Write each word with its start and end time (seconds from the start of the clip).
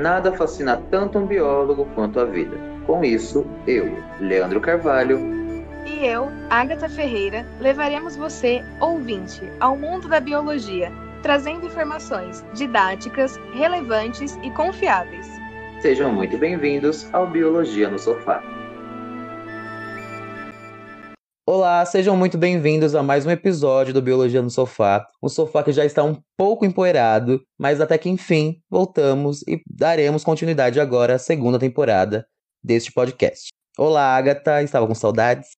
nada 0.00 0.32
fascina 0.32 0.80
tanto 0.90 1.18
um 1.18 1.26
biólogo 1.26 1.86
quanto 1.94 2.18
a 2.18 2.24
vida. 2.24 2.56
Com 2.86 3.04
isso, 3.04 3.46
eu, 3.66 3.96
Leandro 4.18 4.60
Carvalho, 4.60 5.40
e 5.86 6.06
eu, 6.06 6.28
Agatha 6.50 6.88
Ferreira, 6.88 7.46
levaremos 7.58 8.16
você, 8.16 8.62
ouvinte, 8.80 9.42
ao 9.58 9.76
mundo 9.76 10.08
da 10.08 10.20
biologia, 10.20 10.92
trazendo 11.22 11.66
informações 11.66 12.44
didáticas, 12.54 13.38
relevantes 13.54 14.38
e 14.42 14.50
confiáveis. 14.50 15.28
Sejam 15.80 16.12
muito 16.12 16.36
bem-vindos 16.36 17.08
ao 17.12 17.26
Biologia 17.26 17.88
no 17.88 17.98
Sofá. 17.98 18.42
Olá, 21.52 21.84
sejam 21.84 22.16
muito 22.16 22.38
bem-vindos 22.38 22.94
a 22.94 23.02
mais 23.02 23.26
um 23.26 23.30
episódio 23.32 23.92
do 23.92 24.00
Biologia 24.00 24.40
no 24.40 24.48
Sofá. 24.48 25.04
Um 25.20 25.28
sofá 25.28 25.64
que 25.64 25.72
já 25.72 25.84
está 25.84 26.04
um 26.04 26.14
pouco 26.36 26.64
empoeirado, 26.64 27.44
mas 27.58 27.80
até 27.80 27.98
que 27.98 28.08
enfim 28.08 28.62
voltamos 28.70 29.42
e 29.48 29.60
daremos 29.66 30.22
continuidade 30.22 30.78
agora 30.78 31.16
à 31.16 31.18
segunda 31.18 31.58
temporada 31.58 32.24
deste 32.62 32.92
podcast. 32.92 33.48
Olá, 33.76 34.16
Agatha, 34.16 34.62
estava 34.62 34.86
com 34.86 34.94
saudades? 34.94 35.48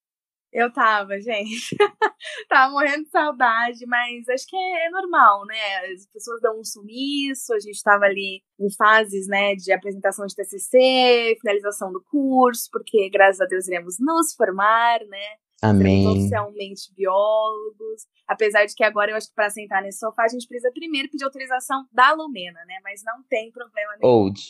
Eu 0.50 0.72
tava, 0.72 1.20
gente. 1.20 1.76
tava 2.48 2.72
morrendo 2.72 3.04
de 3.04 3.10
saudade, 3.10 3.84
mas 3.86 4.26
acho 4.30 4.46
que 4.48 4.56
é, 4.56 4.88
normal, 4.88 5.44
né? 5.44 5.92
As 5.94 6.06
pessoas 6.06 6.40
dão 6.40 6.58
um 6.58 6.64
sumiço, 6.64 7.52
a 7.52 7.60
gente 7.60 7.82
tava 7.82 8.06
ali 8.06 8.40
em 8.58 8.74
fases, 8.78 9.26
né, 9.26 9.54
de 9.56 9.70
apresentação 9.70 10.24
de 10.24 10.34
TCC, 10.34 11.36
finalização 11.38 11.92
do 11.92 12.02
curso, 12.10 12.70
porque 12.72 13.10
graças 13.10 13.42
a 13.42 13.44
Deus 13.44 13.68
iremos 13.68 13.96
nos 14.00 14.32
formar, 14.34 15.00
né? 15.00 15.36
Amém. 15.62 16.08
Oficialmente 16.08 16.92
biólogos. 16.96 18.02
Apesar 18.26 18.66
de 18.66 18.74
que 18.74 18.82
agora 18.82 19.12
eu 19.12 19.16
acho 19.16 19.28
que 19.28 19.34
para 19.34 19.48
sentar 19.48 19.80
nesse 19.80 20.00
sofá 20.00 20.24
a 20.24 20.28
gente 20.28 20.48
precisa 20.48 20.72
primeiro 20.72 21.08
pedir 21.08 21.24
autorização 21.24 21.86
da 21.92 22.12
Lumena, 22.12 22.58
né? 22.66 22.78
Mas 22.82 23.00
não 23.04 23.22
tem 23.28 23.52
problema 23.52 23.92
nenhum. 24.00 24.12
Old. 24.12 24.40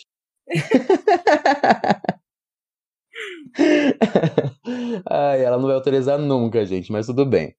Ai, 5.08 5.44
ela 5.44 5.58
não 5.58 5.66
vai 5.66 5.74
autorizar 5.74 6.18
nunca, 6.18 6.64
gente, 6.64 6.90
mas 6.90 7.06
tudo 7.06 7.26
bem. 7.26 7.54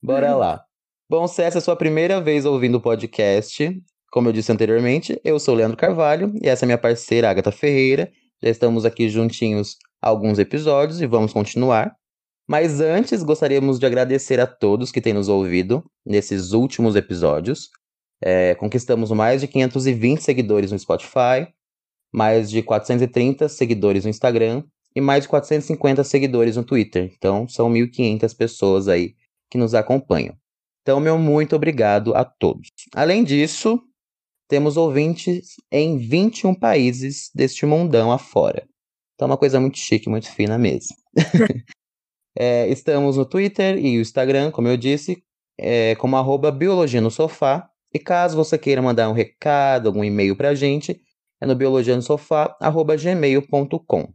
Bora 0.00 0.36
lá. 0.36 0.64
Bom, 1.10 1.26
se 1.26 1.42
essa 1.42 1.58
é 1.58 1.60
a 1.60 1.62
sua 1.62 1.76
primeira 1.76 2.20
vez 2.20 2.44
ouvindo 2.44 2.76
o 2.76 2.80
podcast, 2.80 3.82
como 4.12 4.28
eu 4.28 4.32
disse 4.32 4.52
anteriormente, 4.52 5.20
eu 5.24 5.38
sou 5.40 5.54
o 5.54 5.56
Leandro 5.56 5.76
Carvalho 5.76 6.32
e 6.42 6.48
essa 6.48 6.64
é 6.64 6.66
minha 6.66 6.78
parceira 6.78 7.30
Agatha 7.30 7.50
Ferreira. 7.50 8.10
Já 8.42 8.50
estamos 8.50 8.84
aqui 8.84 9.08
juntinhos 9.08 9.76
alguns 10.00 10.38
episódios 10.38 11.00
e 11.00 11.06
vamos 11.06 11.32
continuar. 11.32 11.96
Mas 12.48 12.80
antes, 12.80 13.24
gostaríamos 13.24 13.78
de 13.78 13.86
agradecer 13.86 14.38
a 14.38 14.46
todos 14.46 14.92
que 14.92 15.00
têm 15.00 15.12
nos 15.12 15.28
ouvido 15.28 15.84
nesses 16.04 16.52
últimos 16.52 16.94
episódios. 16.94 17.70
É, 18.22 18.54
conquistamos 18.54 19.10
mais 19.10 19.40
de 19.40 19.48
520 19.48 20.20
seguidores 20.22 20.70
no 20.70 20.78
Spotify, 20.78 21.48
mais 22.12 22.48
de 22.48 22.62
430 22.62 23.48
seguidores 23.48 24.04
no 24.04 24.10
Instagram 24.10 24.62
e 24.94 25.00
mais 25.00 25.24
de 25.24 25.28
450 25.28 26.04
seguidores 26.04 26.56
no 26.56 26.64
Twitter. 26.64 27.12
Então, 27.16 27.48
são 27.48 27.70
1.500 27.70 28.36
pessoas 28.36 28.88
aí 28.88 29.14
que 29.50 29.58
nos 29.58 29.74
acompanham. 29.74 30.36
Então, 30.82 31.00
meu 31.00 31.18
muito 31.18 31.56
obrigado 31.56 32.14
a 32.14 32.24
todos. 32.24 32.68
Além 32.94 33.24
disso, 33.24 33.82
temos 34.48 34.76
ouvintes 34.76 35.56
em 35.70 35.98
21 35.98 36.54
países 36.54 37.28
deste 37.34 37.66
mundão 37.66 38.12
afora. 38.12 38.68
Então, 39.14 39.26
é 39.26 39.30
uma 39.32 39.36
coisa 39.36 39.58
muito 39.58 39.78
chique, 39.78 40.08
muito 40.08 40.30
fina 40.30 40.56
mesmo. 40.56 40.94
É, 42.38 42.68
estamos 42.68 43.16
no 43.16 43.24
Twitter 43.24 43.78
e 43.78 43.96
o 43.98 44.00
Instagram, 44.00 44.50
como 44.50 44.66
eu 44.68 44.76
disse, 44.76 45.22
é, 45.58 45.94
como 45.96 46.16
arroba 46.16 46.52
Biologia 46.52 47.00
no 47.00 47.10
Sofá. 47.10 47.70
E 47.94 47.98
caso 47.98 48.36
você 48.36 48.58
queira 48.58 48.82
mandar 48.82 49.08
um 49.08 49.12
recado, 49.12 49.86
algum 49.88 50.04
e-mail 50.04 50.36
para 50.36 50.50
a 50.50 50.54
gente, 50.54 51.00
é 51.40 51.46
no 51.46 51.54
biologianosofá.gmail.com. 51.54 54.12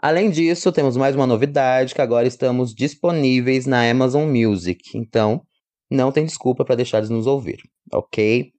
Além 0.00 0.30
disso, 0.30 0.70
temos 0.72 0.96
mais 0.96 1.16
uma 1.16 1.26
novidade, 1.26 1.94
que 1.94 2.00
agora 2.00 2.26
estamos 2.26 2.74
disponíveis 2.74 3.66
na 3.66 3.90
Amazon 3.90 4.30
Music. 4.30 4.96
Então, 4.96 5.42
não 5.90 6.10
tem 6.12 6.24
desculpa 6.24 6.64
para 6.64 6.76
deixar 6.76 7.02
de 7.02 7.10
nos 7.10 7.26
ouvir, 7.26 7.58
ok? 7.92 8.52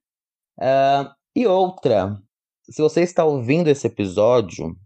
Uh, 0.58 1.08
e 1.34 1.46
outra, 1.46 2.18
se 2.68 2.82
você 2.82 3.00
está 3.00 3.24
ouvindo 3.24 3.68
esse 3.68 3.86
episódio 3.86 4.76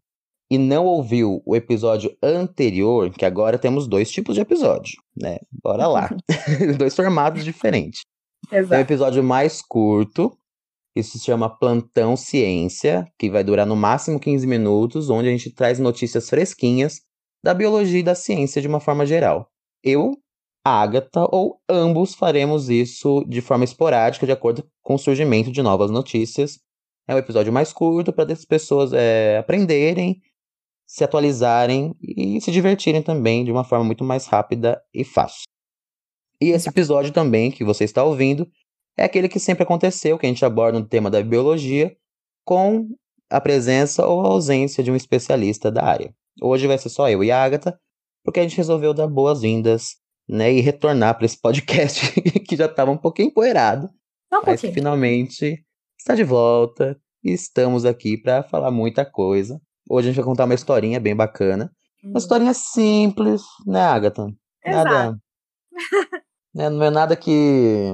e 0.51 0.59
não 0.59 0.85
ouviu 0.85 1.43
o 1.45 1.57
episódio 1.57 2.17
anterior, 2.23 3.11
que 3.11 3.25
agora 3.25 3.59
temos 3.59 3.87
dois 3.87 4.11
tipos 4.11 4.35
de 4.35 4.41
episódio, 4.41 5.01
né? 5.17 5.39
Bora 5.63 5.87
lá. 5.87 6.11
dois 6.79 6.95
formatos 6.95 7.45
diferentes. 7.45 8.03
Exato. 8.53 8.69
Tem 8.69 8.79
um 8.79 8.83
episódio 8.83 9.25
mais 9.25 9.63
curto, 9.63 10.37
isso 10.95 11.19
se 11.19 11.25
chama 11.25 11.49
Plantão 11.49 12.17
Ciência, 12.17 13.05
que 13.19 13.31
vai 13.31 13.43
durar 13.43 13.67
no 13.67 13.75
máximo 13.75 14.21
15 14.21 14.47
minutos, 14.47 15.11
onde 15.11 15.29
a 15.29 15.33
gente 15.33 15.51
traz 15.51 15.79
notícias 15.79 16.29
fresquinhas 16.29 17.01
da 17.43 17.53
biologia 17.53 18.01
e 18.01 18.03
da 18.03 18.15
ciência 18.15 18.63
de 18.63 18.69
uma 18.69 18.81
forma 18.81 19.05
geral. 19.05 19.49
Eu, 19.83 20.13
a 20.65 20.83
Agatha 20.83 21.27
ou 21.31 21.61
ambos 21.69 22.15
faremos 22.15 22.71
isso 22.71 23.25
de 23.29 23.41
forma 23.41 23.65
esporádica, 23.65 24.25
de 24.25 24.33
acordo 24.33 24.65
com 24.83 24.95
o 24.95 24.99
surgimento 24.99 25.51
de 25.51 25.63
novas 25.63 25.91
notícias. 25.91 26.61
É 27.09 27.15
um 27.15 27.19
episódio 27.19 27.53
mais 27.53 27.73
curto 27.73 28.13
para 28.13 28.33
as 28.33 28.45
pessoas 28.45 28.93
é, 28.93 29.39
aprenderem 29.39 30.23
se 30.87 31.03
atualizarem 31.03 31.95
e 32.01 32.41
se 32.41 32.51
divertirem 32.51 33.03
também 33.03 33.45
de 33.45 33.51
uma 33.51 33.65
forma 33.65 33.85
muito 33.85 34.05
mais 34.05 34.27
rápida 34.27 34.83
e 34.93 35.05
fácil. 35.05 35.45
E 36.41 36.51
esse 36.51 36.69
episódio 36.69 37.13
também 37.13 37.51
que 37.51 37.65
você 37.65 37.85
está 37.85 38.05
ouvindo 38.05 38.47
é 38.97 39.05
aquele 39.05 39.29
que 39.29 39.41
sempre 39.41 39.63
aconteceu, 39.63 40.19
que 40.19 40.27
a 40.27 40.29
gente 40.29 40.45
aborda 40.45 40.79
no 40.79 40.87
tema 40.87 41.11
da 41.11 41.23
biologia, 41.23 41.97
com 42.45 42.89
a 43.31 43.41
presença 43.41 44.07
ou 44.07 44.21
a 44.21 44.29
ausência 44.29 44.85
de 44.85 44.91
um 44.91 44.97
especialista 44.97 45.71
da 45.71 45.85
área. 45.85 46.15
Hoje 46.41 46.67
vai 46.67 46.79
ser 46.79 46.91
só 46.91 47.09
eu 47.09 47.25
e 47.25 47.31
a 47.31 47.43
Agatha, 47.43 47.79
porque 48.23 48.41
a 48.41 48.43
gente 48.43 48.57
resolveu 48.57 48.93
dar 48.93 49.07
boas-vindas 49.07 49.97
né, 50.29 50.53
e 50.53 50.61
retornar 50.61 51.17
para 51.17 51.27
esse 51.27 51.41
podcast 51.41 52.13
que 52.47 52.57
já 52.57 52.67
estava 52.67 52.91
um 52.91 52.97
pouquinho 52.97 53.29
empoeirado, 53.29 53.89
um 54.33 54.41
mas 54.45 54.61
que 54.61 54.73
finalmente 54.73 55.65
está 55.99 56.15
de 56.15 56.25
volta 56.25 56.99
e 57.23 57.33
estamos 57.33 57.85
aqui 57.85 58.17
para 58.17 58.43
falar 58.43 58.71
muita 58.71 59.05
coisa 59.05 59.61
Hoje 59.89 60.09
a 60.09 60.11
gente 60.11 60.17
vai 60.17 60.25
contar 60.25 60.45
uma 60.45 60.55
historinha 60.55 60.99
bem 60.99 61.15
bacana. 61.15 61.71
Uma 62.03 62.19
historinha 62.19 62.55
simples, 62.55 63.43
né, 63.67 63.81
Agatha? 63.81 64.27
Exato. 64.65 64.89
Nada. 64.89 65.19
né, 66.55 66.71
não 66.71 66.83
é 66.83 66.91
nada 66.91 67.17
que. 67.17 67.93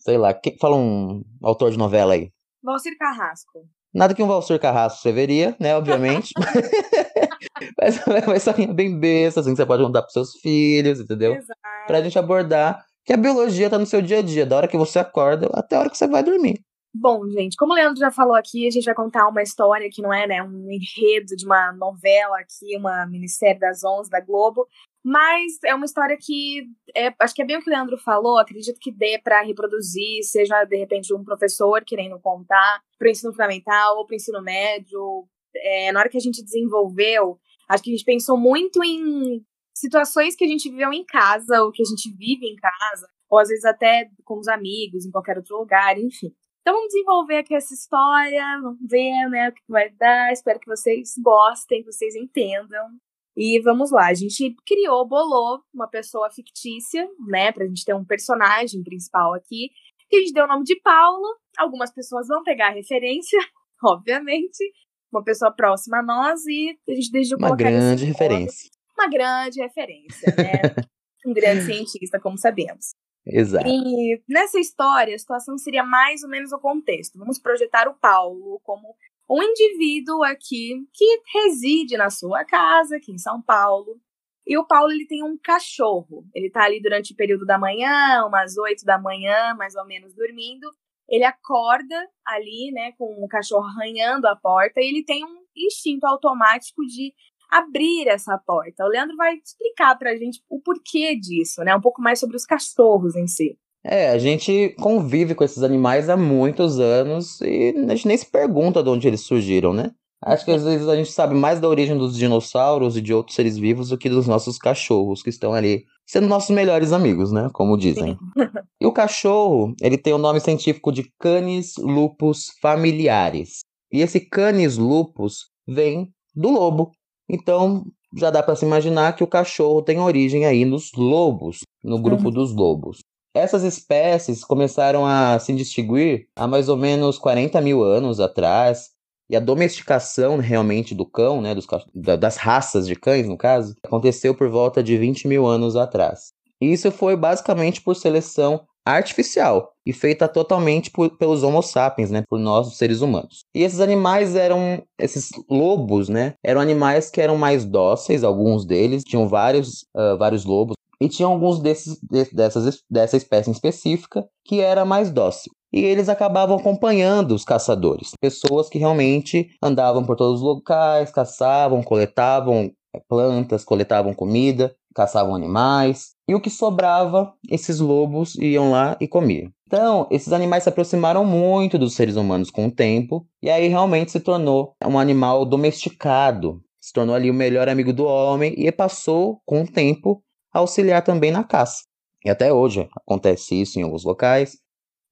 Sei 0.00 0.18
lá, 0.18 0.34
quem 0.34 0.56
fala 0.58 0.76
um 0.76 1.22
autor 1.42 1.70
de 1.70 1.78
novela 1.78 2.14
aí? 2.14 2.30
Valcir 2.62 2.96
Carrasco. 2.98 3.66
Nada 3.94 4.14
que 4.14 4.22
um 4.22 4.26
Valcir 4.26 4.58
Carrasco 4.58 5.00
você 5.00 5.12
veria, 5.12 5.56
né, 5.60 5.76
obviamente. 5.76 6.32
Mas 7.80 8.06
é 8.06 8.26
uma 8.26 8.36
historinha 8.36 8.72
bem 8.72 8.98
besta, 8.98 9.40
assim, 9.40 9.50
que 9.50 9.56
você 9.56 9.66
pode 9.66 9.82
contar 9.82 10.02
pros 10.02 10.12
seus 10.12 10.34
filhos, 10.40 11.00
entendeu? 11.00 11.34
Exato. 11.34 11.60
Pra 11.86 12.02
gente 12.02 12.18
abordar 12.18 12.84
que 13.04 13.12
a 13.12 13.16
biologia 13.16 13.68
tá 13.68 13.78
no 13.78 13.86
seu 13.86 14.00
dia 14.00 14.18
a 14.18 14.22
dia, 14.22 14.46
da 14.46 14.56
hora 14.56 14.68
que 14.68 14.76
você 14.76 14.98
acorda 14.98 15.50
até 15.54 15.76
a 15.76 15.80
hora 15.80 15.90
que 15.90 15.96
você 15.96 16.06
vai 16.06 16.22
dormir. 16.22 16.62
Bom, 16.94 17.26
gente, 17.30 17.56
como 17.56 17.72
o 17.72 17.74
Leandro 17.74 17.98
já 17.98 18.10
falou 18.10 18.34
aqui, 18.34 18.66
a 18.66 18.70
gente 18.70 18.84
vai 18.84 18.94
contar 18.94 19.26
uma 19.26 19.42
história 19.42 19.88
que 19.90 20.02
não 20.02 20.12
é 20.12 20.26
né, 20.26 20.42
um 20.42 20.70
enredo 20.70 21.34
de 21.34 21.46
uma 21.46 21.72
novela 21.72 22.38
aqui, 22.38 22.76
uma 22.76 23.06
minissérie 23.06 23.58
das 23.58 23.82
11 23.82 24.10
da 24.10 24.20
Globo, 24.20 24.68
mas 25.02 25.54
é 25.64 25.74
uma 25.74 25.86
história 25.86 26.18
que 26.20 26.64
é, 26.94 27.12
acho 27.18 27.34
que 27.34 27.40
é 27.40 27.46
bem 27.46 27.56
o 27.56 27.62
que 27.62 27.70
o 27.70 27.72
Leandro 27.72 27.96
falou, 27.96 28.38
acredito 28.38 28.78
que 28.78 28.92
dê 28.92 29.18
para 29.18 29.42
reproduzir, 29.42 30.22
seja 30.22 30.64
de 30.64 30.76
repente 30.76 31.14
um 31.14 31.24
professor 31.24 31.82
querendo 31.82 32.20
contar 32.20 32.82
para 32.98 33.08
o 33.08 33.10
ensino 33.10 33.32
fundamental 33.32 33.96
ou 33.96 34.06
para 34.06 34.12
o 34.12 34.16
ensino 34.16 34.42
médio. 34.42 35.26
É, 35.56 35.92
na 35.92 36.00
hora 36.00 36.08
que 36.10 36.18
a 36.18 36.20
gente 36.20 36.42
desenvolveu, 36.44 37.38
acho 37.68 37.82
que 37.82 37.90
a 37.90 37.94
gente 37.94 38.04
pensou 38.04 38.36
muito 38.36 38.84
em 38.84 39.42
situações 39.74 40.36
que 40.36 40.44
a 40.44 40.48
gente 40.48 40.70
viveu 40.70 40.92
em 40.92 41.04
casa, 41.04 41.62
ou 41.62 41.72
que 41.72 41.82
a 41.82 41.86
gente 41.86 42.14
vive 42.16 42.46
em 42.46 42.56
casa, 42.56 43.08
ou 43.30 43.38
às 43.38 43.48
vezes 43.48 43.64
até 43.64 44.10
com 44.24 44.38
os 44.38 44.46
amigos, 44.46 45.06
em 45.06 45.10
qualquer 45.10 45.38
outro 45.38 45.56
lugar, 45.56 45.98
enfim. 45.98 46.32
Então 46.62 46.74
vamos 46.74 46.92
desenvolver 46.92 47.38
aqui 47.38 47.54
essa 47.54 47.74
história, 47.74 48.60
vamos 48.62 48.78
ver 48.88 49.28
né, 49.28 49.48
o 49.48 49.52
que 49.52 49.62
vai 49.68 49.90
dar. 49.90 50.32
Espero 50.32 50.60
que 50.60 50.70
vocês 50.70 51.14
gostem, 51.18 51.82
que 51.82 51.92
vocês 51.92 52.14
entendam. 52.14 52.88
E 53.36 53.60
vamos 53.62 53.90
lá, 53.90 54.08
a 54.08 54.14
gente 54.14 54.54
criou, 54.64 55.06
bolou 55.06 55.60
uma 55.74 55.88
pessoa 55.88 56.30
fictícia, 56.30 57.08
né, 57.26 57.50
pra 57.50 57.66
gente 57.66 57.84
ter 57.84 57.94
um 57.94 58.04
personagem 58.04 58.82
principal 58.82 59.34
aqui, 59.34 59.70
que 60.08 60.16
a 60.16 60.20
gente 60.20 60.34
deu 60.34 60.44
o 60.44 60.48
nome 60.48 60.64
de 60.64 60.78
Paulo. 60.80 61.26
Algumas 61.58 61.92
pessoas 61.92 62.28
vão 62.28 62.42
pegar 62.42 62.68
a 62.68 62.74
referência, 62.74 63.38
obviamente, 63.82 64.62
uma 65.10 65.24
pessoa 65.24 65.50
próxima 65.50 65.98
a 65.98 66.02
nós, 66.02 66.44
e 66.46 66.78
a 66.88 66.94
gente 66.94 67.10
decidiu 67.10 67.38
uma 67.38 67.48
colocar. 67.48 67.70
Uma 67.70 67.70
grande 67.70 68.04
referência. 68.04 68.70
Uma 68.96 69.08
grande 69.08 69.60
referência, 69.60 70.34
né? 70.36 70.86
um 71.26 71.32
grande 71.32 71.62
cientista, 71.64 72.20
como 72.20 72.38
sabemos. 72.38 72.92
Exato. 73.26 73.66
E 73.68 74.22
nessa 74.28 74.58
história, 74.58 75.14
a 75.14 75.18
situação 75.18 75.56
seria 75.56 75.84
mais 75.84 76.22
ou 76.22 76.28
menos 76.28 76.52
o 76.52 76.58
contexto. 76.58 77.18
Vamos 77.18 77.38
projetar 77.38 77.88
o 77.88 77.94
Paulo 77.94 78.60
como 78.64 78.96
um 79.30 79.42
indivíduo 79.42 80.22
aqui 80.24 80.74
que 80.92 81.22
reside 81.32 81.96
na 81.96 82.10
sua 82.10 82.44
casa, 82.44 82.96
aqui 82.96 83.12
em 83.12 83.18
São 83.18 83.40
Paulo. 83.40 84.00
E 84.46 84.58
o 84.58 84.66
Paulo 84.66 84.92
ele 84.92 85.06
tem 85.06 85.22
um 85.22 85.38
cachorro. 85.38 86.24
Ele 86.34 86.50
tá 86.50 86.64
ali 86.64 86.80
durante 86.82 87.12
o 87.12 87.16
período 87.16 87.46
da 87.46 87.56
manhã, 87.58 88.24
umas 88.26 88.56
8 88.58 88.84
da 88.84 88.98
manhã, 88.98 89.54
mais 89.54 89.74
ou 89.76 89.86
menos 89.86 90.12
dormindo. 90.14 90.68
ele 91.08 91.24
acorda 91.24 92.08
ali, 92.26 92.70
né, 92.72 92.92
com 92.98 93.04
o 93.22 93.28
cachorro 93.28 93.66
arranhando 93.66 94.26
a 94.26 94.36
porta 94.36 94.80
e 94.80 94.88
ele 94.88 95.04
tem 95.04 95.24
um 95.24 95.42
instinto 95.56 96.06
automático 96.06 96.82
de 96.86 97.12
abrir 97.52 98.08
essa 98.08 98.38
porta. 98.38 98.84
O 98.84 98.88
Leandro 98.88 99.16
vai 99.16 99.34
explicar 99.34 99.96
pra 99.98 100.16
gente 100.16 100.40
o 100.48 100.60
porquê 100.60 101.14
disso, 101.14 101.62
né? 101.62 101.74
Um 101.76 101.80
pouco 101.80 102.00
mais 102.00 102.18
sobre 102.18 102.36
os 102.36 102.46
cachorros 102.46 103.14
em 103.14 103.26
si. 103.26 103.56
É, 103.84 104.10
a 104.10 104.18
gente 104.18 104.74
convive 104.80 105.34
com 105.34 105.44
esses 105.44 105.62
animais 105.62 106.08
há 106.08 106.16
muitos 106.16 106.78
anos 106.78 107.40
e 107.40 107.74
a 107.88 107.94
gente 107.94 108.08
nem 108.08 108.16
se 108.16 108.30
pergunta 108.30 108.82
de 108.82 108.88
onde 108.88 109.08
eles 109.08 109.22
surgiram, 109.22 109.74
né? 109.74 109.90
Acho 110.24 110.44
que 110.44 110.52
às 110.52 110.62
vezes 110.62 110.88
a 110.88 110.94
gente 110.94 111.10
sabe 111.10 111.34
mais 111.34 111.58
da 111.58 111.68
origem 111.68 111.98
dos 111.98 112.16
dinossauros 112.16 112.96
e 112.96 113.00
de 113.00 113.12
outros 113.12 113.34
seres 113.34 113.58
vivos 113.58 113.88
do 113.88 113.98
que 113.98 114.08
dos 114.08 114.28
nossos 114.28 114.56
cachorros 114.56 115.20
que 115.20 115.30
estão 115.30 115.52
ali 115.52 115.84
sendo 116.06 116.28
nossos 116.28 116.50
melhores 116.50 116.92
amigos, 116.92 117.32
né? 117.32 117.50
Como 117.52 117.76
dizem. 117.76 118.16
e 118.80 118.86
o 118.86 118.92
cachorro, 118.92 119.74
ele 119.82 119.98
tem 119.98 120.12
o 120.12 120.18
nome 120.18 120.38
científico 120.38 120.92
de 120.92 121.10
Canis 121.18 121.74
lupus 121.76 122.52
familiares. 122.60 123.60
E 123.92 124.00
esse 124.00 124.20
Canis 124.20 124.78
lupus 124.78 125.50
vem 125.66 126.08
do 126.34 126.50
lobo. 126.50 126.92
Então, 127.28 127.84
já 128.16 128.30
dá 128.30 128.42
para 128.42 128.56
se 128.56 128.64
imaginar 128.64 129.14
que 129.14 129.24
o 129.24 129.26
cachorro 129.26 129.82
tem 129.82 129.98
origem 129.98 130.44
aí 130.44 130.64
nos 130.64 130.92
lobos, 130.92 131.60
no 131.82 131.98
grupo 131.98 132.24
uhum. 132.26 132.30
dos 132.30 132.54
lobos. 132.54 132.98
Essas 133.34 133.62
espécies 133.62 134.44
começaram 134.44 135.06
a 135.06 135.38
se 135.38 135.54
distinguir 135.54 136.26
há 136.36 136.46
mais 136.46 136.68
ou 136.68 136.76
menos 136.76 137.18
40 137.18 137.60
mil 137.62 137.82
anos 137.82 138.20
atrás, 138.20 138.90
e 139.30 139.36
a 139.36 139.40
domesticação 139.40 140.36
realmente 140.36 140.94
do 140.94 141.06
cão, 141.06 141.40
né, 141.40 141.54
dos, 141.54 141.66
das 141.94 142.36
raças 142.36 142.86
de 142.86 142.94
cães, 142.94 143.26
no 143.26 143.38
caso, 143.38 143.74
aconteceu 143.82 144.34
por 144.34 144.50
volta 144.50 144.82
de 144.82 144.98
20 144.98 145.26
mil 145.26 145.46
anos 145.46 145.74
atrás. 145.74 146.32
E 146.60 146.70
isso 146.70 146.92
foi 146.92 147.16
basicamente 147.16 147.80
por 147.80 147.96
seleção 147.96 148.66
artificial 148.84 149.72
e 149.86 149.92
feita 149.92 150.28
totalmente 150.28 150.90
por, 150.90 151.16
pelos 151.16 151.42
Homo 151.42 151.62
sapiens, 151.62 152.10
né, 152.10 152.22
por 152.28 152.38
nós, 152.38 152.76
seres 152.76 153.00
humanos. 153.00 153.44
E 153.54 153.62
esses 153.62 153.80
animais 153.80 154.36
eram, 154.36 154.82
esses 154.98 155.30
lobos, 155.48 156.08
né, 156.08 156.34
eram 156.44 156.60
animais 156.60 157.10
que 157.10 157.20
eram 157.20 157.36
mais 157.36 157.64
dóceis, 157.64 158.24
alguns 158.24 158.64
deles. 158.64 159.02
Tinham 159.04 159.28
vários, 159.28 159.82
uh, 159.94 160.16
vários 160.18 160.44
lobos. 160.44 160.74
E 161.00 161.08
tinham 161.08 161.32
alguns 161.32 161.58
desses, 161.60 161.98
dessas, 162.32 162.80
dessa 162.88 163.16
espécie 163.16 163.50
específica 163.50 164.24
que 164.44 164.60
era 164.60 164.84
mais 164.84 165.10
dócil. 165.10 165.50
E 165.72 165.80
eles 165.80 166.08
acabavam 166.08 166.56
acompanhando 166.56 167.34
os 167.34 167.44
caçadores, 167.44 168.12
pessoas 168.20 168.68
que 168.68 168.78
realmente 168.78 169.48
andavam 169.60 170.04
por 170.04 170.16
todos 170.16 170.40
os 170.40 170.46
locais, 170.46 171.10
caçavam, 171.10 171.82
coletavam 171.82 172.70
é, 172.94 173.00
plantas, 173.08 173.64
coletavam 173.64 174.12
comida, 174.12 174.74
caçavam 174.94 175.34
animais, 175.34 176.12
e 176.28 176.34
o 176.34 176.40
que 176.40 176.50
sobrava, 176.50 177.32
esses 177.50 177.80
lobos 177.80 178.34
iam 178.36 178.70
lá 178.70 178.96
e 179.00 179.08
comiam. 179.08 179.50
Então, 179.66 180.06
esses 180.10 180.32
animais 180.32 180.64
se 180.64 180.68
aproximaram 180.68 181.24
muito 181.24 181.78
dos 181.78 181.94
seres 181.94 182.16
humanos 182.16 182.50
com 182.50 182.66
o 182.66 182.70
tempo, 182.70 183.26
e 183.42 183.48
aí 183.48 183.68
realmente 183.68 184.12
se 184.12 184.20
tornou 184.20 184.74
um 184.84 184.98
animal 184.98 185.44
domesticado, 185.44 186.62
se 186.80 186.92
tornou 186.92 187.14
ali 187.14 187.30
o 187.30 187.34
melhor 187.34 187.68
amigo 187.68 187.92
do 187.92 188.04
homem 188.04 188.54
e 188.56 188.70
passou, 188.70 189.40
com 189.46 189.62
o 189.62 189.66
tempo, 189.66 190.22
a 190.52 190.58
auxiliar 190.58 191.02
também 191.02 191.30
na 191.30 191.42
caça. 191.42 191.84
E 192.24 192.30
até 192.30 192.52
hoje 192.52 192.88
acontece 192.94 193.60
isso 193.60 193.78
em 193.78 193.82
alguns 193.82 194.04
locais. 194.04 194.58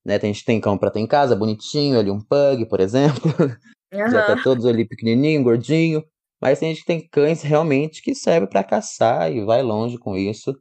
Né? 0.05 0.17
A 0.17 0.27
gente 0.27 0.45
tem 0.45 0.61
cão 0.61 0.79
pra 0.79 0.91
ter 0.91 1.01
em 1.01 1.07
casa, 1.07 1.35
bonitinho, 1.37 1.99
ali 1.99 2.11
um 2.11 2.21
pug, 2.21 2.67
por 2.67 2.81
exemplo. 2.81 3.23
Uhum. 3.93 4.09
Já 4.09 4.23
tá 4.23 4.41
todos 4.41 4.67
ali 4.67 4.87
pequenininho, 4.87 5.43
gordinho. 5.43 6.05
Mas 6.41 6.59
tem 6.59 6.71
gente 6.71 6.81
que 6.81 6.87
tem 6.87 7.09
cães 7.09 7.43
realmente 7.43 8.03
que 8.03 8.15
serve 8.15 8.47
para 8.47 8.65
caçar 8.65 9.31
e 9.33 9.45
vai 9.45 9.63
longe 9.63 9.99
com 9.99 10.17
isso, 10.17 10.55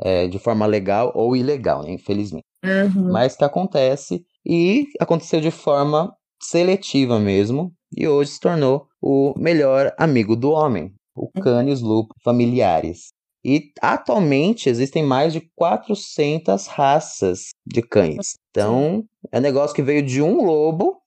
é, 0.00 0.26
de 0.26 0.38
forma 0.38 0.64
legal 0.66 1.12
ou 1.14 1.36
ilegal, 1.36 1.82
né? 1.82 1.92
infelizmente. 1.92 2.44
Uhum. 2.64 3.12
Mas 3.12 3.36
que 3.36 3.44
acontece 3.44 4.24
e 4.44 4.86
aconteceu 4.98 5.40
de 5.40 5.50
forma 5.50 6.12
seletiva 6.42 7.18
mesmo, 7.18 7.72
e 7.96 8.06
hoje 8.06 8.32
se 8.32 8.40
tornou 8.40 8.86
o 9.02 9.34
melhor 9.36 9.92
amigo 9.98 10.36
do 10.36 10.50
homem, 10.50 10.92
o 11.16 11.24
uhum. 11.24 11.42
Canis 11.42 11.80
lupus 11.80 12.16
familiares. 12.22 13.08
E 13.44 13.70
atualmente 13.80 14.68
existem 14.68 15.02
mais 15.02 15.32
de 15.32 15.40
400 15.54 16.66
raças 16.66 17.48
de 17.66 17.82
cães. 17.82 18.34
Então, 18.50 19.04
é 19.32 19.38
um 19.38 19.42
negócio 19.42 19.74
que 19.74 19.82
veio 19.82 20.02
de 20.02 20.20
um 20.20 20.44
lobo 20.44 21.00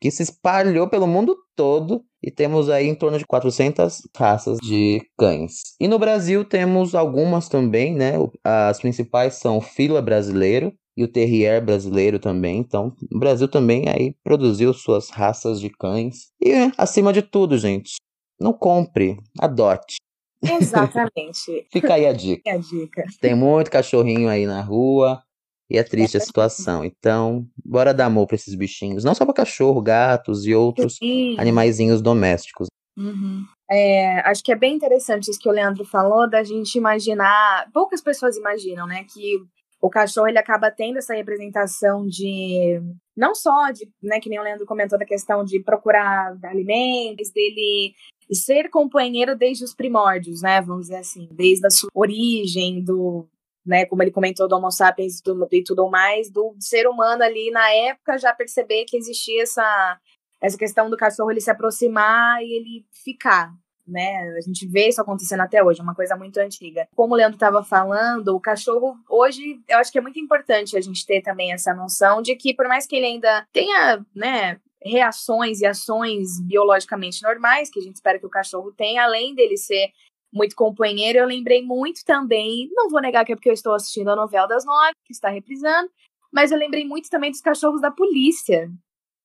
que 0.00 0.10
se 0.10 0.22
espalhou 0.22 0.88
pelo 0.88 1.06
mundo 1.06 1.36
todo 1.56 2.04
e 2.22 2.30
temos 2.30 2.68
aí 2.68 2.86
em 2.86 2.94
torno 2.94 3.18
de 3.18 3.26
400 3.26 4.08
raças 4.16 4.58
de 4.58 5.00
cães. 5.16 5.74
E 5.80 5.86
no 5.86 5.98
Brasil 5.98 6.44
temos 6.44 6.94
algumas 6.94 7.48
também, 7.48 7.94
né? 7.94 8.14
As 8.42 8.80
principais 8.80 9.34
são 9.34 9.58
o 9.58 9.62
Fila 9.62 10.02
brasileiro 10.02 10.72
e 10.96 11.04
o 11.04 11.08
Terrier 11.08 11.64
brasileiro 11.64 12.18
também. 12.18 12.58
Então, 12.58 12.92
o 13.12 13.18
Brasil 13.18 13.48
também 13.48 13.84
aí 13.88 14.14
produziu 14.24 14.74
suas 14.74 15.10
raças 15.10 15.60
de 15.60 15.70
cães. 15.70 16.32
E 16.42 16.52
acima 16.76 17.12
de 17.12 17.22
tudo, 17.22 17.56
gente, 17.56 17.94
não 18.40 18.52
compre, 18.52 19.16
adote. 19.38 19.96
Exatamente. 20.42 21.66
Fica 21.70 21.94
aí 21.94 22.06
a 22.06 22.12
dica. 22.12 22.50
a 22.50 22.56
dica. 22.56 23.04
Tem 23.20 23.34
muito 23.34 23.70
cachorrinho 23.70 24.28
aí 24.28 24.46
na 24.46 24.60
rua 24.60 25.22
e 25.70 25.76
é 25.76 25.82
triste 25.82 26.16
a 26.16 26.20
situação. 26.20 26.84
Então, 26.84 27.46
bora 27.64 27.92
dar 27.92 28.06
amor 28.06 28.26
para 28.26 28.36
esses 28.36 28.54
bichinhos. 28.54 29.04
Não 29.04 29.14
só 29.14 29.24
para 29.24 29.34
cachorro, 29.34 29.82
gatos 29.82 30.46
e 30.46 30.54
outros 30.54 30.96
Sim. 30.96 31.36
animaizinhos 31.38 32.00
domésticos. 32.00 32.68
Uhum. 32.96 33.44
É, 33.70 34.20
acho 34.28 34.42
que 34.42 34.50
é 34.50 34.56
bem 34.56 34.74
interessante 34.74 35.30
isso 35.30 35.38
que 35.38 35.48
o 35.48 35.52
Leandro 35.52 35.84
falou, 35.84 36.28
da 36.28 36.42
gente 36.42 36.76
imaginar. 36.76 37.68
Poucas 37.72 38.00
pessoas 38.00 38.36
imaginam, 38.36 38.86
né? 38.86 39.04
Que 39.04 39.36
o 39.80 39.88
cachorro 39.88 40.26
ele 40.26 40.38
acaba 40.38 40.70
tendo 40.70 40.98
essa 40.98 41.14
representação 41.14 42.06
de 42.06 42.80
não 43.16 43.34
só 43.34 43.70
de, 43.70 43.88
né, 44.02 44.20
que 44.20 44.28
nem 44.28 44.38
o 44.38 44.42
Leandro 44.42 44.66
comentou 44.66 44.98
da 44.98 45.04
questão 45.04 45.44
de 45.44 45.60
procurar 45.60 46.36
alimentos, 46.44 47.30
dele 47.30 47.92
ser 48.32 48.68
companheiro 48.70 49.36
desde 49.36 49.64
os 49.64 49.74
primórdios, 49.74 50.42
né? 50.42 50.60
Vamos 50.60 50.86
dizer 50.86 50.98
assim, 50.98 51.28
desde 51.32 51.66
a 51.66 51.70
sua 51.70 51.88
origem, 51.94 52.82
do, 52.82 53.26
né, 53.68 53.84
como 53.84 54.02
ele 54.02 54.10
comentou 54.10 54.48
do 54.48 54.56
Homo 54.56 54.70
sapiens 54.70 55.18
e 55.18 55.62
tudo 55.62 55.90
mais, 55.90 56.30
do 56.30 56.56
ser 56.58 56.88
humano 56.88 57.22
ali 57.22 57.50
na 57.50 57.70
época 57.70 58.16
já 58.16 58.32
perceber 58.32 58.86
que 58.86 58.96
existia 58.96 59.42
essa, 59.42 60.00
essa 60.40 60.56
questão 60.56 60.88
do 60.88 60.96
cachorro 60.96 61.30
ele 61.30 61.40
se 61.40 61.50
aproximar 61.50 62.42
e 62.42 62.50
ele 62.50 62.86
ficar, 63.04 63.52
né? 63.86 64.34
A 64.38 64.40
gente 64.40 64.66
vê 64.66 64.88
isso 64.88 65.02
acontecendo 65.02 65.40
até 65.40 65.62
hoje, 65.62 65.80
é 65.80 65.82
uma 65.82 65.94
coisa 65.94 66.16
muito 66.16 66.38
antiga. 66.38 66.88
Como 66.96 67.12
o 67.12 67.16
Leandro 67.16 67.36
estava 67.36 67.62
falando, 67.62 68.28
o 68.28 68.40
cachorro 68.40 68.96
hoje, 69.06 69.60
eu 69.68 69.76
acho 69.76 69.92
que 69.92 69.98
é 69.98 70.02
muito 70.02 70.18
importante 70.18 70.74
a 70.74 70.80
gente 70.80 71.04
ter 71.04 71.20
também 71.20 71.52
essa 71.52 71.74
noção 71.74 72.22
de 72.22 72.34
que 72.36 72.54
por 72.54 72.66
mais 72.68 72.86
que 72.86 72.96
ele 72.96 73.06
ainda 73.06 73.46
tenha, 73.52 74.02
né, 74.16 74.58
reações 74.82 75.60
e 75.60 75.66
ações 75.66 76.40
biologicamente 76.40 77.22
normais, 77.22 77.68
que 77.68 77.80
a 77.80 77.82
gente 77.82 77.96
espera 77.96 78.18
que 78.18 78.26
o 78.26 78.30
cachorro 78.30 78.72
tenha, 78.72 79.04
além 79.04 79.34
dele 79.34 79.58
ser 79.58 79.90
muito 80.32 80.54
companheiro, 80.54 81.18
eu 81.18 81.26
lembrei 81.26 81.62
muito 81.62 82.04
também, 82.04 82.68
não 82.72 82.88
vou 82.88 83.00
negar 83.00 83.24
que 83.24 83.32
é 83.32 83.36
porque 83.36 83.48
eu 83.48 83.54
estou 83.54 83.74
assistindo 83.74 84.08
a 84.08 84.16
novela 84.16 84.46
das 84.46 84.64
nove, 84.64 84.92
que 85.04 85.12
está 85.12 85.28
reprisando, 85.28 85.90
mas 86.32 86.50
eu 86.50 86.58
lembrei 86.58 86.86
muito 86.86 87.08
também 87.08 87.30
dos 87.30 87.40
cachorros 87.40 87.80
da 87.80 87.90
polícia, 87.90 88.68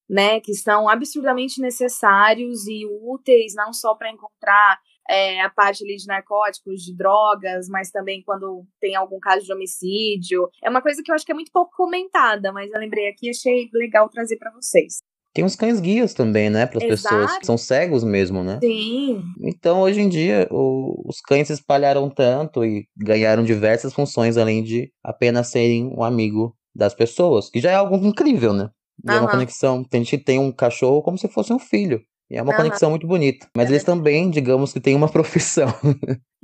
né, 0.09 0.39
que 0.39 0.53
são 0.53 0.87
absurdamente 0.87 1.61
necessários 1.61 2.67
e 2.67 2.85
úteis, 2.85 3.53
não 3.55 3.73
só 3.73 3.95
para 3.95 4.11
encontrar 4.11 4.79
é, 5.09 5.41
a 5.41 5.49
parte 5.49 5.83
ali 5.83 5.95
de 5.95 6.07
narcóticos, 6.07 6.81
de 6.81 6.95
drogas, 6.95 7.67
mas 7.67 7.91
também 7.91 8.21
quando 8.23 8.65
tem 8.79 8.95
algum 8.95 9.19
caso 9.19 9.45
de 9.45 9.53
homicídio. 9.53 10.49
É 10.63 10.69
uma 10.69 10.81
coisa 10.81 11.01
que 11.03 11.11
eu 11.11 11.15
acho 11.15 11.25
que 11.25 11.31
é 11.31 11.35
muito 11.35 11.51
pouco 11.51 11.71
comentada, 11.75 12.51
mas 12.51 12.71
eu 12.71 12.79
lembrei 12.79 13.09
aqui 13.09 13.27
e 13.27 13.29
achei 13.29 13.69
legal 13.73 14.09
trazer 14.09 14.37
para 14.37 14.51
vocês. 14.51 15.01
Tem 15.33 15.43
uns 15.43 15.55
cães 15.55 15.79
guias 15.79 16.13
também, 16.13 16.49
né? 16.49 16.65
Para 16.67 16.77
as 16.77 16.83
pessoas 16.83 17.37
que 17.39 17.45
são 17.45 17.57
cegos 17.57 18.03
mesmo, 18.03 18.43
né? 18.43 18.59
Sim. 18.63 19.21
Então, 19.41 19.81
hoje 19.81 19.99
em 19.99 20.07
dia, 20.07 20.47
o, 20.51 21.09
os 21.09 21.19
cães 21.21 21.47
se 21.47 21.53
espalharam 21.53 22.09
tanto 22.09 22.63
e 22.63 22.87
ganharam 22.95 23.43
diversas 23.43 23.93
funções, 23.93 24.37
além 24.37 24.63
de 24.63 24.91
apenas 25.03 25.47
serem 25.47 25.87
um 25.87 26.03
amigo 26.03 26.55
das 26.75 26.93
pessoas, 26.93 27.49
que 27.49 27.59
já 27.59 27.71
é 27.71 27.75
algo 27.75 27.95
incrível, 28.05 28.53
né? 28.53 28.69
É 29.07 29.19
uma 29.19 29.29
conexão. 29.31 29.83
Tem 29.83 30.01
gente 30.03 30.17
que 30.19 30.23
tem 30.23 30.39
um 30.39 30.51
cachorro 30.51 31.01
como 31.01 31.17
se 31.17 31.27
fosse 31.27 31.51
um 31.51 31.59
filho. 31.59 31.99
E 32.33 32.35
é 32.35 32.41
uma 32.41 32.51
uhum. 32.51 32.57
conexão 32.57 32.89
muito 32.89 33.05
bonita. 33.05 33.47
Mas 33.55 33.69
eles 33.69 33.83
também, 33.83 34.27
digamos 34.31 34.73
que 34.73 34.79
têm 34.79 34.95
uma 34.95 35.07
profissão. 35.13 35.67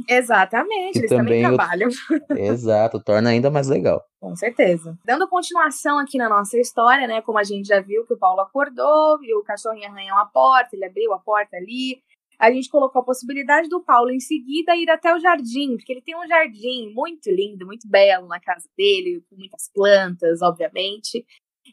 Exatamente, 0.07 0.99
eles 0.99 1.09
também, 1.09 1.41
também 1.41 1.57
trabalham. 1.57 1.89
Exato, 2.37 3.03
torna 3.03 3.31
ainda 3.31 3.49
mais 3.49 3.67
legal. 3.67 4.05
Com 4.21 4.35
certeza. 4.35 4.95
Dando 5.03 5.27
continuação 5.27 5.97
aqui 5.97 6.19
na 6.19 6.29
nossa 6.29 6.59
história, 6.59 7.07
né? 7.07 7.23
Como 7.23 7.39
a 7.39 7.43
gente 7.43 7.67
já 7.67 7.81
viu 7.81 8.05
que 8.05 8.13
o 8.13 8.19
Paulo 8.19 8.39
acordou, 8.41 9.17
viu 9.17 9.39
o 9.39 9.43
cachorrinho 9.43 9.87
arranhar 9.89 10.15
uma 10.15 10.27
porta, 10.27 10.75
ele 10.75 10.85
abriu 10.85 11.11
a 11.11 11.17
porta 11.17 11.57
ali. 11.57 11.99
A 12.37 12.51
gente 12.51 12.69
colocou 12.69 13.01
a 13.01 13.05
possibilidade 13.05 13.67
do 13.67 13.81
Paulo 13.81 14.11
em 14.11 14.19
seguida 14.19 14.75
ir 14.75 14.91
até 14.91 15.11
o 15.11 15.19
jardim, 15.19 15.75
porque 15.75 15.91
ele 15.91 16.03
tem 16.03 16.15
um 16.15 16.27
jardim 16.27 16.93
muito 16.93 17.31
lindo, 17.31 17.65
muito 17.65 17.89
belo 17.89 18.27
na 18.27 18.39
casa 18.39 18.69
dele, 18.77 19.23
com 19.27 19.35
muitas 19.35 19.67
plantas, 19.73 20.43
obviamente. 20.43 21.25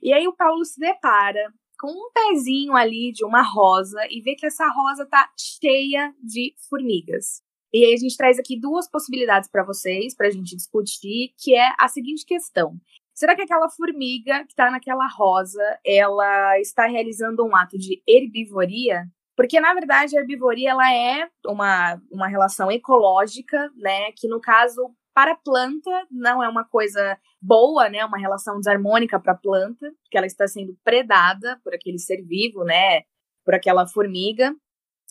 E 0.03 0.11
aí 0.15 0.27
o 0.27 0.35
Paulo 0.35 0.65
se 0.65 0.81
depara 0.81 1.53
com 1.79 1.89
um 1.89 2.11
pezinho 2.13 2.75
ali 2.75 3.13
de 3.13 3.25
uma 3.25 3.43
rosa 3.43 4.01
e 4.11 4.21
vê 4.21 4.35
que 4.35 4.47
essa 4.47 4.67
rosa 4.69 5.07
tá 5.07 5.31
cheia 5.39 6.15
de 6.23 6.55
formigas. 6.69 7.43
E 7.73 7.85
aí 7.85 7.95
a 7.95 7.97
gente 7.97 8.17
traz 8.17 8.39
aqui 8.39 8.59
duas 8.59 8.89
possibilidades 8.89 9.51
para 9.51 9.65
vocês, 9.65 10.15
para 10.15 10.29
a 10.29 10.31
gente 10.31 10.57
discutir, 10.57 11.35
que 11.39 11.55
é 11.55 11.73
a 11.79 11.89
seguinte 11.89 12.25
questão. 12.25 12.79
Será 13.15 13.35
que 13.35 13.43
aquela 13.43 13.69
formiga 13.69 14.45
que 14.45 14.53
está 14.53 14.71
naquela 14.71 15.07
rosa, 15.09 15.63
ela 15.85 16.59
está 16.61 16.87
realizando 16.87 17.45
um 17.45 17.57
ato 17.57 17.79
de 17.79 18.03
herbivoria? 18.07 19.05
Porque, 19.37 19.61
na 19.61 19.75
verdade, 19.75 20.17
a 20.17 20.21
herbivoria 20.21 20.71
ela 20.71 20.95
é 20.95 21.29
uma, 21.47 22.01
uma 22.11 22.29
relação 22.29 22.71
ecológica, 22.71 23.71
né? 23.77 24.13
Que, 24.13 24.29
no 24.29 24.41
caso, 24.41 24.95
para 25.17 25.33
a 25.33 25.37
planta 25.37 25.91
não 26.11 26.45
é 26.45 26.49
uma 26.49 26.63
coisa 26.63 27.19
boa, 27.41 27.89
né? 27.89 28.05
Uma 28.05 28.19
relação 28.19 28.59
desarmônica 28.59 29.19
para 29.19 29.33
a 29.33 29.37
planta, 29.37 29.91
porque 30.03 30.19
ela 30.19 30.27
está 30.27 30.47
sendo 30.47 30.77
predada 30.85 31.59
por 31.65 31.75
aquele 31.75 31.99
ser 31.99 32.23
vivo, 32.23 32.65
né? 32.65 33.01
Por 33.43 33.55
aquela 33.55 33.87
formiga. 33.87 34.55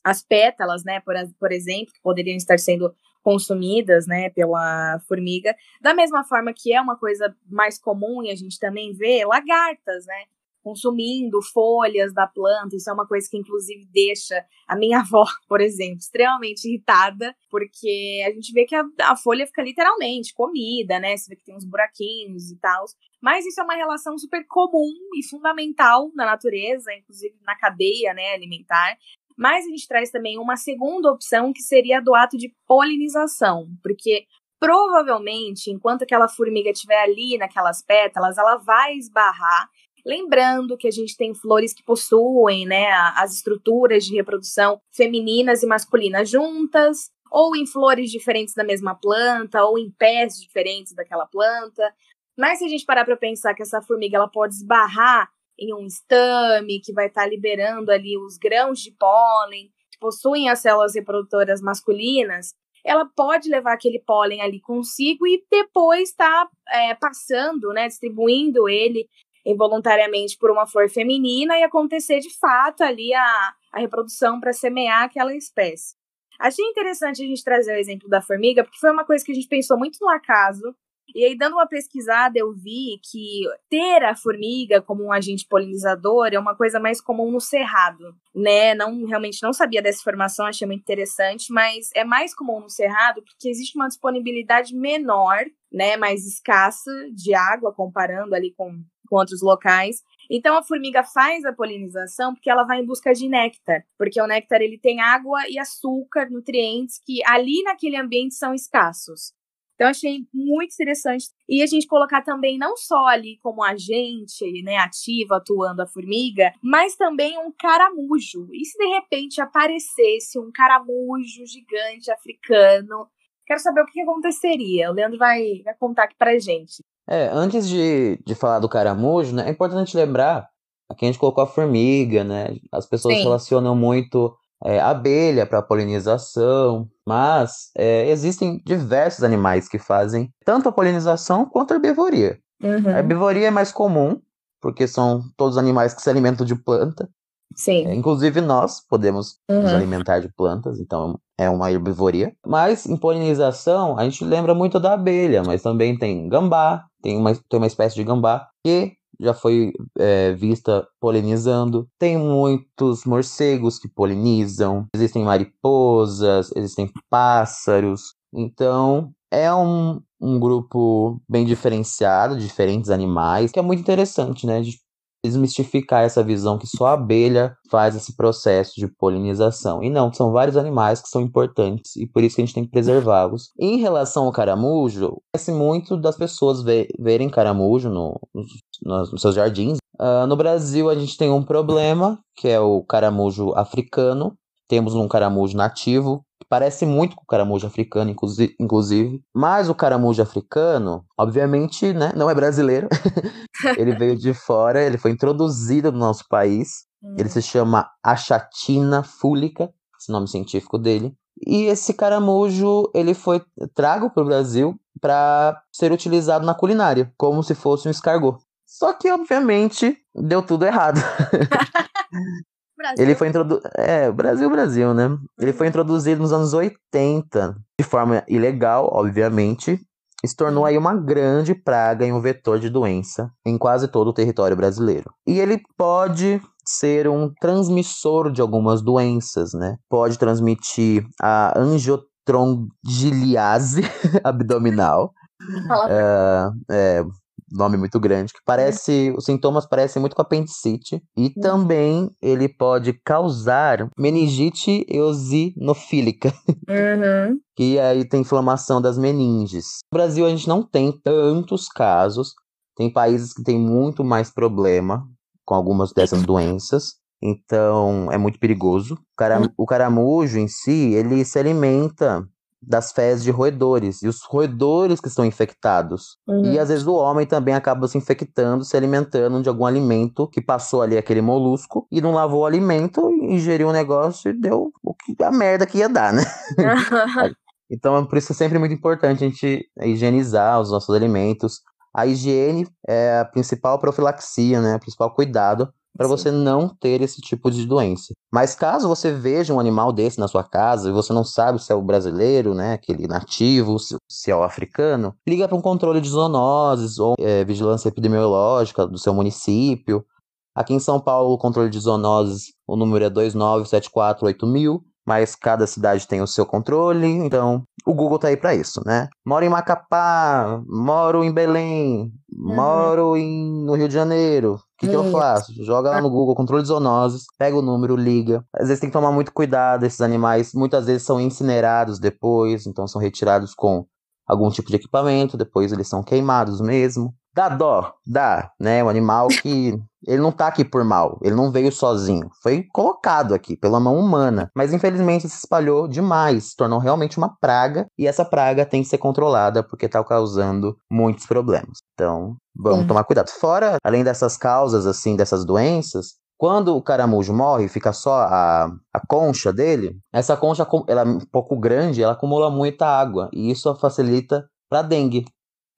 As 0.04 0.22
pétalas, 0.22 0.84
né? 0.84 1.00
Por, 1.00 1.16
por 1.40 1.52
exemplo, 1.52 1.92
que 1.92 2.02
poderiam 2.04 2.38
estar 2.38 2.60
sendo 2.60 2.94
consumidas, 3.24 4.06
né, 4.06 4.30
pela 4.30 5.00
formiga, 5.08 5.56
da 5.82 5.96
mesma 5.96 6.24
forma 6.24 6.54
que 6.54 6.72
é 6.72 6.80
uma 6.80 6.96
coisa 6.96 7.36
mais 7.50 7.80
comum 7.80 8.22
e 8.22 8.30
a 8.30 8.36
gente 8.36 8.60
também 8.60 8.94
vê 8.94 9.26
lagartas, 9.26 10.06
né, 10.06 10.26
consumindo 10.66 11.40
folhas 11.44 12.12
da 12.12 12.26
planta. 12.26 12.76
Isso 12.76 12.90
é 12.90 12.94
uma 12.94 13.08
coisa 13.08 13.30
que, 13.30 13.38
inclusive, 13.38 13.88
deixa 13.94 14.44
a 14.68 14.76
minha 14.76 14.98
avó, 15.06 15.24
por 15.48 15.62
exemplo, 15.62 16.00
extremamente 16.00 16.68
irritada, 16.68 17.36
porque 17.52 18.24
a 18.26 18.32
gente 18.32 18.52
vê 18.52 18.66
que 18.66 18.74
a, 18.74 18.84
a 19.04 19.16
folha 19.16 19.46
fica 19.46 19.62
literalmente 19.62 20.34
comida, 20.34 21.00
né? 21.00 21.16
Você 21.16 21.30
vê 21.30 21.36
que 21.36 21.46
tem 21.46 21.56
uns 21.56 21.66
buraquinhos 21.66 22.50
e 22.50 22.58
tal. 22.58 22.84
Mas 23.22 23.46
isso 23.46 23.62
é 23.62 23.64
uma 23.64 23.76
relação 23.76 24.18
super 24.18 24.44
comum 24.48 24.92
e 25.16 25.24
fundamental 25.30 26.12
na 26.16 26.26
natureza, 26.26 26.92
inclusive 26.94 27.36
na 27.46 27.56
cadeia 27.56 28.16
né, 28.16 28.34
alimentar. 28.34 28.98
Mas 29.38 29.66
a 29.66 29.70
gente 29.70 29.88
traz 29.88 30.10
também 30.10 30.40
uma 30.40 30.56
segunda 30.56 31.12
opção 31.12 31.54
que 31.54 31.62
seria 31.62 32.02
do 32.02 32.16
ato 32.16 32.38
de 32.38 32.52
polinização, 32.66 33.68
porque 33.84 34.26
provavelmente, 34.60 35.70
enquanto 35.70 36.04
aquela 36.04 36.28
formiga 36.28 36.72
estiver 36.72 37.00
ali 37.04 37.38
naquelas 37.38 37.84
pétalas, 37.84 38.38
ela 38.38 38.58
vai 38.58 38.94
esbarrar 38.94 39.70
Lembrando 40.06 40.78
que 40.78 40.88
a 40.88 40.92
gente 40.92 41.18
tem 41.18 41.34
flores 41.34 41.74
que 41.74 41.84
possuem 41.84 42.66
né, 42.66 42.92
as 43.16 43.34
estruturas 43.34 44.06
de 44.06 44.16
reprodução 44.16 44.80
femininas 44.92 45.64
e 45.64 45.66
masculinas 45.66 46.30
juntas, 46.30 47.10
ou 47.32 47.56
em 47.56 47.66
flores 47.66 48.12
diferentes 48.12 48.54
da 48.54 48.64
mesma 48.64 48.94
planta, 48.94 49.64
ou 49.64 49.80
em 49.80 49.90
pés 49.90 50.40
diferentes 50.40 50.94
daquela 50.94 51.26
planta. 51.26 51.92
Mas 52.38 52.60
se 52.60 52.66
a 52.66 52.68
gente 52.68 52.86
parar 52.86 53.04
para 53.04 53.18
pensar 53.18 53.56
que 53.56 53.64
essa 53.64 53.82
formiga 53.82 54.18
ela 54.18 54.28
pode 54.28 54.54
esbarrar 54.54 55.28
em 55.58 55.74
um 55.74 55.88
estame 55.88 56.82
que 56.82 56.94
vai 56.94 57.08
estar 57.08 57.24
tá 57.24 57.28
liberando 57.28 57.92
ali 57.92 58.18
os 58.18 58.38
grãos 58.38 58.80
de 58.80 58.92
pólen 58.92 59.72
que 59.92 59.98
possuem 60.00 60.50
as 60.50 60.60
células 60.60 60.94
reprodutoras 60.94 61.62
masculinas, 61.62 62.54
ela 62.84 63.06
pode 63.06 63.50
levar 63.50 63.74
aquele 63.74 64.00
pólen 64.00 64.42
ali 64.42 64.62
consigo 64.62 65.26
e 65.26 65.44
depois 65.50 66.10
estar 66.10 66.46
tá, 66.46 66.78
é, 66.78 66.94
passando, 66.94 67.70
né, 67.74 67.88
distribuindo 67.88 68.70
ele 68.70 69.10
involuntariamente 69.46 70.38
por 70.38 70.50
uma 70.50 70.66
flor 70.66 70.90
feminina 70.90 71.58
e 71.58 71.64
acontecer 71.64 72.20
de 72.20 72.36
fato 72.38 72.82
ali 72.84 73.14
a, 73.14 73.54
a 73.72 73.80
reprodução 73.80 74.40
para 74.40 74.54
semear 74.54 75.04
aquela 75.04 75.36
espécie. 75.36 75.96
Achei 76.40 76.66
interessante 76.66 77.24
a 77.24 77.26
gente 77.26 77.44
trazer 77.44 77.74
o 77.74 77.80
exemplo 77.80 78.10
da 78.10 78.22
formiga, 78.22 78.64
porque 78.64 78.80
foi 78.80 78.92
uma 78.92 79.06
coisa 79.06 79.24
que 79.24 79.32
a 79.32 79.36
gente 79.36 79.48
pensou 79.48 79.78
muito 79.78 79.98
no 80.02 80.10
acaso. 80.10 80.76
E 81.14 81.24
aí, 81.24 81.38
dando 81.38 81.54
uma 81.54 81.68
pesquisada, 81.68 82.38
eu 82.38 82.52
vi 82.52 83.00
que 83.10 83.44
ter 83.70 84.04
a 84.04 84.16
formiga 84.16 84.82
como 84.82 85.04
um 85.06 85.14
agente 85.14 85.48
polinizador 85.48 86.30
é 86.34 86.40
uma 86.40 86.56
coisa 86.56 86.80
mais 86.80 87.00
comum 87.00 87.32
no 87.32 87.40
cerrado, 87.40 88.16
né? 88.34 88.74
Não 88.74 89.06
realmente 89.06 89.42
não 89.44 89.54
sabia 89.54 89.82
dessa 89.82 90.00
informação, 90.00 90.46
achei 90.46 90.68
muito 90.68 90.82
interessante, 90.82 91.54
mas 91.54 91.90
é 91.94 92.04
mais 92.04 92.34
comum 92.34 92.60
no 92.60 92.70
cerrado 92.70 93.22
porque 93.22 93.48
existe 93.48 93.78
uma 93.78 93.88
disponibilidade 93.88 94.76
menor, 94.76 95.46
né, 95.72 95.96
mais 95.96 96.26
escassa 96.26 96.92
de 97.14 97.34
água 97.34 97.72
comparando 97.72 98.34
ali 98.34 98.52
com 98.52 98.84
com 99.06 99.16
outros 99.16 99.42
locais. 99.42 100.04
Então 100.30 100.58
a 100.58 100.64
formiga 100.64 101.04
faz 101.04 101.46
a 101.46 101.54
polinização 101.54 102.34
porque 102.34 102.50
ela 102.50 102.64
vai 102.64 102.80
em 102.80 102.86
busca 102.86 103.14
de 103.14 103.30
néctar, 103.30 103.86
porque 103.98 104.22
o 104.22 104.28
néctar 104.28 104.62
ele 104.62 104.78
tem 104.78 105.00
água 105.00 105.48
e 105.50 105.60
açúcar, 105.60 106.30
nutrientes 106.30 107.00
que 107.06 107.20
ali 107.26 107.62
naquele 107.64 107.98
ambiente 107.98 108.36
são 108.36 108.54
escassos. 108.54 109.34
Então 109.76 109.90
achei 109.90 110.26
muito 110.34 110.74
interessante 110.74 111.28
e 111.50 111.62
a 111.62 111.66
gente 111.66 111.86
colocar 111.86 112.22
também 112.22 112.58
não 112.58 112.78
só 112.78 113.08
ali 113.08 113.38
como 113.44 113.62
agente, 113.62 114.64
né, 114.64 114.78
ativo 114.78 115.34
atuando 115.34 115.82
a 115.82 115.88
formiga, 115.88 116.54
mas 116.64 116.96
também 116.96 117.38
um 117.38 117.52
caramujo. 117.52 118.48
E 118.54 118.64
se 118.64 118.78
de 118.78 118.88
repente 118.88 119.42
aparecesse 119.42 120.40
um 120.40 120.50
caramujo 120.52 121.46
gigante 121.46 122.10
africano 122.10 123.10
Quero 123.46 123.60
saber 123.60 123.82
o 123.82 123.86
que 123.86 124.02
aconteceria. 124.02 124.90
O 124.90 124.94
Leandro 124.94 125.20
vai, 125.20 125.62
vai 125.64 125.76
contar 125.76 126.06
aqui 126.06 126.16
pra 126.18 126.38
gente. 126.40 126.84
É, 127.08 127.30
antes 127.32 127.68
de, 127.68 128.20
de 128.26 128.36
falar 128.36 128.60
do 128.60 128.70
caramujo, 128.70 129.36
né, 129.36 129.48
é 129.48 129.52
importante 129.52 129.96
lembrar 129.96 130.50
que 130.98 131.06
a 131.06 131.08
gente 131.08 131.20
colocou 131.20 131.44
a 131.44 131.48
formiga, 131.48 132.24
né? 132.24 132.56
As 132.72 132.86
pessoas 132.86 133.16
Sim. 133.16 133.24
relacionam 133.24 133.76
muito 133.76 134.36
é, 134.64 134.80
abelha 134.80 135.46
para 135.46 135.62
polinização, 135.62 136.88
mas 137.06 137.72
é, 137.76 138.10
existem 138.10 138.62
diversos 138.66 139.24
animais 139.24 139.68
que 139.68 139.80
fazem 139.80 140.32
tanto 140.46 140.70
a 140.70 140.72
polinização 140.72 141.46
quanto 141.46 141.72
a 141.72 141.76
herbivoria. 141.76 142.40
Uhum. 142.64 142.88
A 142.88 143.00
herbivoria 143.00 143.48
é 143.48 143.52
mais 143.52 143.72
comum, 143.72 144.20
porque 144.62 144.88
são 144.88 145.22
todos 145.36 145.58
animais 145.58 145.94
que 145.94 146.02
se 146.02 146.10
alimentam 146.10 146.46
de 146.46 146.56
planta. 146.56 147.10
Sim. 147.56 147.88
É, 147.88 147.96
inclusive 147.96 148.42
nós 148.42 148.82
podemos 148.88 149.38
uhum. 149.50 149.62
nos 149.62 149.74
alimentar 149.74 150.20
de 150.20 150.30
plantas, 150.30 150.80
então 150.80 151.20
é 151.38 151.50
uma 151.50 151.72
herbivoria. 151.72 152.36
Mas 152.46 152.86
em 152.86 152.98
polinização, 152.98 153.98
a 153.98 154.04
gente 154.04 154.24
lembra 154.24 154.54
muito 154.54 154.80
da 154.80 154.94
abelha, 154.94 155.42
mas 155.44 155.62
também 155.62 155.98
tem 155.98 156.28
gambá, 156.28 156.86
tem 157.02 157.18
uma, 157.18 157.34
tem 157.34 157.58
uma 157.58 157.68
espécie 157.68 157.96
de 157.96 158.04
gambá 158.04 158.48
que 158.64 158.94
já 159.20 159.34
foi 159.34 159.72
é, 159.98 160.34
vista 160.34 160.86
polinizando. 161.00 161.88
Tem 161.98 162.18
muitos 162.18 163.06
morcegos 163.06 163.80
que 163.80 163.88
polinizam, 163.88 164.88
existem 164.94 165.24
mariposas, 165.24 166.52
existem 166.56 166.90
pássaros. 167.10 168.14
Então, 168.34 169.12
é 169.32 169.54
um, 169.54 170.02
um 170.20 170.40
grupo 170.40 171.22
bem 171.30 171.46
diferenciado, 171.46 172.36
de 172.36 172.46
diferentes 172.46 172.90
animais, 172.90 173.52
que 173.52 173.60
é 173.60 173.62
muito 173.62 173.80
interessante, 173.80 174.46
né? 174.46 174.62
De 174.62 174.78
desmistificar 175.26 176.04
essa 176.04 176.24
visão 176.24 176.58
que 176.58 176.68
só 176.68 176.88
a 176.88 176.94
abelha 176.94 177.56
faz 177.70 177.96
esse 177.96 178.16
processo 178.16 178.74
de 178.78 178.88
polinização. 178.88 179.84
E 179.84 179.90
não, 179.90 180.12
são 180.14 180.32
vários 180.32 180.58
animais 180.58 181.02
que 181.02 181.10
são 181.10 181.22
importantes 181.22 181.96
e 181.96 182.08
por 182.08 182.24
isso 182.24 182.36
que 182.36 182.42
a 182.42 182.46
gente 182.46 182.54
tem 182.54 182.64
que 182.64 182.72
preservá-los. 182.72 183.52
Em 183.60 183.78
relação 183.78 184.26
ao 184.26 184.32
caramujo, 184.32 185.18
parece 185.32 185.52
muito 185.52 185.98
das 185.98 186.18
pessoas 186.18 186.64
ver, 186.64 186.88
verem 187.00 187.30
caramujo 187.30 187.90
no, 187.90 188.20
nos, 188.34 189.12
nos 189.12 189.22
seus 189.22 189.36
jardins. 189.36 189.78
Uh, 190.00 190.28
no 190.28 190.36
Brasil, 190.36 190.90
a 190.90 190.96
gente 190.96 191.18
tem 191.18 191.30
um 191.30 191.44
problema, 191.44 192.20
que 192.36 192.48
é 192.48 192.60
o 192.60 192.84
caramujo 192.84 193.54
africano. 193.56 194.34
Temos 194.68 194.96
um 194.96 195.08
caramujo 195.08 195.56
nativo, 195.56 196.25
Parece 196.50 196.86
muito 196.86 197.16
com 197.16 197.24
o 197.24 197.28
caramujo 197.28 197.66
africano, 197.66 198.14
inclusive. 198.60 199.24
Mas 199.34 199.70
o 199.70 199.76
caramujo 199.76 200.22
africano, 200.22 201.04
obviamente, 201.18 201.94
né, 201.94 202.12
não 202.16 202.30
é 202.30 202.36
brasileiro. 202.36 202.88
ele 203.78 203.96
veio 203.96 204.16
de 204.16 204.34
fora, 204.34 204.84
ele 204.84 204.98
foi 204.98 205.12
introduzido 205.12 205.92
no 205.92 205.98
nosso 205.98 206.26
país. 206.30 206.86
Hum. 207.04 207.16
Ele 207.18 207.30
se 207.30 207.42
chama 207.42 207.90
Achatina 208.04 209.04
fúlica, 209.04 209.72
esse 210.00 210.12
nome 210.12 210.28
científico 210.28 210.78
dele. 210.78 211.16
E 211.46 211.64
esse 211.64 211.94
caramujo, 211.94 212.90
ele 212.94 213.14
foi 213.14 213.42
trago 213.74 214.10
para 214.10 214.24
o 214.24 214.26
Brasil 214.26 214.80
para 215.02 215.62
ser 215.72 215.92
utilizado 215.92 216.46
na 216.46 216.54
culinária, 216.54 217.12
como 217.18 217.44
se 217.44 217.54
fosse 217.54 217.88
um 217.88 217.92
escargot. 217.92 218.40
Só 218.66 218.94
que, 218.94 219.12
obviamente, 219.12 219.98
deu 220.14 220.42
tudo 220.42 220.66
errado. 220.66 221.00
Brasil. 222.78 223.04
Ele 223.04 223.16
foi 223.16 223.30
introduzido. 223.30 223.68
É, 223.76 224.12
Brasil, 224.12 224.50
Brasil, 224.50 224.94
né? 224.94 225.18
Ele 225.40 225.54
foi 225.54 225.68
introduzido 225.68 226.22
nos 226.22 226.34
anos 226.34 226.54
80, 226.54 227.56
de 227.80 227.86
forma 227.86 228.22
ilegal, 228.28 228.90
obviamente, 228.92 229.80
e 230.24 230.28
se 230.28 230.36
tornou 230.36 230.66
aí 230.66 230.78
uma 230.78 230.94
grande 230.96 231.56
praga 231.56 232.06
e 232.06 232.12
um 232.12 232.20
vetor 232.20 232.60
de 232.60 232.70
doença 232.70 233.32
em 233.46 233.58
quase 233.58 233.88
todo 233.88 234.10
o 234.10 234.14
território 234.14 234.58
brasileiro. 234.58 235.10
E 235.28 235.40
ele 235.40 235.62
pode 235.78 236.42
ser 236.66 237.08
um 237.08 237.32
transmissor 237.40 238.32
de 238.32 238.42
algumas 238.42 238.82
doenças, 238.82 239.54
né? 239.54 239.78
Pode 239.90 240.18
transmitir 240.18 241.06
a 241.22 241.54
angiotrongiliase 241.58 243.84
abdominal. 244.24 245.14
Uh, 245.40 246.52
é, 246.72 247.04
nome 247.52 247.78
muito 247.78 248.00
grande, 248.00 248.34
que 248.34 248.40
parece. 248.46 249.14
Os 249.18 249.26
sintomas 249.26 249.66
parecem 249.66 250.00
muito 250.00 250.16
com 250.16 250.22
apendicite. 250.22 251.02
E 251.16 251.26
uhum. 251.26 251.42
também 251.42 252.10
ele 252.22 252.50
pode 252.50 252.94
causar 253.04 253.90
meningite 253.98 254.86
eosinofílica. 254.88 256.34
Uhum. 256.68 257.40
que 257.56 257.80
aí 257.80 258.08
tem 258.08 258.22
inflamação 258.22 258.82
das 258.82 258.98
meninges. 258.98 259.66
No 259.92 259.98
Brasil 259.98 260.26
a 260.26 260.30
gente 260.30 260.48
não 260.48 260.64
tem 260.64 260.92
tantos 260.92 261.68
casos. 261.68 262.34
Tem 262.76 262.92
países 262.92 263.34
que 263.34 263.44
têm 263.44 263.60
muito 263.60 264.04
mais 264.04 264.32
problema 264.32 265.08
com 265.46 265.54
algumas 265.54 265.94
dessas 265.94 266.24
doenças. 266.24 266.96
Então 267.22 268.12
é 268.12 268.18
muito 268.18 268.40
perigoso. 268.40 268.96
O, 268.96 269.16
cara, 269.16 269.42
o 269.58 269.66
caramujo 269.66 270.40
em 270.40 270.48
si, 270.48 270.94
ele 270.94 271.24
se 271.24 271.40
alimenta 271.40 272.28
das 272.68 272.92
fezes 272.92 273.24
de 273.24 273.32
roedores. 273.32 274.02
E 274.02 274.08
os 274.08 274.24
roedores 274.24 275.00
que 275.00 275.08
estão 275.08 275.26
infectados. 275.26 276.18
Uhum. 276.28 276.54
E 276.54 276.60
às 276.60 276.70
vezes 276.70 276.86
o 276.86 276.94
homem 276.94 277.26
também 277.26 277.54
acaba 277.54 277.88
se 277.88 277.98
infectando, 277.98 278.64
se 278.64 278.76
alimentando 278.76 279.42
de 279.42 279.50
algum 279.50 279.66
alimento 279.66 280.28
que 280.28 280.42
passou 280.42 280.82
ali 280.82 280.98
aquele 280.98 281.22
molusco 281.22 281.88
e 281.92 282.02
não 282.02 282.12
lavou 282.12 282.42
o 282.42 282.46
alimento, 282.46 283.10
ingeriu 283.22 283.70
um 283.70 283.74
negócio 283.74 284.32
e 284.32 284.34
deu 284.34 284.72
o 284.84 284.94
que, 284.94 285.16
a 285.24 285.32
merda 285.32 285.66
que 285.66 285.80
ia 285.80 285.90
dar, 285.90 286.14
né? 286.14 286.24
então, 287.70 288.06
por 288.06 288.18
isso 288.18 288.32
é 288.32 288.36
sempre 288.36 288.58
muito 288.60 288.74
importante 288.74 289.24
a 289.24 289.28
gente 289.28 289.70
higienizar 289.82 290.60
os 290.60 290.72
nossos 290.72 290.96
alimentos. 290.96 291.62
A 291.94 292.06
higiene 292.06 292.68
é 292.88 293.20
a 293.20 293.26
principal 293.26 293.80
profilaxia, 293.80 294.60
né? 294.62 294.76
O 294.76 294.80
principal 294.80 295.14
cuidado 295.14 295.70
para 295.96 296.08
você 296.08 296.30
não 296.32 296.68
ter 296.68 297.02
esse 297.02 297.22
tipo 297.22 297.50
de 297.50 297.66
doença. 297.66 298.14
Mas 298.32 298.56
caso 298.56 298.88
você 298.88 299.12
veja 299.12 299.54
um 299.54 299.60
animal 299.60 299.94
desse 299.94 300.20
na 300.20 300.28
sua 300.28 300.44
casa 300.44 300.90
e 300.90 300.94
você 300.94 301.14
não 301.14 301.24
sabe 301.24 301.62
se 301.62 301.72
é 301.72 301.76
o 301.76 301.82
brasileiro, 301.82 302.54
né, 302.54 302.74
aquele 302.74 303.08
nativo, 303.08 303.78
se 303.80 304.32
é 304.32 304.36
o 304.36 304.44
africano, 304.44 305.14
liga 305.28 305.48
para 305.48 305.58
um 305.58 305.62
controle 305.62 306.02
de 306.02 306.10
zoonoses 306.10 307.00
ou 307.00 307.16
é, 307.20 307.44
vigilância 307.46 307.88
epidemiológica 307.88 308.86
do 308.86 308.98
seu 308.98 309.14
município. 309.14 310.06
Aqui 310.54 310.74
em 310.74 310.80
São 310.80 311.00
Paulo, 311.00 311.34
o 311.34 311.38
controle 311.38 311.70
de 311.70 311.80
zoonoses, 311.80 312.54
o 312.68 312.76
número 312.76 313.06
é 313.06 313.10
29748.000 313.10 314.82
mas 315.06 315.36
cada 315.36 315.68
cidade 315.68 316.08
tem 316.08 316.22
o 316.22 316.28
seu 316.28 316.46
controle, 316.46 317.06
então 317.06 317.64
o 317.86 317.94
Google 317.94 318.18
tá 318.18 318.30
aí 318.30 318.36
para 318.36 318.56
isso, 318.56 318.82
né? 318.86 319.08
Moro 319.24 319.46
em 319.46 319.50
Macapá, 319.50 320.62
moro 320.68 321.24
em 321.24 321.32
Belém, 321.32 322.12
uhum. 322.34 322.56
moro 322.56 323.16
em, 323.16 323.64
no 323.64 323.76
Rio 323.76 323.88
de 323.88 323.94
Janeiro. 323.94 324.56
O 324.56 324.78
que, 324.80 324.88
que 324.88 324.96
eu 324.96 325.12
faço? 325.12 325.54
Joga 325.64 325.92
lá 325.92 326.02
no 326.02 326.10
Google 326.10 326.36
controle 326.36 326.64
de 326.64 326.68
zoonoses, 326.68 327.26
pega 327.38 327.56
o 327.56 327.62
número, 327.62 327.96
liga. 327.96 328.44
Às 328.54 328.68
vezes 328.68 328.82
tem 328.82 328.90
que 328.90 328.94
tomar 328.94 329.12
muito 329.12 329.32
cuidado, 329.32 329.86
esses 329.86 330.02
animais 330.02 330.54
muitas 330.54 330.88
vezes 330.88 331.04
são 331.04 331.22
incinerados 331.22 332.00
depois, 332.00 332.66
então 332.66 332.88
são 332.88 333.00
retirados 333.00 333.54
com 333.54 333.86
algum 334.28 334.50
tipo 334.50 334.70
de 334.70 334.78
equipamento, 334.78 335.38
depois 335.38 335.72
eles 335.72 335.88
são 335.88 336.04
queimados 336.04 336.60
mesmo. 336.60 337.14
Dá 337.36 337.50
dó, 337.50 337.94
dá, 338.08 338.50
né? 338.58 338.82
Um 338.82 338.88
animal 338.88 339.28
que 339.28 339.78
ele 340.08 340.22
não 340.22 340.32
tá 340.32 340.48
aqui 340.48 340.64
por 340.64 340.86
mal, 340.86 341.20
ele 341.22 341.36
não 341.36 341.52
veio 341.52 341.70
sozinho, 341.70 342.30
foi 342.42 342.64
colocado 342.72 343.34
aqui 343.34 343.58
pela 343.58 343.80
mão 343.80 344.00
humana, 344.00 344.50
mas 344.56 344.72
infelizmente 344.72 345.28
se 345.28 345.40
espalhou 345.40 345.86
demais, 345.88 346.52
se 346.52 346.56
tornou 346.56 346.80
realmente 346.80 347.18
uma 347.18 347.36
praga 347.42 347.88
e 347.98 348.08
essa 348.08 348.24
praga 348.24 348.66
tem 348.66 348.84
que 348.84 348.88
ser 348.88 349.00
controlada 349.00 349.62
porque 349.62 349.90
tá 349.90 350.02
causando 350.04 350.78
muitos 350.90 351.26
problemas. 351.26 351.80
Então, 351.94 352.38
vamos 352.56 352.88
tomar 352.88 353.04
cuidado. 353.04 353.30
Fora, 353.30 353.78
além 353.84 354.04
dessas 354.04 354.38
causas 354.38 354.86
assim, 354.86 355.18
dessas 355.18 355.44
doenças, 355.44 356.14
quando 356.38 356.76
o 356.76 356.82
caramujo 356.82 357.34
morre, 357.34 357.68
fica 357.68 357.92
só 357.92 358.14
a, 358.22 358.66
a 358.94 359.08
concha 359.08 359.52
dele, 359.52 359.98
essa 360.14 360.38
concha 360.38 360.68
ela 360.88 361.02
é 361.02 361.06
um 361.06 361.20
pouco 361.32 361.58
grande, 361.60 362.02
ela 362.02 362.14
acumula 362.14 362.50
muita 362.50 362.86
água 362.86 363.30
e 363.34 363.52
isso 363.52 363.74
facilita 363.76 364.46
para 364.70 364.82
dengue. 364.82 365.26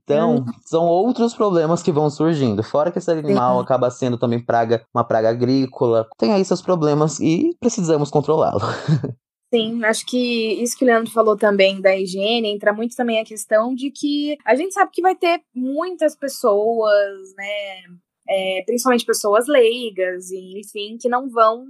Então, 0.08 0.38
hum. 0.38 0.46
são 0.64 0.86
outros 0.86 1.34
problemas 1.34 1.84
que 1.84 1.92
vão 1.92 2.10
surgindo. 2.10 2.64
Fora 2.64 2.90
que 2.90 2.98
esse 2.98 3.12
animal 3.12 3.60
acaba 3.60 3.92
sendo 3.92 4.18
também 4.18 4.40
praga, 4.40 4.86
uma 4.96 5.04
praga 5.04 5.30
agrícola. 5.30 6.08
Tem 6.18 6.32
aí 6.32 6.46
seus 6.46 6.62
problemas 6.62 7.20
e 7.20 7.54
precisamos 7.60 8.10
controlá-lo. 8.10 8.62
Sim, 9.54 9.84
acho 9.84 10.06
que 10.06 10.62
isso 10.62 10.78
que 10.78 10.86
o 10.86 10.88
Leandro 10.88 11.12
falou 11.12 11.38
também 11.38 11.82
da 11.82 11.96
higiene 11.96 12.50
entra 12.50 12.74
muito 12.74 12.96
também 12.96 13.20
a 13.20 13.26
questão 13.26 13.74
de 13.74 13.92
que 13.92 14.38
a 14.46 14.56
gente 14.56 14.74
sabe 14.74 14.92
que 14.92 15.02
vai 15.02 15.16
ter 15.16 15.42
muitas 15.54 16.18
pessoas, 16.18 17.34
né, 17.36 17.84
é, 18.30 18.64
principalmente 18.66 19.06
pessoas 19.06 19.48
leigas, 19.48 20.32
e, 20.32 20.60
enfim, 20.60 20.98
que 20.98 21.08
não 21.08 21.30
vão 21.30 21.66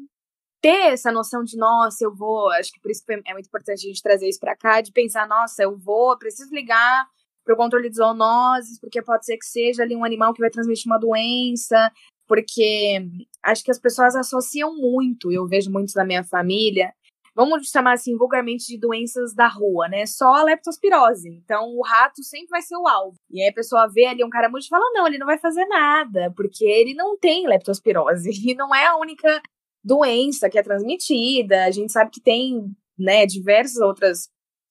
ter 0.60 0.91
essa 0.91 1.12
noção 1.12 1.44
de, 1.44 1.56
nossa, 1.56 2.03
eu 2.03 2.13
vou. 2.15 2.50
Acho 2.51 2.72
que 2.72 2.79
por 2.79 2.89
isso 2.89 3.03
é 3.08 3.34
muito 3.34 3.48
importante 3.48 3.86
a 3.86 3.88
gente 3.88 4.01
trazer 4.01 4.27
isso 4.27 4.39
para 4.39 4.56
cá, 4.56 4.82
de 4.82 4.91
pensar, 4.91 5.27
nossa, 5.27 5.62
eu 5.62 5.77
vou, 5.77 6.17
preciso 6.17 6.53
ligar 6.53 7.06
para 7.48 7.54
o 7.54 7.58
controle 7.58 7.89
de 7.89 7.96
zoonoses, 7.96 8.80
porque 8.80 9.01
pode 9.01 9.25
ser 9.25 9.38
que 9.38 9.46
seja 9.46 9.84
ali 9.84 9.96
um 9.96 10.04
animal 10.04 10.34
que 10.34 10.42
vai 10.42 10.50
transmitir 10.50 10.86
uma 10.86 11.00
doença, 11.00 11.89
porque 12.27 13.08
acho 13.42 13.63
que 13.63 13.72
as 13.72 13.80
pessoas 13.80 14.16
associam 14.16 14.75
muito, 14.75 15.32
eu 15.32 15.48
vejo 15.48 15.72
muitos 15.72 15.96
na 15.96 16.04
minha 16.04 16.25
família, 16.25 16.94
vamos 17.34 17.70
chamar 17.70 17.94
assim 17.94 18.18
vulgarmente 18.18 18.68
de 18.68 18.77
doenças 18.77 19.33
da 19.33 19.48
rua, 19.48 19.88
né? 19.88 20.05
Só 20.05 20.33
a 20.33 20.44
leptospirose. 20.44 21.29
Então 21.29 21.70
o 21.70 21.81
rato 21.81 22.22
sempre 22.22 22.50
vai 22.50 22.62
ser 22.62 22.75
o 22.75 22.88
alvo. 22.88 23.18
E 23.31 23.42
aí 23.42 23.48
a 23.48 23.53
pessoa 23.53 23.88
vê 23.88 24.05
ali 24.05 24.24
um 24.25 24.29
caramujo 24.29 24.66
e 24.66 24.70
fala: 24.70 24.83
"Não, 24.94 25.07
ele 25.07 25.18
não 25.18 25.25
vai 25.25 25.38
fazer 25.38 25.66
nada, 25.68 26.33
porque 26.36 26.66
ele 26.66 26.94
não 26.94 27.18
tem 27.18 27.48
leptospirose 27.48 28.29
e 28.46 28.53
não 28.55 28.75
é 28.75 28.88
a 28.88 28.98
única 28.98 29.42
doença 29.83 30.50
que 30.50 30.60
é 30.60 30.64
transmitida. 30.64 31.64
A 31.64 31.72
gente 31.72 31.94
sabe 31.94 32.12
que 32.12 32.20
tem, 32.20 32.75
né, 33.00 33.25
diversas 33.25 33.77
outras 33.77 34.27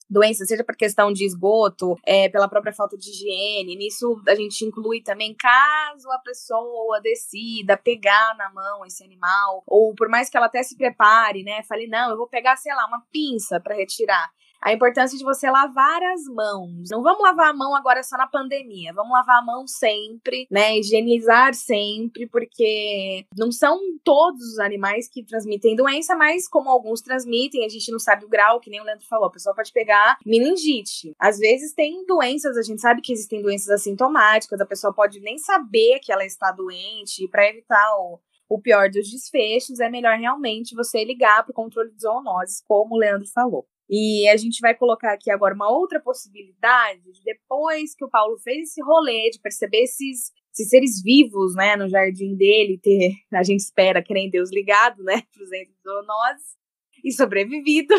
doenças, 0.08 0.48
seja 0.48 0.64
por 0.64 0.76
questão 0.76 1.12
de 1.12 1.24
esgoto, 1.24 1.98
é, 2.04 2.28
pela 2.28 2.48
própria 2.48 2.72
falta 2.72 2.96
de 2.96 3.10
higiene. 3.10 3.76
Nisso 3.76 4.20
a 4.28 4.34
gente 4.34 4.64
inclui 4.64 5.02
também 5.02 5.34
caso 5.34 6.10
a 6.12 6.18
pessoa 6.18 7.00
decida 7.00 7.76
pegar 7.76 8.36
na 8.36 8.50
mão 8.52 8.84
esse 8.84 9.04
animal, 9.04 9.62
ou 9.66 9.94
por 9.94 10.08
mais 10.08 10.28
que 10.28 10.36
ela 10.36 10.46
até 10.46 10.62
se 10.62 10.76
prepare, 10.76 11.42
né? 11.42 11.62
Fale, 11.64 11.86
não, 11.86 12.10
eu 12.10 12.16
vou 12.16 12.28
pegar, 12.28 12.56
sei 12.56 12.74
lá, 12.74 12.86
uma 12.86 13.02
pinça 13.12 13.60
para 13.60 13.74
retirar 13.74 14.30
a 14.66 14.72
importância 14.72 15.16
de 15.16 15.22
você 15.22 15.48
lavar 15.48 16.02
as 16.02 16.24
mãos. 16.24 16.88
Não 16.90 17.00
vamos 17.00 17.22
lavar 17.22 17.50
a 17.50 17.54
mão 17.54 17.72
agora 17.76 18.02
só 18.02 18.16
na 18.16 18.26
pandemia, 18.26 18.92
vamos 18.92 19.12
lavar 19.12 19.38
a 19.38 19.44
mão 19.44 19.64
sempre, 19.64 20.48
né? 20.50 20.76
Higienizar 20.76 21.54
sempre, 21.54 22.26
porque 22.26 23.24
não 23.38 23.52
são 23.52 23.78
todos 24.02 24.42
os 24.42 24.58
animais 24.58 25.08
que 25.08 25.22
transmitem 25.22 25.76
doença, 25.76 26.16
mas 26.16 26.48
como 26.48 26.68
alguns 26.68 27.00
transmitem, 27.00 27.64
a 27.64 27.68
gente 27.68 27.92
não 27.92 28.00
sabe 28.00 28.24
o 28.24 28.28
grau, 28.28 28.58
que 28.58 28.68
nem 28.68 28.80
o 28.80 28.84
Leandro 28.84 29.06
falou, 29.06 29.26
a 29.28 29.30
pessoa 29.30 29.54
pode 29.54 29.72
pegar 29.72 30.18
meningite. 30.26 31.12
Às 31.16 31.38
vezes 31.38 31.72
tem 31.72 32.04
doenças, 32.04 32.56
a 32.56 32.62
gente 32.62 32.80
sabe 32.80 33.00
que 33.00 33.12
existem 33.12 33.40
doenças 33.40 33.68
assintomáticas, 33.68 34.60
a 34.60 34.66
pessoa 34.66 34.92
pode 34.92 35.20
nem 35.20 35.38
saber 35.38 36.00
que 36.00 36.10
ela 36.10 36.24
está 36.24 36.50
doente, 36.50 37.28
para 37.28 37.48
evitar 37.48 37.86
o 38.00 38.18
o 38.48 38.60
pior 38.60 38.88
dos 38.88 39.10
desfechos, 39.10 39.80
é 39.80 39.90
melhor 39.90 40.16
realmente 40.16 40.72
você 40.72 41.04
ligar 41.04 41.42
para 41.42 41.50
o 41.50 41.54
controle 41.54 41.90
de 41.90 42.00
zoonoses, 42.00 42.62
como 42.68 42.94
o 42.94 42.98
Leandro 42.98 43.26
falou. 43.34 43.66
E 43.88 44.28
a 44.28 44.36
gente 44.36 44.60
vai 44.60 44.74
colocar 44.74 45.12
aqui 45.12 45.30
agora 45.30 45.54
uma 45.54 45.70
outra 45.70 46.00
possibilidade, 46.00 47.02
depois 47.24 47.94
que 47.94 48.04
o 48.04 48.10
Paulo 48.10 48.36
fez 48.38 48.70
esse 48.70 48.82
rolê 48.82 49.30
de 49.30 49.38
perceber 49.38 49.82
esses, 49.84 50.32
esses 50.52 50.68
seres 50.68 51.02
vivos, 51.02 51.54
né, 51.54 51.76
no 51.76 51.88
jardim 51.88 52.34
dele, 52.34 52.80
ter, 52.82 53.12
a 53.32 53.44
gente 53.44 53.60
espera, 53.60 54.02
que 54.02 54.12
nem 54.12 54.28
Deus 54.28 54.50
ligado, 54.50 55.04
né, 55.04 55.22
pros 55.32 55.52
entes 55.52 55.76
zoonoses, 55.82 56.56
e 57.04 57.12
sobrevivido, 57.12 57.94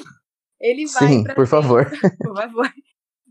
ele 0.60 0.86
vai 0.88 1.08
Sim, 1.08 1.23
por 1.23 1.28
dentro, 1.28 1.47
favor. 1.47 1.89
Por 2.21 2.36
favor. 2.36 2.69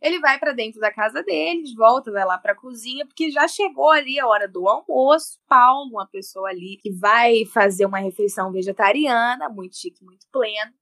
Ele 0.02 0.20
vai 0.20 0.38
para 0.38 0.52
dentro 0.52 0.78
da 0.78 0.92
casa 0.92 1.22
dele, 1.22 1.64
volta, 1.74 2.12
vai 2.12 2.24
lá 2.24 2.38
para 2.38 2.52
a 2.52 2.56
cozinha, 2.56 3.04
porque 3.06 3.30
já 3.30 3.48
chegou 3.48 3.90
ali 3.90 4.20
a 4.20 4.26
hora 4.26 4.46
do 4.46 4.68
almoço. 4.68 5.38
Paulo, 5.48 5.90
uma 5.90 6.06
pessoa 6.06 6.50
ali 6.50 6.76
que 6.80 6.92
vai 6.92 7.44
fazer 7.46 7.86
uma 7.86 7.98
refeição 7.98 8.52
vegetariana, 8.52 9.48
muito 9.48 9.76
chique, 9.76 10.04
muito 10.04 10.26
pleno 10.30 10.72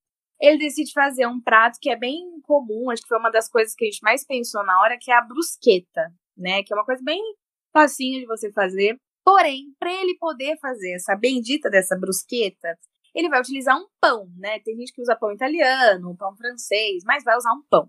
ele 0.40 0.58
decide 0.58 0.92
fazer 0.92 1.26
um 1.26 1.40
prato 1.40 1.78
que 1.80 1.90
é 1.90 1.96
bem 1.96 2.40
comum, 2.42 2.90
acho 2.90 3.02
que 3.02 3.08
foi 3.08 3.18
uma 3.18 3.30
das 3.30 3.48
coisas 3.48 3.74
que 3.74 3.84
a 3.84 3.90
gente 3.90 4.02
mais 4.02 4.24
pensou 4.26 4.64
na 4.64 4.80
hora, 4.80 4.98
que 5.00 5.10
é 5.10 5.14
a 5.14 5.20
brusqueta, 5.20 6.12
né? 6.36 6.62
Que 6.62 6.72
é 6.72 6.76
uma 6.76 6.84
coisa 6.84 7.02
bem 7.02 7.22
facinho 7.72 8.20
de 8.20 8.26
você 8.26 8.52
fazer. 8.52 8.98
Porém, 9.24 9.74
para 9.78 9.92
ele 9.92 10.16
poder 10.18 10.58
fazer 10.58 10.92
essa 10.92 11.16
bendita 11.16 11.70
dessa 11.70 11.96
brusqueta, 11.98 12.78
ele 13.14 13.28
vai 13.28 13.40
utilizar 13.40 13.78
um 13.78 13.86
pão, 14.00 14.28
né? 14.36 14.58
Tem 14.60 14.76
gente 14.76 14.92
que 14.92 15.00
usa 15.00 15.16
pão 15.16 15.32
italiano, 15.32 16.16
pão 16.16 16.36
francês, 16.36 17.02
mas 17.04 17.24
vai 17.24 17.36
usar 17.36 17.52
um 17.52 17.62
pão. 17.70 17.88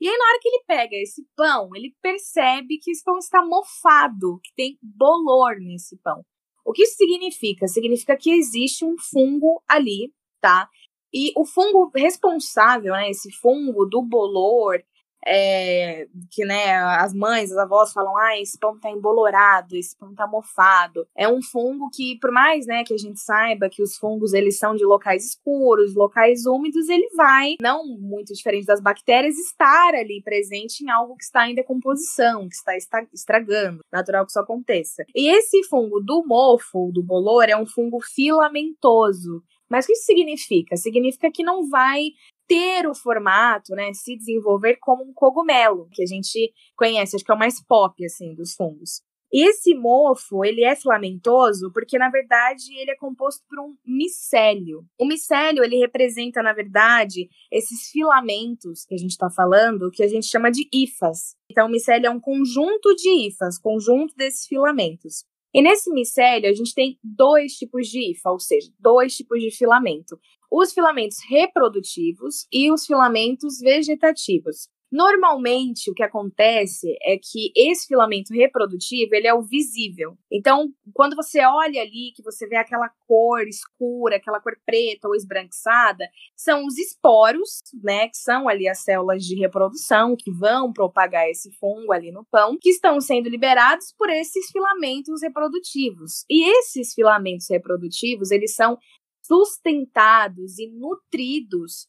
E 0.00 0.08
aí, 0.08 0.16
na 0.16 0.24
hora 0.26 0.38
que 0.40 0.48
ele 0.48 0.64
pega 0.66 0.96
esse 0.96 1.26
pão, 1.34 1.70
ele 1.74 1.96
percebe 2.00 2.78
que 2.78 2.90
esse 2.90 3.02
pão 3.02 3.18
está 3.18 3.44
mofado, 3.44 4.38
que 4.44 4.52
tem 4.54 4.78
bolor 4.80 5.56
nesse 5.58 5.96
pão. 5.98 6.24
O 6.64 6.72
que 6.72 6.82
isso 6.82 6.96
significa? 6.96 7.66
Significa 7.66 8.16
que 8.16 8.30
existe 8.30 8.84
um 8.84 8.94
fungo 8.98 9.62
ali, 9.66 10.12
tá? 10.40 10.68
E 11.12 11.32
o 11.36 11.44
fungo 11.44 11.90
responsável, 11.94 12.92
né, 12.92 13.10
esse 13.10 13.30
fungo 13.32 13.86
do 13.86 14.02
bolor, 14.02 14.78
é, 15.26 16.06
que 16.30 16.44
né, 16.44 16.74
as 16.76 17.12
mães, 17.12 17.50
as 17.50 17.58
avós 17.58 17.92
falam, 17.92 18.16
ah, 18.16 18.40
esse 18.40 18.58
pão 18.58 18.78
tá 18.78 18.90
embolorado, 18.90 19.76
esse 19.76 19.96
pão 19.96 20.14
tá 20.14 20.26
mofado. 20.26 21.06
É 21.16 21.28
um 21.28 21.42
fungo 21.42 21.90
que, 21.92 22.18
por 22.18 22.30
mais 22.30 22.66
né, 22.66 22.84
que 22.84 22.94
a 22.94 22.98
gente 22.98 23.20
saiba 23.20 23.68
que 23.68 23.82
os 23.82 23.96
fungos 23.96 24.32
eles 24.32 24.58
são 24.58 24.74
de 24.74 24.84
locais 24.84 25.24
escuros, 25.24 25.94
locais 25.94 26.46
úmidos, 26.46 26.88
ele 26.88 27.08
vai, 27.14 27.56
não 27.60 27.84
muito 27.98 28.32
diferente 28.32 28.66
das 28.66 28.80
bactérias, 28.80 29.36
estar 29.36 29.94
ali 29.94 30.22
presente 30.22 30.84
em 30.84 30.90
algo 30.90 31.16
que 31.16 31.24
está 31.24 31.48
em 31.48 31.54
decomposição, 31.54 32.48
que 32.48 32.54
está 32.54 33.02
estragando. 33.12 33.80
Natural 33.92 34.24
que 34.24 34.30
isso 34.30 34.40
aconteça. 34.40 35.04
E 35.14 35.30
esse 35.30 35.62
fungo 35.64 36.00
do 36.00 36.24
mofo, 36.26 36.90
do 36.92 37.02
bolor, 37.02 37.48
é 37.48 37.56
um 37.56 37.66
fungo 37.66 37.98
filamentoso. 38.00 39.42
Mas 39.70 39.84
o 39.84 39.88
que 39.88 39.92
isso 39.92 40.04
significa? 40.04 40.76
Significa 40.76 41.30
que 41.30 41.42
não 41.42 41.68
vai 41.68 42.10
ter 42.46 42.86
o 42.86 42.94
formato, 42.94 43.74
né, 43.74 43.92
se 43.92 44.16
desenvolver 44.16 44.78
como 44.80 45.04
um 45.04 45.12
cogumelo, 45.12 45.88
que 45.92 46.02
a 46.02 46.06
gente 46.06 46.52
conhece, 46.74 47.14
acho 47.14 47.24
que 47.24 47.30
é 47.30 47.34
o 47.34 47.38
mais 47.38 47.62
pop, 47.62 48.02
assim, 48.04 48.34
dos 48.34 48.54
fungos. 48.54 49.02
Esse 49.30 49.74
mofo, 49.74 50.42
ele 50.42 50.64
é 50.64 50.74
filamentoso 50.74 51.70
porque, 51.74 51.98
na 51.98 52.08
verdade, 52.08 52.74
ele 52.78 52.90
é 52.90 52.96
composto 52.96 53.44
por 53.46 53.60
um 53.60 53.76
micélio. 53.86 54.86
O 54.98 55.06
micélio, 55.06 55.62
ele 55.62 55.76
representa, 55.76 56.42
na 56.42 56.54
verdade, 56.54 57.28
esses 57.52 57.90
filamentos 57.90 58.86
que 58.86 58.94
a 58.94 58.98
gente 58.98 59.10
está 59.10 59.28
falando, 59.28 59.90
que 59.90 60.02
a 60.02 60.08
gente 60.08 60.26
chama 60.26 60.50
de 60.50 60.66
hifas. 60.72 61.36
Então, 61.50 61.66
o 61.66 61.70
micélio 61.70 62.06
é 62.06 62.10
um 62.10 62.20
conjunto 62.20 62.94
de 62.94 63.26
hifas, 63.26 63.58
conjunto 63.58 64.14
desses 64.16 64.46
filamentos. 64.46 65.26
E 65.54 65.62
nesse 65.62 65.90
micélio, 65.92 66.50
a 66.50 66.52
gente 66.52 66.74
tem 66.74 66.98
dois 67.02 67.54
tipos 67.54 67.88
de 67.88 68.10
hifa, 68.10 68.30
ou 68.30 68.38
seja, 68.38 68.70
dois 68.78 69.16
tipos 69.16 69.40
de 69.40 69.50
filamento. 69.50 70.18
Os 70.50 70.72
filamentos 70.72 71.18
reprodutivos 71.28 72.46
e 72.52 72.70
os 72.70 72.86
filamentos 72.86 73.58
vegetativos. 73.58 74.68
Normalmente, 74.90 75.90
o 75.90 75.94
que 75.94 76.02
acontece 76.02 76.96
é 77.02 77.18
que 77.18 77.52
esse 77.54 77.86
filamento 77.86 78.32
reprodutivo, 78.32 79.14
ele 79.14 79.26
é 79.26 79.34
o 79.34 79.42
visível. 79.42 80.16
Então, 80.32 80.68
quando 80.94 81.14
você 81.14 81.44
olha 81.44 81.82
ali, 81.82 82.12
que 82.14 82.22
você 82.22 82.46
vê 82.48 82.56
aquela 82.56 82.88
cor 83.06 83.46
escura, 83.46 84.16
aquela 84.16 84.40
cor 84.40 84.56
preta 84.64 85.06
ou 85.06 85.14
esbranquiçada, 85.14 86.08
são 86.34 86.64
os 86.64 86.78
esporos, 86.78 87.60
né, 87.82 88.08
que 88.08 88.16
são 88.16 88.48
ali 88.48 88.66
as 88.66 88.78
células 88.78 89.22
de 89.24 89.36
reprodução 89.36 90.16
que 90.18 90.30
vão 90.30 90.72
propagar 90.72 91.28
esse 91.28 91.50
fungo 91.58 91.92
ali 91.92 92.10
no 92.10 92.24
pão, 92.30 92.56
que 92.58 92.70
estão 92.70 92.98
sendo 93.00 93.28
liberados 93.28 93.92
por 93.96 94.08
esses 94.08 94.50
filamentos 94.50 95.20
reprodutivos. 95.22 96.24
E 96.30 96.48
esses 96.58 96.94
filamentos 96.94 97.46
reprodutivos, 97.50 98.30
eles 98.30 98.54
são 98.54 98.78
sustentados 99.22 100.58
e 100.58 100.70
nutridos 100.70 101.86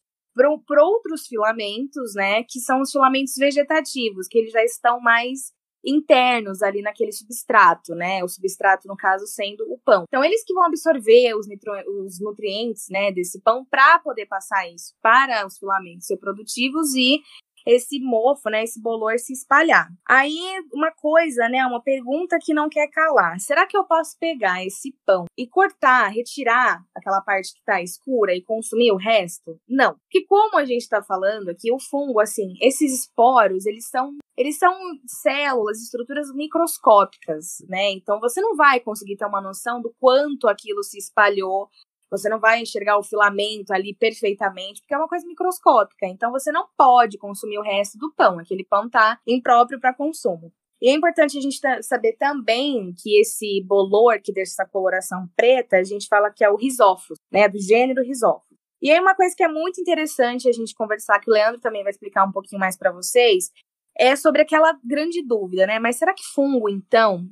por 0.65 0.79
outros 0.79 1.27
filamentos, 1.27 2.13
né, 2.15 2.43
que 2.43 2.59
são 2.59 2.81
os 2.81 2.91
filamentos 2.91 3.33
vegetativos, 3.35 4.27
que 4.27 4.37
eles 4.37 4.51
já 4.51 4.63
estão 4.63 4.99
mais 4.99 5.51
internos 5.85 6.61
ali 6.61 6.81
naquele 6.81 7.11
substrato, 7.11 7.95
né? 7.95 8.23
O 8.23 8.27
substrato, 8.27 8.87
no 8.87 8.97
caso, 8.97 9.25
sendo 9.25 9.63
o 9.71 9.77
pão. 9.77 10.03
Então, 10.07 10.23
eles 10.23 10.43
que 10.43 10.53
vão 10.53 10.63
absorver 10.63 11.33
os, 11.35 11.47
os 11.47 12.19
nutrientes, 12.19 12.87
né, 12.89 13.11
desse 13.11 13.41
pão 13.41 13.65
para 13.65 13.99
poder 13.99 14.25
passar 14.25 14.67
isso 14.69 14.93
para 15.01 15.45
os 15.45 15.57
filamentos 15.57 16.07
reprodutivos 16.09 16.93
e 16.95 17.21
esse 17.65 17.99
mofo, 17.99 18.49
né, 18.49 18.63
esse 18.63 18.81
bolor 18.81 19.17
se 19.19 19.33
espalhar. 19.33 19.87
Aí, 20.07 20.39
uma 20.73 20.91
coisa, 20.91 21.47
né, 21.49 21.65
uma 21.65 21.81
pergunta 21.81 22.37
que 22.41 22.53
não 22.53 22.69
quer 22.69 22.87
calar. 22.89 23.39
Será 23.39 23.65
que 23.65 23.77
eu 23.77 23.83
posso 23.83 24.17
pegar 24.19 24.65
esse 24.65 24.95
pão 25.05 25.25
e 25.37 25.47
cortar, 25.47 26.09
retirar 26.09 26.83
aquela 26.95 27.21
parte 27.21 27.53
que 27.53 27.63
tá 27.63 27.81
escura 27.81 28.33
e 28.35 28.41
consumir 28.41 28.91
o 28.91 28.97
resto? 28.97 29.59
Não. 29.67 29.95
Porque 30.03 30.25
como 30.25 30.57
a 30.57 30.65
gente 30.65 30.87
tá 30.87 31.01
falando 31.01 31.49
aqui, 31.49 31.71
o 31.71 31.79
fungo, 31.79 32.19
assim, 32.19 32.53
esses 32.61 32.93
esporos, 32.93 33.65
eles 33.65 33.87
são 33.89 34.15
eles 34.39 34.57
são 34.57 34.73
células, 35.05 35.81
estruturas 35.81 36.33
microscópicas, 36.33 37.57
né? 37.67 37.91
Então 37.91 38.21
você 38.21 38.39
não 38.39 38.55
vai 38.55 38.79
conseguir 38.79 39.17
ter 39.17 39.25
uma 39.25 39.41
noção 39.41 39.81
do 39.81 39.93
quanto 39.99 40.47
aquilo 40.47 40.81
se 40.81 40.97
espalhou 40.97 41.67
você 42.11 42.29
não 42.29 42.39
vai 42.39 42.61
enxergar 42.61 42.97
o 42.97 43.03
filamento 43.03 43.73
ali 43.73 43.95
perfeitamente, 43.95 44.81
porque 44.81 44.93
é 44.93 44.97
uma 44.97 45.07
coisa 45.07 45.25
microscópica. 45.27 46.07
Então 46.07 46.31
você 46.31 46.51
não 46.51 46.67
pode 46.77 47.17
consumir 47.17 47.57
o 47.57 47.63
resto 47.63 47.97
do 47.97 48.13
pão. 48.13 48.39
Aquele 48.39 48.65
pão 48.65 48.87
está 48.87 49.19
impróprio 49.27 49.79
para 49.79 49.93
consumo. 49.93 50.51
E 50.81 50.89
é 50.89 50.93
importante 50.93 51.37
a 51.37 51.41
gente 51.41 51.59
saber 51.83 52.13
também 52.13 52.93
que 52.97 53.19
esse 53.19 53.61
bolor 53.65 54.21
que 54.23 54.31
deixa 54.31 54.53
essa 54.53 54.65
coloração 54.65 55.27
preta, 55.35 55.77
a 55.77 55.83
gente 55.83 56.07
fala 56.07 56.31
que 56.31 56.43
é 56.43 56.49
o 56.49 56.55
risófilo, 56.55 57.17
né, 57.31 57.49
do 57.49 57.59
gênero 57.59 58.01
risófilo. 58.01 58.57
E 58.81 58.89
aí 58.89 58.99
uma 58.99 59.13
coisa 59.13 59.35
que 59.35 59.43
é 59.43 59.47
muito 59.49 59.81
interessante 59.81 60.47
a 60.47 60.53
gente 60.53 60.73
conversar, 60.73 61.19
que 61.19 61.29
o 61.29 61.33
Leandro 61.33 61.59
também 61.59 61.83
vai 61.83 61.91
explicar 61.91 62.25
um 62.25 62.31
pouquinho 62.31 62.61
mais 62.61 62.77
para 62.77 62.93
vocês, 62.93 63.51
é 63.97 64.15
sobre 64.15 64.41
aquela 64.41 64.73
grande 64.81 65.21
dúvida, 65.21 65.67
né? 65.67 65.79
Mas 65.79 65.97
será 65.97 66.13
que 66.13 66.23
fungo, 66.23 66.69
então, 66.69 67.27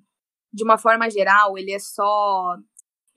de 0.54 0.66
uma 0.66 0.78
forma 0.78 1.10
geral, 1.10 1.58
ele 1.58 1.72
é 1.72 1.80
só 1.80 2.58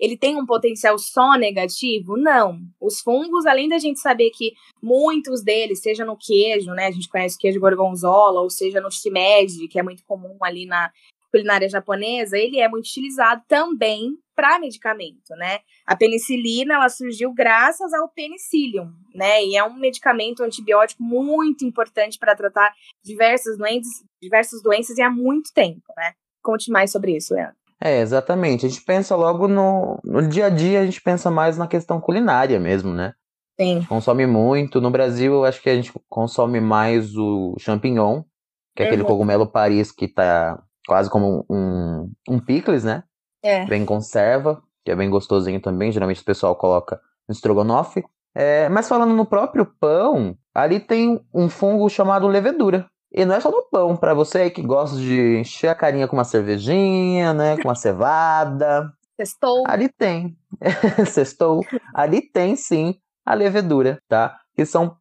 ele 0.00 0.16
tem 0.16 0.36
um 0.36 0.46
potencial 0.46 0.98
só 0.98 1.36
negativo? 1.36 2.16
Não. 2.16 2.58
Os 2.80 3.00
fungos, 3.00 3.44
além 3.44 3.68
da 3.68 3.78
gente 3.78 4.00
saber 4.00 4.30
que 4.30 4.54
muitos 4.82 5.44
deles, 5.44 5.82
seja 5.82 6.04
no 6.04 6.16
queijo, 6.16 6.70
né? 6.72 6.86
A 6.86 6.90
gente 6.90 7.08
conhece 7.08 7.38
queijo 7.38 7.60
gorgonzola, 7.60 8.40
ou 8.40 8.48
seja 8.48 8.80
no 8.80 8.90
shimeji, 8.90 9.68
que 9.68 9.78
é 9.78 9.82
muito 9.82 10.02
comum 10.04 10.38
ali 10.42 10.64
na 10.64 10.90
culinária 11.30 11.68
japonesa, 11.68 12.36
ele 12.36 12.58
é 12.58 12.68
muito 12.68 12.86
utilizado 12.86 13.42
também 13.46 14.18
para 14.34 14.58
medicamento, 14.58 15.30
né? 15.36 15.60
A 15.86 15.94
penicilina, 15.94 16.74
ela 16.74 16.88
surgiu 16.88 17.32
graças 17.32 17.92
ao 17.92 18.08
penicillium, 18.08 18.90
né? 19.14 19.44
E 19.44 19.56
é 19.56 19.62
um 19.62 19.74
medicamento 19.74 20.42
antibiótico 20.42 21.02
muito 21.02 21.64
importante 21.64 22.18
para 22.18 22.34
tratar 22.34 22.74
diversas 23.04 23.56
doenças, 23.56 24.02
diversas 24.20 24.62
doenças 24.62 24.98
e 24.98 25.02
há 25.02 25.10
muito 25.10 25.52
tempo, 25.52 25.84
né? 25.96 26.14
Conte 26.42 26.70
mais 26.70 26.90
sobre 26.90 27.16
isso, 27.16 27.34
Leandro. 27.34 27.59
É, 27.82 28.00
exatamente. 28.00 28.66
A 28.66 28.68
gente 28.68 28.82
pensa 28.82 29.16
logo 29.16 29.48
no, 29.48 29.98
no 30.04 30.28
dia 30.28 30.46
a 30.46 30.50
dia, 30.50 30.80
a 30.80 30.84
gente 30.84 31.00
pensa 31.00 31.30
mais 31.30 31.56
na 31.56 31.66
questão 31.66 32.00
culinária 32.00 32.60
mesmo, 32.60 32.92
né? 32.92 33.14
Sim. 33.58 33.84
Consome 33.88 34.26
muito. 34.26 34.80
No 34.80 34.90
Brasil, 34.90 35.32
eu 35.32 35.44
acho 35.44 35.62
que 35.62 35.70
a 35.70 35.74
gente 35.74 35.92
consome 36.08 36.60
mais 36.60 37.16
o 37.16 37.54
champignon, 37.58 38.22
que 38.76 38.82
é 38.82 38.86
aquele 38.86 39.02
uhum. 39.02 39.08
cogumelo 39.08 39.46
Paris 39.46 39.90
que 39.92 40.08
tá 40.08 40.62
quase 40.86 41.10
como 41.10 41.44
um, 41.48 42.10
um 42.28 42.38
picles, 42.38 42.84
né? 42.84 43.02
É. 43.42 43.64
Bem 43.64 43.84
conserva, 43.84 44.62
que 44.84 44.90
é 44.90 44.96
bem 44.96 45.08
gostosinho 45.08 45.60
também. 45.60 45.92
Geralmente 45.92 46.20
o 46.20 46.24
pessoal 46.24 46.54
coloca 46.56 47.00
no 47.28 47.32
estrogonofe. 47.32 48.04
É, 48.34 48.68
mas 48.68 48.88
falando 48.88 49.14
no 49.14 49.26
próprio 49.26 49.66
pão, 49.78 50.36
ali 50.54 50.78
tem 50.80 51.20
um 51.34 51.48
fungo 51.48 51.88
chamado 51.88 52.28
levedura. 52.28 52.88
E 53.12 53.24
não 53.24 53.34
é 53.34 53.40
só 53.40 53.50
no 53.50 53.62
pão, 53.62 53.96
para 53.96 54.14
você 54.14 54.38
aí 54.42 54.50
que 54.50 54.62
gosta 54.62 54.96
de 54.96 55.38
encher 55.38 55.68
a 55.68 55.74
carinha 55.74 56.06
com 56.06 56.16
uma 56.16 56.24
cervejinha, 56.24 57.34
né, 57.34 57.56
com 57.56 57.68
uma 57.68 57.74
cevada. 57.74 58.92
Sextou. 59.16 59.64
Ali 59.66 59.88
tem. 59.88 60.36
Sextou. 61.06 61.64
Ali 61.92 62.22
tem 62.22 62.54
sim 62.54 62.94
a 63.26 63.34
levedura, 63.34 64.00
tá? 64.08 64.38
Que 64.54 64.64
são 64.64 64.96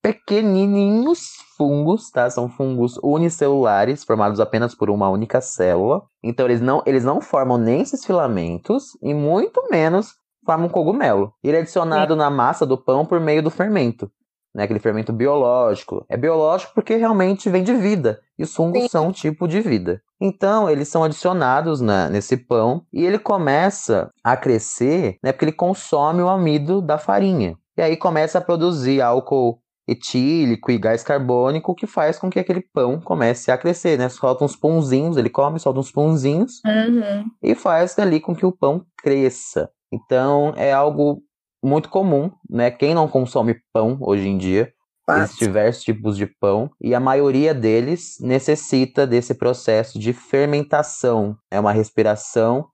pequenininhos 0.00 1.32
fungos, 1.56 2.10
tá? 2.10 2.30
São 2.30 2.48
fungos 2.48 2.98
unicelulares, 3.02 4.04
formados 4.04 4.40
apenas 4.40 4.74
por 4.74 4.88
uma 4.88 5.10
única 5.10 5.40
célula. 5.40 6.02
Então 6.22 6.46
eles 6.46 6.60
não, 6.60 6.82
eles 6.86 7.04
não 7.04 7.20
formam 7.20 7.58
nem 7.58 7.82
esses 7.82 8.04
filamentos 8.04 8.96
e 9.02 9.12
muito 9.12 9.68
menos 9.70 10.14
formam 10.46 10.68
um 10.68 10.70
cogumelo. 10.70 11.34
Ele 11.42 11.56
é 11.56 11.60
adicionado 11.60 12.14
Sim. 12.14 12.18
na 12.18 12.30
massa 12.30 12.64
do 12.64 12.78
pão 12.78 13.04
por 13.04 13.20
meio 13.20 13.42
do 13.42 13.50
fermento 13.50 14.10
né, 14.54 14.64
aquele 14.64 14.78
fermento 14.78 15.12
biológico. 15.12 16.04
É 16.08 16.16
biológico 16.16 16.72
porque 16.74 16.96
realmente 16.96 17.48
vem 17.48 17.62
de 17.62 17.74
vida. 17.74 18.20
E 18.38 18.42
os 18.42 18.54
fungos 18.54 18.82
Sim. 18.82 18.88
são 18.88 19.08
um 19.08 19.12
tipo 19.12 19.46
de 19.46 19.60
vida. 19.60 20.02
Então, 20.20 20.68
eles 20.68 20.88
são 20.88 21.04
adicionados 21.04 21.80
na, 21.80 22.08
nesse 22.08 22.36
pão 22.36 22.82
e 22.92 23.04
ele 23.04 23.18
começa 23.18 24.10
a 24.22 24.36
crescer 24.36 25.18
né, 25.22 25.32
porque 25.32 25.44
ele 25.44 25.52
consome 25.52 26.22
o 26.22 26.28
amido 26.28 26.82
da 26.82 26.98
farinha. 26.98 27.56
E 27.76 27.82
aí 27.82 27.96
começa 27.96 28.38
a 28.38 28.42
produzir 28.42 29.00
álcool 29.00 29.60
etílico 29.90 30.70
e 30.70 30.78
gás 30.78 31.02
carbônico 31.02 31.74
que 31.74 31.86
faz 31.86 32.18
com 32.18 32.30
que 32.30 32.38
aquele 32.38 32.60
pão 32.60 33.00
comece 33.00 33.50
a 33.50 33.58
crescer, 33.58 33.98
né? 33.98 34.08
Solta 34.08 34.44
uns 34.44 34.54
pãozinhos, 34.54 35.16
ele 35.16 35.28
come, 35.28 35.58
solta 35.58 35.80
uns 35.80 35.90
pãozinhos 35.90 36.60
uhum. 36.64 37.24
e 37.42 37.54
faz 37.56 37.98
ali 37.98 38.20
com 38.20 38.34
que 38.34 38.46
o 38.46 38.52
pão 38.52 38.84
cresça. 38.98 39.68
Então 39.92 40.54
é 40.56 40.72
algo 40.72 41.22
muito 41.62 41.88
comum, 41.88 42.30
né? 42.48 42.70
Quem 42.70 42.94
não 42.94 43.08
consome 43.08 43.56
pão 43.72 43.98
hoje 44.00 44.28
em 44.28 44.38
dia, 44.38 44.72
existem 45.08 45.48
diversos 45.48 45.82
tipos 45.82 46.16
de 46.16 46.26
pão 46.26 46.70
e 46.80 46.94
a 46.94 47.00
maioria 47.00 47.52
deles 47.52 48.16
necessita 48.20 49.06
desse 49.06 49.34
processo 49.34 49.98
de 49.98 50.12
fermentação, 50.12 51.36
é 51.50 51.58
uma 51.58 51.72
respiração 51.72 52.66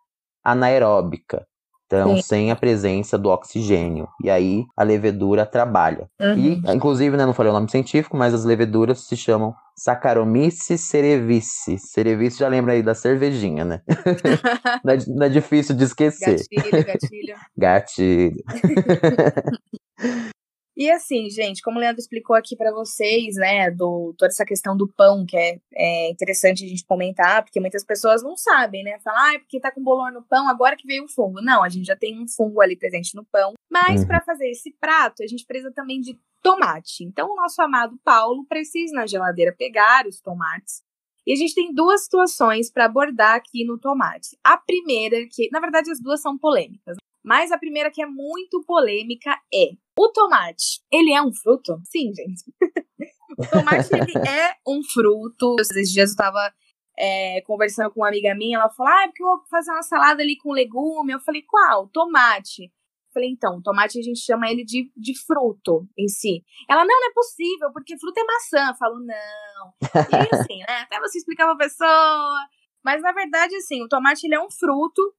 anaeróbica. 0.44 1.46
Então, 1.87 2.16
Sim. 2.16 2.22
sem 2.22 2.51
a 2.51 2.57
presença 2.57 3.16
do 3.16 3.29
oxigênio. 3.29 4.09
E 4.22 4.29
aí 4.29 4.64
a 4.77 4.83
levedura 4.83 5.46
trabalha. 5.46 6.11
Uhum. 6.20 6.37
E, 6.37 6.62
inclusive, 6.75 7.16
né, 7.16 7.25
não 7.25 7.33
falei 7.33 7.51
o 7.51 7.55
nome 7.55 7.70
científico, 7.70 8.16
mas 8.16 8.35
as 8.35 8.44
leveduras 8.44 9.01
se 9.03 9.16
chamam 9.16 9.55
Saccharomyces 9.77 10.81
cerevisiae. 10.81 11.79
Cerevisiae 11.79 12.41
já 12.41 12.49
lembra 12.49 12.73
aí 12.73 12.83
da 12.83 12.95
cervejinha, 12.95 13.65
né? 13.65 13.83
não, 14.83 14.95
é, 14.95 14.99
não, 15.07 15.27
é, 15.27 15.29
difícil 15.29 15.77
de 15.77 15.85
esquecer. 15.85 16.37
Gatilho, 16.51 16.87
gatilho. 16.87 17.37
gatilho. 17.57 18.45
E 20.77 20.91
assim, 20.91 21.31
gente, 21.31 21.62
como 21.62 21.79
o 21.79 21.81
Leandro 21.81 22.01
explicou 22.01 22.37
aqui 22.37 22.55
para 22.55 22.71
vocês, 22.71 23.37
né, 23.37 23.71
do, 23.71 24.15
toda 24.19 24.31
essa 24.31 24.45
questão 24.45 24.77
do 24.77 24.87
pão, 24.87 25.25
que 25.25 25.35
é, 25.35 25.59
é, 25.75 26.11
interessante 26.11 26.65
a 26.65 26.69
gente 26.69 26.85
comentar, 26.85 27.43
porque 27.43 27.59
muitas 27.59 27.83
pessoas 27.83 28.23
não 28.23 28.37
sabem, 28.37 28.85
né? 28.85 28.99
Falar, 29.01 29.31
ah, 29.31 29.35
é 29.35 29.39
porque 29.39 29.59
tá 29.59 29.73
com 29.73 29.83
bolor 29.83 30.12
no 30.12 30.23
pão, 30.23 30.49
agora 30.49 30.77
que 30.77 30.87
veio 30.87 31.05
o 31.05 31.09
fungo. 31.09 31.41
Não, 31.41 31.65
a 31.65 31.71
gente 31.71 31.87
já 31.87 31.97
tem 31.97 32.21
um 32.21 32.29
fungo 32.29 32.61
ali 32.61 32.77
presente 32.77 33.15
no 33.15 33.25
pão. 33.25 33.55
Mas 33.71 34.03
uhum. 34.03 34.07
para 34.07 34.21
fazer 34.21 34.51
esse 34.51 34.71
prato, 34.79 35.23
a 35.23 35.27
gente 35.27 35.47
precisa 35.47 35.73
também 35.73 35.99
de 35.99 36.19
tomate. 36.43 37.05
Então, 37.05 37.33
o 37.33 37.37
nosso 37.37 37.61
amado 37.62 37.99
Paulo 38.05 38.45
precisa 38.47 38.95
na 38.95 39.07
geladeira 39.07 39.55
pegar 39.57 40.07
os 40.07 40.21
tomates. 40.21 40.85
E 41.27 41.33
a 41.33 41.37
gente 41.37 41.55
tem 41.55 41.75
duas 41.75 42.05
situações 42.05 42.71
para 42.71 42.85
abordar 42.85 43.35
aqui 43.35 43.65
no 43.65 43.79
tomate. 43.79 44.39
A 44.45 44.57
primeira, 44.57 45.17
que 45.29 45.49
na 45.51 45.59
verdade 45.59 45.91
as 45.91 46.01
duas 46.01 46.21
são 46.21 46.39
polêmicas, 46.39 46.97
mas 47.27 47.51
a 47.51 47.59
primeira 47.59 47.91
que 47.91 48.01
é 48.01 48.07
muito 48.07 48.62
polêmica 48.65 49.37
é: 49.53 49.71
o 49.99 50.09
tomate, 50.12 50.81
ele 50.93 51.12
é 51.12 51.21
um 51.21 51.35
fruto? 51.35 51.81
Sim, 51.85 52.12
gente. 52.15 52.45
o 53.37 53.51
tomate 53.51 53.89
ele 53.93 54.29
é 54.29 54.55
um 54.67 54.81
fruto. 54.85 55.57
Esses 55.59 55.91
dias 55.91 56.11
eu 56.11 56.12
estava 56.12 56.55
é, 56.97 57.41
conversando 57.43 57.91
com 57.91 58.01
uma 58.01 58.09
amiga 58.09 58.33
minha, 58.37 58.59
ela 58.59 58.71
falou: 58.71 58.93
Ah, 58.93 59.03
é 59.03 59.07
porque 59.09 59.25
eu 59.25 59.27
vou 59.27 59.43
fazer 59.51 59.73
uma 59.73 59.83
salada 59.83 60.23
ali 60.23 60.37
com 60.37 60.53
legume. 60.53 61.12
Eu 61.12 61.21
falei: 61.21 61.43
Qual? 61.43 61.89
Tomate. 61.89 62.73
Falei, 63.12 63.31
então, 63.31 63.62
tomate 63.62 63.99
a 63.99 64.03
gente 64.03 64.21
chama 64.21 64.47
ele 64.51 64.62
de, 64.62 64.93
de 64.95 65.19
fruto 65.19 65.89
em 65.99 66.07
si. 66.07 66.45
Ela, 66.69 66.85
não, 66.85 67.01
não 67.01 67.09
é 67.09 67.15
possível, 67.15 67.73
porque 67.73 67.99
fruta 67.99 68.21
é 68.21 68.25
maçã. 68.25 68.69
Eu 68.69 68.77
falo, 68.77 68.99
não. 68.99 69.73
E 69.81 70.37
assim, 70.37 70.59
né? 70.59 70.81
Até 70.83 71.01
você 71.01 71.17
explicar 71.17 71.47
pra 71.47 71.57
pessoa. 71.57 72.47
Mas, 72.85 73.01
na 73.01 73.12
verdade, 73.12 73.57
assim, 73.57 73.83
o 73.83 73.89
tomate 73.89 74.27
ele 74.27 74.35
é 74.35 74.41
um 74.41 74.51
fruto, 74.51 75.15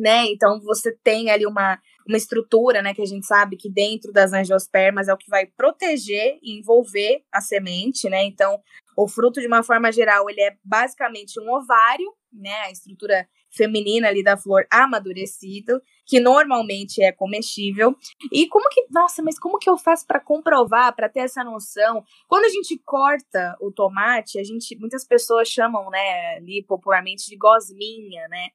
né? 0.00 0.24
Então, 0.26 0.58
você 0.62 0.96
tem 1.04 1.30
ali 1.30 1.46
uma, 1.46 1.78
uma 2.08 2.16
estrutura, 2.16 2.80
né? 2.80 2.94
Que 2.94 3.02
a 3.02 3.06
gente 3.06 3.26
sabe 3.26 3.56
que 3.56 3.70
dentro 3.70 4.10
das 4.12 4.32
angiospermas 4.32 5.08
é 5.08 5.14
o 5.14 5.18
que 5.18 5.28
vai 5.28 5.46
proteger 5.46 6.38
e 6.42 6.58
envolver 6.58 7.22
a 7.30 7.40
semente, 7.40 8.08
né? 8.08 8.24
Então, 8.24 8.58
o 8.96 9.06
fruto, 9.06 9.40
de 9.40 9.46
uma 9.46 9.62
forma 9.62 9.92
geral, 9.92 10.28
ele 10.28 10.40
é 10.40 10.56
basicamente 10.64 11.38
um 11.38 11.52
ovário, 11.52 12.12
né? 12.32 12.54
A 12.62 12.70
estrutura 12.70 13.28
feminina 13.50 14.08
ali 14.08 14.22
da 14.22 14.36
flor 14.36 14.64
amadurecido, 14.70 15.82
que 16.06 16.20
normalmente 16.20 17.02
é 17.02 17.12
comestível. 17.12 17.94
E 18.32 18.46
como 18.48 18.68
que, 18.68 18.86
nossa, 18.90 19.22
mas 19.22 19.38
como 19.38 19.58
que 19.58 19.68
eu 19.68 19.76
faço 19.76 20.06
para 20.06 20.20
comprovar, 20.20 20.94
para 20.94 21.08
ter 21.08 21.20
essa 21.20 21.44
noção? 21.44 22.02
Quando 22.28 22.44
a 22.44 22.48
gente 22.48 22.80
corta 22.84 23.56
o 23.60 23.72
tomate, 23.72 24.38
a 24.38 24.44
gente, 24.44 24.78
muitas 24.78 25.04
pessoas 25.04 25.48
chamam, 25.48 25.90
né, 25.90 26.36
ali 26.36 26.64
popularmente 26.66 27.28
de 27.28 27.36
gosminha, 27.36 28.26
né? 28.28 28.48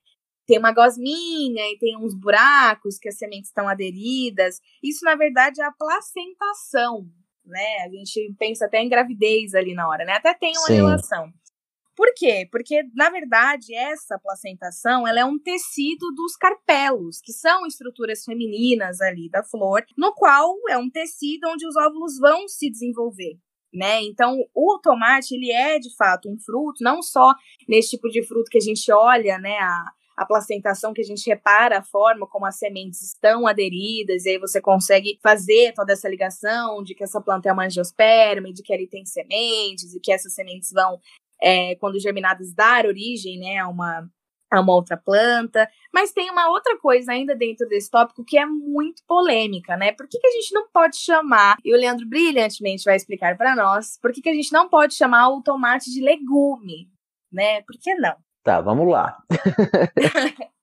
Tem 0.45 0.59
uma 0.59 0.71
gosminha 0.71 1.63
e 1.71 1.77
tem 1.77 1.97
uns 1.97 2.13
buracos 2.13 2.97
que 2.97 3.09
as 3.09 3.17
sementes 3.17 3.49
estão 3.49 3.67
aderidas. 3.67 4.59
Isso, 4.83 5.03
na 5.03 5.15
verdade, 5.15 5.61
é 5.61 5.65
a 5.65 5.71
placentação, 5.71 7.07
né? 7.45 7.83
A 7.85 7.89
gente 7.89 8.33
pensa 8.37 8.65
até 8.65 8.79
em 8.81 8.89
gravidez 8.89 9.53
ali 9.55 9.73
na 9.73 9.87
hora, 9.87 10.05
né? 10.05 10.13
Até 10.13 10.33
tem 10.33 10.51
uma 10.57 10.67
Sim. 10.67 10.75
relação. 10.75 11.33
Por 11.95 12.13
quê? 12.13 12.47
Porque, 12.51 12.83
na 12.93 13.09
verdade, 13.09 13.73
essa 13.73 14.19
placentação 14.19 15.07
ela 15.07 15.21
é 15.21 15.25
um 15.25 15.39
tecido 15.39 16.11
dos 16.13 16.35
carpelos, 16.35 17.21
que 17.21 17.31
são 17.31 17.65
estruturas 17.65 18.23
femininas 18.25 18.99
ali 18.99 19.29
da 19.29 19.41
flor, 19.41 19.83
no 19.97 20.13
qual 20.13 20.55
é 20.69 20.77
um 20.77 20.89
tecido 20.89 21.47
onde 21.47 21.65
os 21.65 21.75
óvulos 21.77 22.19
vão 22.19 22.49
se 22.49 22.69
desenvolver. 22.69 23.39
Né? 23.73 24.03
Então, 24.03 24.37
o 24.53 24.79
tomate, 24.81 25.35
ele 25.35 25.51
é, 25.51 25.79
de 25.79 25.93
fato, 25.95 26.29
um 26.29 26.37
fruto, 26.37 26.81
não 26.81 27.01
só 27.01 27.33
nesse 27.67 27.91
tipo 27.91 28.09
de 28.09 28.25
fruto 28.25 28.49
que 28.49 28.57
a 28.57 28.61
gente 28.61 28.89
olha, 28.91 29.37
né, 29.37 29.57
a, 29.57 29.85
a 30.15 30.25
placentação 30.25 30.93
que 30.93 31.01
a 31.01 31.05
gente 31.05 31.29
repara 31.29 31.79
a 31.79 31.83
forma 31.83 32.25
como 32.25 32.45
as 32.45 32.57
sementes 32.57 33.01
estão 33.01 33.45
aderidas, 33.45 34.25
e 34.25 34.29
aí 34.29 34.37
você 34.39 34.61
consegue 34.61 35.19
fazer 35.21 35.73
toda 35.73 35.93
essa 35.93 36.07
ligação 36.07 36.83
de 36.83 36.95
que 36.95 37.03
essa 37.03 37.19
planta 37.19 37.49
é 37.49 37.53
uma 37.53 37.65
angiosperma, 37.65 38.49
e 38.49 38.53
de 38.53 38.63
que 38.63 38.73
ali 38.73 38.87
tem 38.87 39.05
sementes, 39.05 39.93
e 39.93 39.99
que 39.99 40.11
essas 40.11 40.33
sementes 40.33 40.71
vão 40.71 40.99
é, 41.41 41.75
quando 41.75 41.99
germinadas 41.99 42.53
dar 42.53 42.85
origem 42.85 43.37
né, 43.39 43.57
a, 43.57 43.67
uma, 43.67 44.09
a 44.49 44.61
uma 44.61 44.73
outra 44.73 44.95
planta. 44.95 45.69
Mas 45.93 46.13
tem 46.13 46.29
uma 46.31 46.49
outra 46.49 46.77
coisa 46.79 47.11
ainda 47.11 47.35
dentro 47.35 47.67
desse 47.67 47.89
tópico 47.89 48.23
que 48.23 48.37
é 48.37 48.45
muito 48.45 49.03
polêmica, 49.05 49.75
né? 49.75 49.91
Por 49.91 50.07
que, 50.07 50.17
que 50.17 50.27
a 50.27 50.31
gente 50.31 50.53
não 50.53 50.69
pode 50.69 50.97
chamar, 50.97 51.57
e 51.63 51.73
o 51.73 51.77
Leandro 51.77 52.07
brilhantemente 52.07 52.85
vai 52.85 52.95
explicar 52.95 53.37
para 53.37 53.55
nós, 53.55 53.99
por 54.01 54.13
que, 54.13 54.21
que 54.21 54.29
a 54.29 54.33
gente 54.33 54.53
não 54.53 54.69
pode 54.69 54.93
chamar 54.93 55.29
o 55.29 55.43
tomate 55.43 55.91
de 55.91 56.01
legume, 56.01 56.89
né? 57.31 57.61
Por 57.63 57.77
que 57.77 57.93
não? 57.95 58.15
Tá, 58.45 58.61
vamos 58.61 58.87
lá. 58.87 59.17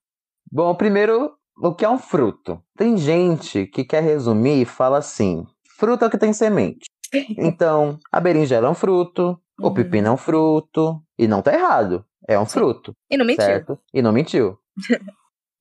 Bom, 0.51 0.73
primeiro, 0.73 1.35
o 1.57 1.75
que 1.75 1.85
é 1.85 1.89
um 1.89 1.99
fruto? 1.99 2.59
Tem 2.75 2.97
gente 2.97 3.67
que 3.67 3.83
quer 3.83 4.01
resumir 4.01 4.61
e 4.61 4.65
fala 4.65 4.97
assim: 4.97 5.45
fruto 5.77 6.03
é 6.03 6.07
o 6.07 6.11
que 6.11 6.17
tem 6.17 6.33
semente. 6.33 6.85
Então, 7.37 7.99
a 8.11 8.19
berinjela 8.19 8.65
é 8.65 8.69
um 8.71 8.73
fruto, 8.73 9.39
Uhum. 9.59 9.67
O 9.67 9.73
pepino 9.73 10.07
é 10.07 10.11
um 10.11 10.17
fruto. 10.17 11.01
E 11.17 11.27
não 11.27 11.41
tá 11.41 11.53
errado. 11.53 12.05
É 12.27 12.39
um 12.39 12.45
fruto. 12.45 12.95
E 13.09 13.17
não 13.17 13.25
mentiu. 13.25 13.45
Certo? 13.45 13.79
E 13.93 14.01
não 14.01 14.11
mentiu. 14.11 14.57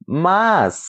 Mas 0.06 0.86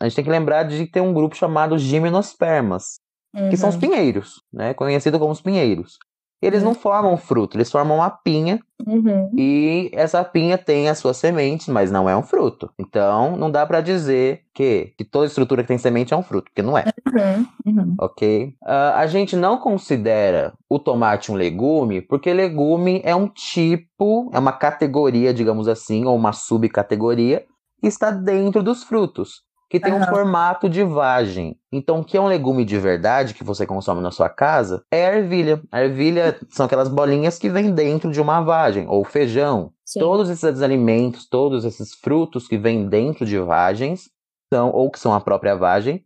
a 0.00 0.04
gente 0.04 0.16
tem 0.16 0.24
que 0.24 0.30
lembrar 0.30 0.64
de 0.64 0.86
ter 0.86 1.00
um 1.00 1.12
grupo 1.12 1.36
chamado 1.36 1.78
gimnospermas, 1.78 2.96
uhum. 3.34 3.50
que 3.50 3.56
são 3.56 3.68
os 3.68 3.74
uhum. 3.74 3.80
pinheiros, 3.80 4.42
né? 4.52 4.74
Conhecido 4.74 5.18
como 5.18 5.32
os 5.32 5.40
pinheiros. 5.40 5.98
Eles 6.40 6.60
uhum. 6.60 6.68
não 6.68 6.74
formam 6.74 7.16
fruto, 7.16 7.56
eles 7.56 7.70
formam 7.70 7.96
uma 7.96 8.10
pinha 8.10 8.60
uhum. 8.86 9.30
e 9.36 9.90
essa 9.94 10.22
pinha 10.22 10.58
tem 10.58 10.88
as 10.88 10.98
suas 10.98 11.16
sementes, 11.16 11.66
mas 11.68 11.90
não 11.90 12.08
é 12.08 12.16
um 12.16 12.22
fruto. 12.22 12.70
Então, 12.78 13.36
não 13.36 13.50
dá 13.50 13.64
para 13.64 13.80
dizer 13.80 14.42
que, 14.52 14.92
que 14.98 15.04
toda 15.04 15.26
estrutura 15.26 15.62
que 15.62 15.68
tem 15.68 15.78
semente 15.78 16.12
é 16.12 16.16
um 16.16 16.22
fruto, 16.22 16.50
porque 16.50 16.62
não 16.62 16.76
é. 16.76 16.84
Uhum. 17.06 17.46
uhum. 17.66 17.94
Ok? 17.98 18.54
Uh, 18.62 18.94
a 18.96 19.06
gente 19.06 19.34
não 19.34 19.58
considera 19.58 20.52
o 20.68 20.78
tomate 20.78 21.32
um 21.32 21.34
legume, 21.34 22.02
porque 22.02 22.32
legume 22.32 23.00
é 23.02 23.16
um 23.16 23.28
tipo, 23.28 24.30
é 24.34 24.38
uma 24.38 24.52
categoria, 24.52 25.32
digamos 25.32 25.68
assim, 25.68 26.04
ou 26.04 26.14
uma 26.14 26.32
subcategoria 26.32 27.44
que 27.80 27.86
está 27.86 28.10
dentro 28.10 28.62
dos 28.62 28.84
frutos 28.84 29.45
que 29.68 29.80
tem 29.80 29.92
uhum. 29.92 30.00
um 30.00 30.06
formato 30.06 30.68
de 30.68 30.84
vagem. 30.84 31.58
Então, 31.72 32.00
o 32.00 32.04
que 32.04 32.16
é 32.16 32.20
um 32.20 32.28
legume 32.28 32.64
de 32.64 32.78
verdade 32.78 33.34
que 33.34 33.42
você 33.42 33.66
consome 33.66 34.00
na 34.00 34.10
sua 34.10 34.28
casa 34.28 34.84
é 34.90 35.06
a 35.06 35.16
ervilha. 35.16 35.60
A 35.72 35.82
ervilha 35.82 36.38
são 36.50 36.66
aquelas 36.66 36.88
bolinhas 36.88 37.38
que 37.38 37.48
vêm 37.48 37.74
dentro 37.74 38.10
de 38.12 38.20
uma 38.20 38.40
vagem, 38.40 38.86
ou 38.88 39.04
feijão. 39.04 39.72
Sim. 39.84 40.00
Todos 40.00 40.30
esses 40.30 40.62
alimentos, 40.62 41.28
todos 41.28 41.64
esses 41.64 41.94
frutos 41.94 42.46
que 42.46 42.56
vêm 42.56 42.88
dentro 42.88 43.26
de 43.26 43.38
vagens, 43.38 44.08
são, 44.52 44.70
ou 44.70 44.90
que 44.90 45.00
são 45.00 45.12
a 45.12 45.20
própria 45.20 45.56
vagem, 45.56 46.04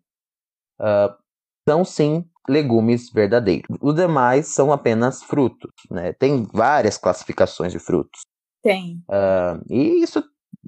uh, 0.81 1.15
são 1.69 1.85
sim 1.85 2.25
legumes 2.49 3.11
verdadeiros. 3.13 3.77
Os 3.81 3.95
demais 3.95 4.49
são 4.49 4.73
apenas 4.73 5.23
frutos. 5.23 5.71
Né? 5.91 6.13
Tem 6.15 6.47
várias 6.53 6.97
classificações 6.97 7.73
de 7.73 7.79
frutos. 7.79 8.23
Tem. 8.63 9.03
Uh, 9.09 9.63
e 9.71 10.03
isso 10.03 10.23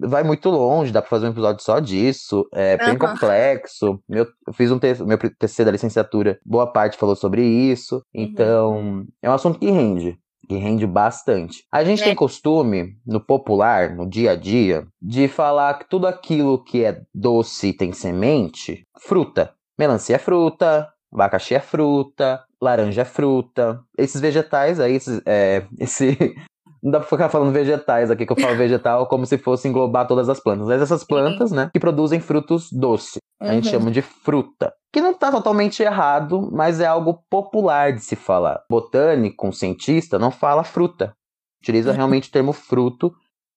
vai 0.07 0.23
muito 0.23 0.49
longe, 0.51 0.93
dá 0.93 1.01
para 1.01 1.09
fazer 1.09 1.27
um 1.27 1.31
episódio 1.31 1.63
só 1.63 1.79
disso, 1.81 2.47
é 2.53 2.77
bem 2.77 2.91
uhum. 2.91 2.99
complexo. 2.99 4.01
Meu, 4.09 4.27
eu 4.47 4.53
fiz 4.53 4.71
um 4.71 4.79
texto, 4.79 5.07
meu 5.07 5.19
TCC 5.19 5.65
da 5.65 5.71
licenciatura, 5.71 6.39
boa 6.45 6.67
parte 6.67 6.97
falou 6.97 7.17
sobre 7.17 7.43
isso. 7.43 7.97
Uhum. 7.97 8.23
Então, 8.23 9.07
é 9.21 9.31
um 9.31 9.35
assunto 9.35 9.59
que 9.59 9.71
rende. 9.71 10.19
Que 10.49 10.57
rende 10.57 10.87
bastante. 10.87 11.65
A 11.71 11.85
gente 11.85 12.03
é. 12.03 12.07
tem 12.07 12.15
costume, 12.15 12.97
no 13.07 13.21
popular, 13.21 13.95
no 13.95 14.09
dia 14.09 14.33
a 14.33 14.37
dia, 14.37 14.87
de 15.01 15.29
falar 15.29 15.79
que 15.79 15.89
tudo 15.89 16.07
aquilo 16.07 16.63
que 16.63 16.85
é 16.85 17.01
doce 17.15 17.69
e 17.69 17.73
tem 17.73 17.93
semente, 17.93 18.85
fruta. 19.01 19.55
Melancia 19.79 20.17
é 20.17 20.19
fruta, 20.19 20.89
abacaxi 21.13 21.55
é 21.55 21.61
fruta, 21.61 22.43
laranja 22.61 23.03
é 23.03 23.05
fruta. 23.05 23.81
Esses 23.97 24.21
vegetais 24.21 24.81
aí, 24.81 24.95
esses, 24.95 25.21
é, 25.27 25.65
esse 25.79 26.35
não 26.83 26.91
dá 26.91 26.99
pra 26.99 27.09
ficar 27.09 27.29
falando 27.29 27.53
vegetais 27.53 28.11
aqui, 28.11 28.27
que 28.27 28.33
eu 28.33 28.41
falo 28.41 28.57
vegetal 28.57 29.07
como 29.09 29.25
se 29.25 29.39
fosse 29.39 29.69
englobar 29.69 30.07
todas 30.07 30.29
as 30.29 30.41
plantas. 30.41 30.67
Mas 30.67 30.83
essas 30.83 31.05
plantas, 31.05 31.53
né, 31.53 31.71
que 31.73 31.79
produzem 31.79 32.21
frutos 32.21 32.71
doces. 32.73 33.19
Uhum. 33.41 33.49
A 33.49 33.53
gente 33.53 33.67
uhum. 33.67 33.71
chama 33.71 33.91
de 33.91 34.03
fruta. 34.03 34.75
Que 34.93 35.01
não 35.01 35.15
tá 35.15 35.31
totalmente 35.31 35.83
errado, 35.83 36.51
mas 36.53 36.81
é 36.81 36.87
algo 36.87 37.23
popular 37.31 37.93
de 37.93 38.01
se 38.01 38.17
falar. 38.17 38.63
Botânico, 38.69 39.47
um 39.47 39.53
cientista, 39.53 40.19
não 40.19 40.31
fala 40.31 40.65
fruta. 40.65 41.15
Utiliza 41.63 41.91
uhum. 41.91 41.97
realmente 41.97 42.29
o 42.29 42.33
termo 42.33 42.53
fruto 42.53 43.13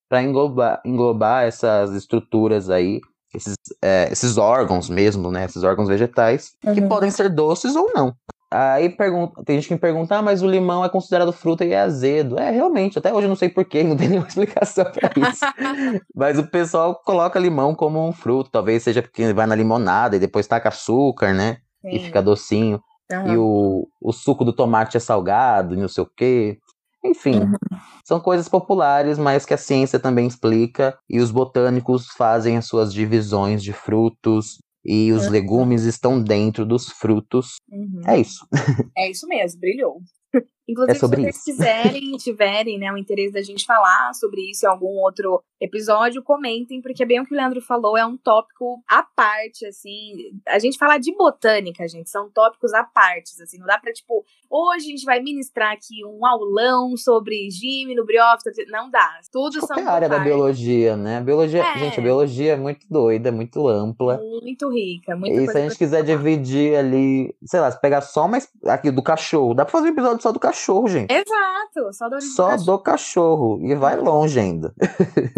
para 0.07 0.21
englobar, 0.21 0.81
englobar 0.85 1.45
essas 1.45 1.91
estruturas 1.93 2.69
aí, 2.69 3.01
esses, 3.33 3.55
é, 3.83 4.07
esses 4.11 4.37
órgãos 4.37 4.87
mesmo, 4.87 5.31
né? 5.31 5.45
Esses 5.45 5.63
órgãos 5.63 5.89
vegetais, 5.89 6.53
uhum. 6.63 6.75
que 6.75 6.81
podem 6.83 7.09
ser 7.09 7.29
doces 7.29 7.75
ou 7.75 7.91
não. 7.93 8.13
Aí 8.57 8.87
pergunta, 8.87 9.43
tem 9.43 9.57
gente 9.57 9.67
que 9.67 9.73
me 9.73 9.79
pergunta, 9.79 10.15
ah, 10.15 10.21
mas 10.21 10.41
o 10.41 10.47
limão 10.47 10.85
é 10.85 10.87
considerado 10.87 11.33
fruta 11.33 11.65
e 11.65 11.73
é 11.73 11.81
azedo. 11.81 12.39
É, 12.39 12.51
realmente, 12.51 12.97
até 12.97 13.13
hoje 13.13 13.25
eu 13.25 13.29
não 13.29 13.35
sei 13.35 13.49
porquê, 13.49 13.83
não 13.83 13.97
tem 13.97 14.07
nenhuma 14.07 14.29
explicação 14.29 14.85
para 14.85 15.11
isso. 15.29 15.41
mas 16.15 16.39
o 16.39 16.47
pessoal 16.47 16.95
coloca 17.03 17.37
limão 17.37 17.75
como 17.75 18.07
um 18.07 18.13
fruto, 18.13 18.49
talvez 18.49 18.81
seja 18.81 19.01
porque 19.01 19.33
vai 19.33 19.45
na 19.45 19.55
limonada 19.55 20.15
e 20.15 20.19
depois 20.19 20.47
taca 20.47 20.69
açúcar, 20.69 21.33
né? 21.33 21.57
Sim. 21.81 21.95
E 21.97 21.99
fica 21.99 22.21
docinho. 22.21 22.81
Uhum. 23.11 23.33
E 23.33 23.37
o, 23.37 23.87
o 24.01 24.13
suco 24.13 24.45
do 24.45 24.53
tomate 24.53 24.95
é 24.95 25.01
salgado, 25.01 25.75
não 25.75 25.89
sei 25.89 26.05
o 26.05 26.09
quê. 26.15 26.57
Enfim, 27.03 27.41
uhum. 27.41 27.53
são 28.05 28.21
coisas 28.21 28.47
populares, 28.47 29.17
mas 29.17 29.45
que 29.45 29.53
a 29.53 29.57
ciência 29.57 29.99
também 29.99 30.27
explica 30.27 30.97
e 31.09 31.19
os 31.19 31.29
botânicos 31.29 32.07
fazem 32.17 32.55
as 32.55 32.65
suas 32.65 32.93
divisões 32.93 33.61
de 33.61 33.73
frutos, 33.73 34.59
e 34.85 35.11
os 35.11 35.27
legumes 35.27 35.83
estão 35.83 36.21
dentro 36.21 36.65
dos 36.65 36.89
frutos. 36.89 37.55
Uhum. 37.71 38.01
É 38.07 38.19
isso. 38.19 38.45
É 38.97 39.09
isso 39.09 39.27
mesmo, 39.27 39.59
brilhou. 39.59 39.99
Inclusive, 40.67 40.91
é 40.91 40.99
se 40.99 41.07
vocês 41.07 41.35
isso. 41.35 41.45
quiserem, 41.45 42.11
tiverem 42.17 42.79
né, 42.79 42.91
o 42.91 42.97
interesse 42.97 43.33
da 43.33 43.41
gente 43.41 43.65
falar 43.65 44.13
sobre 44.13 44.49
isso 44.49 44.65
em 44.65 44.69
algum 44.69 44.99
outro 44.99 45.43
episódio, 45.61 46.23
comentem, 46.23 46.81
porque 46.81 47.03
é 47.03 47.05
bem 47.05 47.21
o 47.21 47.25
que 47.25 47.33
o 47.33 47.37
Leandro 47.37 47.61
falou, 47.61 47.97
é 47.97 48.05
um 48.05 48.17
tópico 48.17 48.83
à 48.87 49.03
parte, 49.03 49.65
assim. 49.65 50.31
A 50.47 50.59
gente 50.59 50.77
fala 50.77 50.97
de 50.97 51.15
botânica, 51.15 51.87
gente, 51.87 52.09
são 52.09 52.29
tópicos 52.29 52.73
à 52.73 52.83
parte, 52.83 53.31
assim. 53.41 53.57
Não 53.59 53.65
dá 53.65 53.77
pra, 53.77 53.93
tipo, 53.93 54.25
hoje 54.49 54.87
a 54.87 54.89
gente 54.89 55.05
vai 55.05 55.21
ministrar 55.21 55.71
aqui 55.71 56.03
um 56.05 56.25
aulão 56.25 56.97
sobre 56.97 57.49
gímino, 57.49 58.05
briófita, 58.05 58.51
não 58.67 58.89
dá. 58.89 59.19
Tudo 59.31 59.59
Qualquer 59.59 59.83
são 59.83 59.93
área 59.93 60.09
da 60.09 60.19
biologia, 60.19 60.97
né? 60.97 61.17
A 61.17 61.21
biologia, 61.21 61.63
é. 61.63 61.77
gente, 61.79 61.99
a 61.99 62.03
biologia 62.03 62.53
é 62.53 62.57
muito 62.57 62.85
doida, 62.89 63.29
é 63.29 63.31
muito 63.31 63.67
ampla. 63.67 64.17
Muito 64.17 64.69
rica, 64.69 65.15
muito 65.15 65.39
E 65.39 65.47
se 65.47 65.57
a 65.57 65.61
gente 65.61 65.77
quiser 65.77 66.03
dividir 66.03 66.75
ali, 66.75 67.33
sei 67.45 67.59
lá, 67.59 67.71
se 67.71 67.79
pegar 67.79 68.01
só 68.01 68.27
mais 68.27 68.49
aqui 68.65 68.91
do 68.91 69.03
cachorro, 69.03 69.53
dá 69.53 69.63
pra 69.63 69.71
fazer 69.71 69.87
um 69.87 69.91
episódio 69.91 70.21
só 70.25 70.31
do 70.31 70.39
cachorro, 70.39 70.87
gente. 70.87 71.11
Exato, 71.11 71.93
só 71.93 72.09
do 72.09 72.19
Só 72.19 72.47
cachorro. 72.49 72.65
do 72.65 72.79
cachorro. 72.79 73.59
E 73.61 73.75
vai 73.75 73.95
longe 73.95 74.39
ainda. 74.39 74.73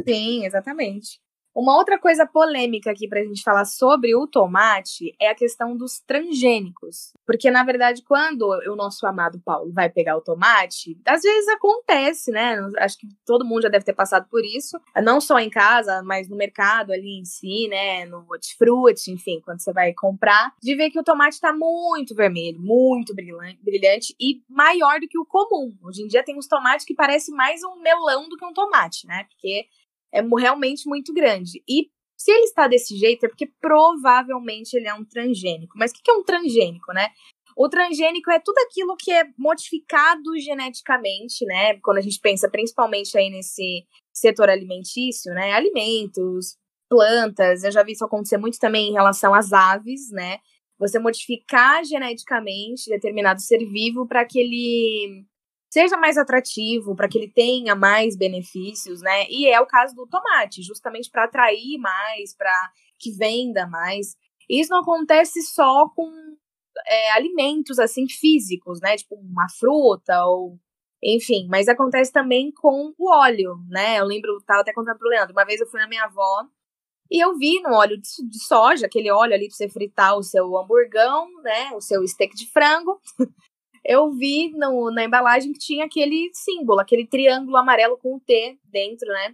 Sim, 0.08 0.46
exatamente. 0.46 1.20
Uma 1.58 1.76
outra 1.76 1.98
coisa 1.98 2.24
polêmica 2.24 2.92
aqui 2.92 3.08
pra 3.08 3.24
gente 3.24 3.42
falar 3.42 3.66
sobre 3.66 4.16
o 4.16 4.28
tomate 4.28 5.16
é 5.20 5.30
a 5.30 5.34
questão 5.34 5.76
dos 5.76 6.00
transgênicos. 6.00 7.14
Porque, 7.26 7.50
na 7.50 7.64
verdade, 7.64 8.04
quando 8.04 8.44
o 8.44 8.76
nosso 8.76 9.08
amado 9.08 9.42
Paulo 9.44 9.74
vai 9.74 9.90
pegar 9.90 10.16
o 10.16 10.22
tomate, 10.22 10.96
às 11.04 11.24
vezes 11.24 11.50
acontece, 11.50 12.30
né? 12.30 12.60
Acho 12.78 13.00
que 13.00 13.08
todo 13.26 13.44
mundo 13.44 13.64
já 13.64 13.70
deve 13.70 13.84
ter 13.84 13.96
passado 13.96 14.28
por 14.30 14.46
isso. 14.46 14.80
Não 15.04 15.20
só 15.20 15.40
em 15.40 15.50
casa, 15.50 16.04
mas 16.04 16.30
no 16.30 16.38
mercado 16.38 16.92
ali 16.92 17.18
em 17.20 17.26
si, 17.26 17.68
né? 17.68 18.06
No 18.06 18.24
hortifruti, 18.30 19.10
enfim, 19.10 19.42
quando 19.44 19.60
você 19.60 19.74
vai 19.74 19.96
comprar, 19.96 20.54
de 20.62 20.76
ver 20.76 20.92
que 20.92 21.00
o 21.00 21.04
tomate 21.04 21.42
tá 21.42 21.52
muito 21.52 22.14
vermelho, 22.14 22.62
muito 22.62 23.16
brilhante 23.16 24.16
e 24.20 24.44
maior 24.48 25.00
do 25.00 25.08
que 25.08 25.18
o 25.18 25.26
comum. 25.26 25.76
Hoje 25.82 26.04
em 26.04 26.08
dia 26.08 26.24
tem 26.24 26.38
uns 26.38 26.48
tomates 26.48 26.86
que 26.86 26.94
parecem 26.94 27.34
mais 27.34 27.64
um 27.64 27.82
melão 27.82 28.30
do 28.30 28.38
que 28.38 28.46
um 28.46 28.54
tomate, 28.54 29.08
né? 29.08 29.24
Porque 29.24 29.66
é 30.14 30.22
realmente 30.22 30.88
muito 30.88 31.14
grande. 31.14 31.64
E 31.68 31.90
se 32.18 32.32
ele 32.32 32.46
está 32.46 32.68
desse 32.68 32.98
jeito, 32.98 33.26
é 33.26 33.30
porque 33.30 33.48
provavelmente 33.62 34.74
ele 34.74 34.88
é 34.88 34.94
um 34.94 35.06
transgênico. 35.06 35.78
Mas 35.78 35.92
o 35.92 35.94
que 35.94 36.10
é 36.10 36.14
um 36.14 36.24
transgênico, 36.24 36.92
né? 36.92 37.10
O 37.56 37.70
transgênico 37.70 38.30
é 38.32 38.40
tudo 38.40 38.58
aquilo 38.60 38.96
que 38.98 39.12
é 39.12 39.24
modificado 39.38 40.38
geneticamente, 40.40 41.46
né? 41.46 41.80
Quando 41.80 41.98
a 41.98 42.02
gente 42.02 42.20
pensa 42.20 42.50
principalmente 42.50 43.18
aí 43.18 43.30
nesse 43.30 43.86
setor 44.14 44.50
alimentício, 44.50 45.34
né? 45.34 45.54
Alimentos, 45.54 46.58
plantas. 46.90 47.64
Eu 47.64 47.72
já 47.72 47.84
vi 47.84 47.94
isso 47.94 48.06
acontecer 48.06 48.38
muito 48.38 48.60
também 48.60 48.90
em 48.90 48.94
relação 48.94 49.34
às 49.34 49.54
aves, 49.54 50.12
né? 50.12 50.40
Você 50.80 51.00
modificar 51.00 51.84
geneticamente 51.84 52.90
determinado 52.90 53.42
ser 53.42 53.66
vivo 53.66 54.08
para 54.08 54.26
que 54.26 54.40
ele 54.40 55.26
seja 55.78 55.96
mais 55.96 56.18
atrativo, 56.18 56.96
para 56.96 57.08
que 57.08 57.20
ele 57.20 57.32
tenha 57.32 57.76
mais 57.76 58.18
benefícios, 58.18 59.00
né? 59.00 59.28
E 59.30 59.48
é 59.48 59.62
o 59.62 59.68
caso 59.68 59.94
do 59.94 60.08
tomate, 60.08 60.64
justamente 60.64 61.08
para 61.12 61.26
atrair 61.26 61.78
mais, 61.78 62.36
para 62.36 62.72
que 62.98 63.12
venda 63.12 63.68
mais. 63.68 64.16
Isso 64.50 64.72
não 64.72 64.80
acontece 64.80 65.40
só 65.44 65.88
com 65.90 66.12
é, 66.88 67.12
alimentos 67.12 67.78
assim 67.78 68.10
físicos, 68.10 68.82
né? 68.82 68.98
Tipo 68.98 69.16
uma 69.18 69.48
fruta 69.60 70.26
ou 70.26 70.58
enfim, 71.04 71.48
mas 71.48 71.68
acontece 71.68 72.12
também 72.12 72.52
com 72.52 72.92
o 72.98 73.12
óleo, 73.12 73.58
né? 73.70 74.00
Eu 74.00 74.06
lembro, 74.06 74.42
tava 74.48 74.62
até 74.62 74.74
contando 74.74 74.98
pro 74.98 75.10
Leandro, 75.10 75.32
uma 75.32 75.46
vez 75.46 75.62
eu 75.62 75.68
fui 75.68 75.80
na 75.80 75.88
minha 75.88 76.06
avó 76.06 76.48
e 77.12 77.24
eu 77.24 77.38
vi 77.38 77.62
no 77.62 77.76
óleo 77.76 77.98
de, 78.02 78.44
soja, 78.48 78.88
aquele 78.88 79.12
óleo 79.12 79.36
ali 79.36 79.48
para 79.48 79.56
você 79.56 79.70
fritar 79.70 80.18
o 80.18 80.24
seu 80.24 80.58
hamburgão, 80.58 81.32
né? 81.44 81.72
O 81.76 81.82
seu 81.82 82.06
steak 82.08 82.36
de 82.36 82.52
frango. 82.52 83.00
Eu 83.88 84.12
vi 84.12 84.52
no, 84.52 84.92
na 84.92 85.06
embalagem 85.06 85.54
que 85.54 85.60
tinha 85.60 85.86
aquele 85.86 86.30
símbolo, 86.34 86.82
aquele 86.82 87.08
triângulo 87.08 87.56
amarelo 87.56 87.98
com 87.98 88.18
o 88.18 88.20
T 88.20 88.60
dentro, 88.66 89.08
né? 89.08 89.34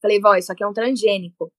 Falei, 0.00 0.20
vó, 0.20 0.36
isso 0.36 0.52
aqui 0.52 0.62
é 0.62 0.68
um 0.68 0.72
transgênico. 0.72 1.52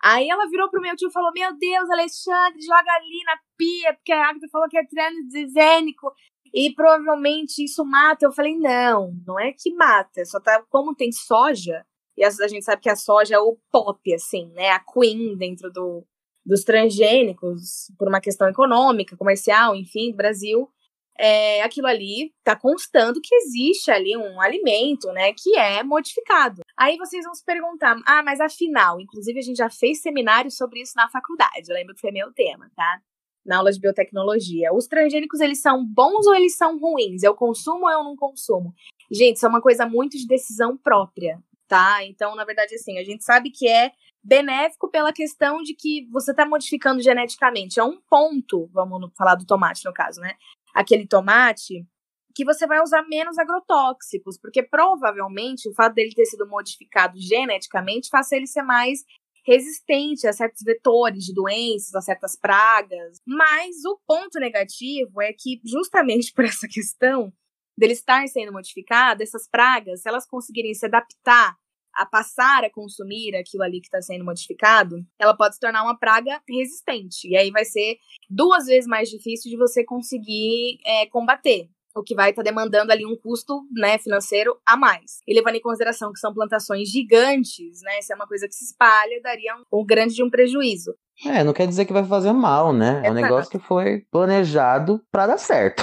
Aí 0.00 0.28
ela 0.28 0.46
virou 0.48 0.68
pro 0.68 0.82
meu 0.82 0.94
tio 0.94 1.08
e 1.08 1.12
falou: 1.12 1.32
Meu 1.34 1.56
Deus, 1.56 1.90
Alexandre, 1.90 2.60
joga 2.60 2.92
ali 2.92 3.24
na 3.24 3.38
pia, 3.56 3.94
porque 3.94 4.12
a 4.12 4.28
Agatha 4.28 4.46
falou 4.52 4.68
que 4.68 4.78
é 4.78 4.84
transgênico 4.86 6.12
e 6.54 6.72
provavelmente 6.72 7.64
isso 7.64 7.84
mata. 7.84 8.26
Eu 8.26 8.32
falei: 8.32 8.56
Não, 8.56 9.12
não 9.26 9.40
é 9.40 9.52
que 9.52 9.72
mata, 9.74 10.24
só 10.24 10.38
tá. 10.38 10.62
Como 10.68 10.94
tem 10.94 11.10
soja, 11.10 11.84
e 12.16 12.22
a, 12.22 12.30
gente 12.30 12.64
sabe 12.64 12.82
que 12.82 12.90
a 12.90 12.94
soja 12.94 13.36
é 13.36 13.40
o 13.40 13.58
pop, 13.72 14.14
assim, 14.14 14.52
né? 14.52 14.70
A 14.70 14.78
queen 14.78 15.36
dentro 15.36 15.72
do, 15.72 16.06
dos 16.44 16.62
transgênicos, 16.62 17.90
por 17.98 18.06
uma 18.06 18.20
questão 18.20 18.48
econômica, 18.48 19.16
comercial, 19.16 19.74
enfim, 19.74 20.12
do 20.12 20.16
Brasil 20.16 20.70
é, 21.18 21.62
aquilo 21.62 21.88
ali 21.88 22.32
está 22.38 22.54
constando 22.54 23.20
que 23.20 23.34
existe 23.34 23.90
ali 23.90 24.16
um 24.16 24.40
alimento, 24.40 25.08
né, 25.12 25.32
que 25.32 25.56
é 25.56 25.82
modificado. 25.82 26.62
Aí 26.76 26.96
vocês 26.96 27.24
vão 27.24 27.34
se 27.34 27.44
perguntar, 27.44 27.96
ah, 28.06 28.22
mas 28.22 28.40
afinal, 28.40 29.00
inclusive 29.00 29.38
a 29.38 29.42
gente 29.42 29.56
já 29.56 29.68
fez 29.68 30.00
seminário 30.00 30.50
sobre 30.50 30.80
isso 30.80 30.92
na 30.96 31.08
faculdade, 31.08 31.72
lembro 31.72 31.94
que 31.94 32.00
foi 32.00 32.12
meu 32.12 32.32
tema, 32.32 32.70
tá? 32.76 33.00
Na 33.44 33.58
aula 33.58 33.72
de 33.72 33.80
biotecnologia. 33.80 34.72
Os 34.74 34.86
transgênicos, 34.86 35.40
eles 35.40 35.60
são 35.60 35.84
bons 35.84 36.26
ou 36.26 36.34
eles 36.34 36.56
são 36.56 36.78
ruins? 36.78 37.22
Eu 37.22 37.34
consumo 37.34 37.86
ou 37.86 37.90
eu 37.90 38.04
não 38.04 38.14
consumo? 38.14 38.74
Gente, 39.10 39.36
isso 39.36 39.46
é 39.46 39.48
uma 39.48 39.62
coisa 39.62 39.86
muito 39.86 40.18
de 40.18 40.26
decisão 40.26 40.76
própria, 40.76 41.42
tá? 41.66 42.04
Então, 42.04 42.36
na 42.36 42.44
verdade, 42.44 42.74
assim, 42.74 42.98
a 42.98 43.04
gente 43.04 43.24
sabe 43.24 43.50
que 43.50 43.66
é 43.66 43.90
benéfico 44.22 44.90
pela 44.90 45.12
questão 45.12 45.62
de 45.62 45.74
que 45.74 46.06
você 46.10 46.32
está 46.32 46.44
modificando 46.44 47.00
geneticamente. 47.00 47.80
É 47.80 47.84
um 47.84 47.98
ponto, 48.10 48.68
vamos 48.72 49.10
falar 49.16 49.34
do 49.36 49.46
tomate 49.46 49.84
no 49.84 49.92
caso, 49.92 50.20
né? 50.20 50.34
Aquele 50.78 51.08
tomate, 51.08 51.84
que 52.32 52.44
você 52.44 52.64
vai 52.64 52.80
usar 52.80 53.02
menos 53.08 53.36
agrotóxicos, 53.36 54.38
porque 54.38 54.62
provavelmente 54.62 55.68
o 55.68 55.74
fato 55.74 55.94
dele 55.94 56.14
ter 56.14 56.24
sido 56.24 56.46
modificado 56.46 57.18
geneticamente 57.18 58.08
faz 58.08 58.30
ele 58.30 58.46
ser 58.46 58.62
mais 58.62 59.00
resistente 59.44 60.24
a 60.28 60.32
certos 60.32 60.62
vetores 60.62 61.24
de 61.24 61.34
doenças, 61.34 61.94
a 61.96 62.00
certas 62.00 62.36
pragas. 62.36 63.18
Mas 63.26 63.84
o 63.84 63.98
ponto 64.06 64.38
negativo 64.38 65.20
é 65.20 65.32
que, 65.32 65.60
justamente 65.64 66.30
por 66.36 66.44
essa 66.44 66.68
questão 66.68 67.32
dele 67.76 67.94
estar 67.94 68.24
sendo 68.28 68.52
modificado, 68.52 69.20
essas 69.20 69.48
pragas, 69.48 70.02
se 70.02 70.08
elas 70.08 70.26
conseguirem 70.26 70.74
se 70.74 70.86
adaptar 70.86 71.56
a 71.98 72.06
passar 72.06 72.64
a 72.64 72.70
consumir 72.70 73.34
aquilo 73.34 73.64
ali 73.64 73.80
que 73.80 73.88
está 73.88 74.00
sendo 74.00 74.24
modificado, 74.24 75.04
ela 75.18 75.36
pode 75.36 75.56
se 75.56 75.60
tornar 75.60 75.82
uma 75.82 75.98
praga 75.98 76.40
resistente. 76.48 77.28
E 77.28 77.36
aí 77.36 77.50
vai 77.50 77.64
ser 77.64 77.98
duas 78.30 78.66
vezes 78.66 78.86
mais 78.86 79.10
difícil 79.10 79.50
de 79.50 79.56
você 79.56 79.84
conseguir 79.84 80.78
é, 80.86 81.06
combater. 81.06 81.68
O 81.96 82.02
que 82.02 82.14
vai 82.14 82.30
estar 82.30 82.44
tá 82.44 82.48
demandando 82.48 82.92
ali 82.92 83.04
um 83.04 83.16
custo 83.16 83.62
né, 83.72 83.98
financeiro 83.98 84.56
a 84.64 84.76
mais. 84.76 85.18
E 85.26 85.34
levando 85.34 85.56
em 85.56 85.60
consideração 85.60 86.12
que 86.12 86.20
são 86.20 86.32
plantações 86.32 86.88
gigantes, 86.88 87.80
né? 87.82 88.00
Se 88.00 88.12
é 88.12 88.16
uma 88.16 88.28
coisa 88.28 88.46
que 88.46 88.54
se 88.54 88.66
espalha, 88.66 89.20
daria 89.20 89.56
um, 89.56 89.80
um 89.80 89.84
grande 89.84 90.14
de 90.14 90.22
um 90.22 90.30
prejuízo. 90.30 90.94
É, 91.26 91.42
não 91.42 91.52
quer 91.52 91.66
dizer 91.66 91.84
que 91.84 91.92
vai 91.92 92.04
fazer 92.04 92.32
mal, 92.32 92.72
né? 92.72 93.02
É 93.04 93.10
um 93.10 93.14
negócio 93.14 93.50
que 93.50 93.58
foi 93.58 94.04
planejado 94.12 95.02
para 95.10 95.26
dar 95.26 95.38
certo. 95.38 95.82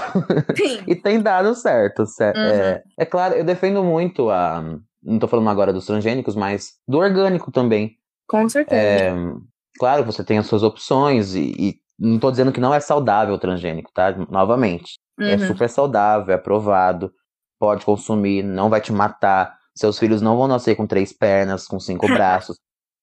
Sim. 0.55 0.79
e 0.87 0.95
tem 0.95 1.19
dado 1.19 1.53
certo. 1.53 2.05
certo? 2.05 2.37
Uhum. 2.37 2.45
É, 2.45 2.83
é 2.99 3.05
claro, 3.05 3.35
eu 3.35 3.43
defendo 3.43 3.83
muito 3.83 4.29
a, 4.29 4.63
não 5.05 5.19
tô 5.19 5.27
falando 5.27 5.49
agora 5.49 5.71
dos 5.71 5.85
transgênicos, 5.85 6.35
mas 6.35 6.73
do 6.87 6.97
orgânico 6.97 7.51
também. 7.51 7.95
Com 8.27 8.49
certeza. 8.49 8.81
É, 8.81 9.13
claro, 9.77 10.03
você 10.03 10.23
tem 10.23 10.39
as 10.39 10.47
suas 10.47 10.63
opções 10.63 11.35
e, 11.35 11.53
e, 11.57 11.75
não 11.97 12.19
tô 12.19 12.31
dizendo 12.31 12.51
que 12.51 12.59
não 12.59 12.73
é 12.73 12.79
saudável 12.79 13.35
o 13.35 13.39
transgênico, 13.39 13.91
tá? 13.93 14.11
Novamente. 14.29 14.95
É 15.19 15.23
uhum. 15.23 15.29
É 15.29 15.37
super 15.47 15.69
saudável, 15.69 16.33
é 16.33 16.35
aprovado, 16.35 17.13
pode 17.59 17.85
consumir, 17.85 18.43
não 18.43 18.69
vai 18.69 18.81
te 18.81 18.91
matar. 18.91 19.55
Seus 19.75 19.99
filhos 19.99 20.21
não 20.21 20.35
vão 20.35 20.47
nascer 20.47 20.75
com 20.75 20.87
três 20.87 21.13
pernas, 21.13 21.67
com 21.67 21.79
cinco 21.79 22.07
braços, 22.09 22.57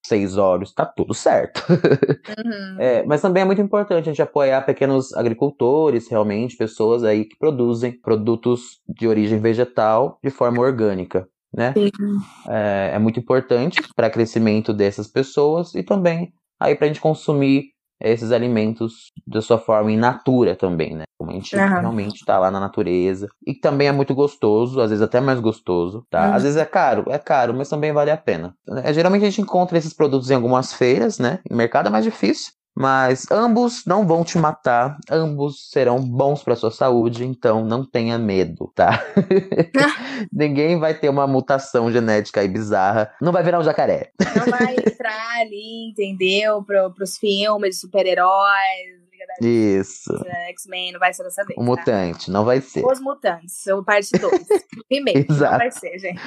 seis 0.04 0.36
olhos, 0.36 0.74
tá 0.74 0.84
tudo 0.84 1.14
certo. 1.14 1.64
Uhum. 1.70 2.72
É, 2.82 3.04
mas 3.04 3.20
também 3.20 3.42
é 3.42 3.46
muito 3.46 3.60
importante 3.60 4.08
a 4.08 4.12
gente 4.12 4.22
apoiar 4.22 4.62
pequenos 4.62 5.14
agricultores, 5.14 6.08
realmente, 6.08 6.56
pessoas 6.56 7.04
aí 7.04 7.24
que 7.24 7.36
produzem 7.38 7.92
produtos 7.92 8.80
de 8.88 9.06
origem 9.06 9.38
vegetal 9.38 10.18
de 10.22 10.30
forma 10.30 10.60
orgânica 10.60 11.28
né? 11.54 11.74
É, 12.48 12.92
é, 12.94 12.98
muito 12.98 13.20
importante 13.20 13.80
para 13.94 14.08
o 14.08 14.10
crescimento 14.10 14.72
dessas 14.72 15.06
pessoas 15.06 15.74
e 15.74 15.82
também 15.82 16.32
aí 16.58 16.74
para 16.74 16.86
a 16.86 16.88
gente 16.88 17.00
consumir 17.00 17.72
esses 18.00 18.32
alimentos 18.32 19.12
da 19.26 19.40
sua 19.40 19.58
forma 19.58 19.92
in 19.92 19.96
natura 19.96 20.56
também, 20.56 20.94
né? 20.94 21.04
Como 21.16 21.30
a 21.30 21.34
gente 21.34 21.54
uhum. 21.54 21.80
realmente 21.80 22.16
está 22.16 22.38
lá 22.38 22.50
na 22.50 22.58
natureza. 22.58 23.28
E 23.46 23.54
também 23.54 23.86
é 23.86 23.92
muito 23.92 24.12
gostoso, 24.12 24.80
às 24.80 24.90
vezes 24.90 25.02
até 25.02 25.20
mais 25.20 25.38
gostoso, 25.38 26.04
tá? 26.10 26.28
Uhum. 26.28 26.34
Às 26.34 26.42
vezes 26.42 26.58
é 26.58 26.64
caro, 26.64 27.04
é 27.08 27.18
caro, 27.18 27.54
mas 27.54 27.68
também 27.68 27.92
vale 27.92 28.10
a 28.10 28.16
pena. 28.16 28.56
É, 28.82 28.92
geralmente 28.92 29.22
a 29.22 29.30
gente 29.30 29.40
encontra 29.40 29.78
esses 29.78 29.94
produtos 29.94 30.30
em 30.30 30.34
algumas 30.34 30.72
feiras, 30.72 31.18
né? 31.18 31.38
O 31.48 31.54
mercado 31.54 31.86
é 31.86 31.90
mais 31.90 32.04
difícil, 32.04 32.52
mas 32.74 33.30
ambos 33.30 33.85
não 33.87 34.06
vão 34.06 34.24
te 34.24 34.38
matar, 34.38 34.96
ambos 35.11 35.70
serão 35.70 35.98
bons 36.00 36.42
para 36.42 36.56
sua 36.56 36.70
saúde, 36.70 37.24
então 37.24 37.64
não 37.64 37.85
tenha 37.85 38.18
medo, 38.18 38.72
tá? 38.74 39.04
Ninguém 40.32 40.78
vai 40.78 40.94
ter 40.94 41.08
uma 41.08 41.26
mutação 41.26 41.90
genética 41.90 42.40
aí 42.40 42.48
bizarra, 42.48 43.12
não 43.20 43.32
vai 43.32 43.42
virar 43.42 43.58
um 43.61 43.64
jacaré. 43.64 44.12
Não 44.37 44.46
vai 44.46 44.76
entrar 44.85 45.40
ali, 45.40 45.90
entendeu? 45.90 46.62
Pro, 46.62 46.92
pros 46.92 47.18
filmes 47.18 47.76
de 47.76 47.80
super-heróis, 47.80 49.02
isso. 49.40 50.12
X-Men 50.50 50.92
não 50.92 51.00
vai 51.00 51.12
ser 51.14 51.22
dessa 51.22 51.44
vez. 51.44 51.56
O 51.56 51.61
tá? 51.61 51.66
mutante, 51.66 52.30
não 52.30 52.44
vai 52.44 52.61
ser. 52.61 52.85
Os 52.85 53.00
mutantes, 53.00 53.66
o 53.68 53.82
parte 53.82 54.11
2. 54.18 54.46
Remake, 54.90 55.26
não 55.28 55.37
vai 55.37 55.70
ser, 55.70 55.98
gente. 55.98 56.20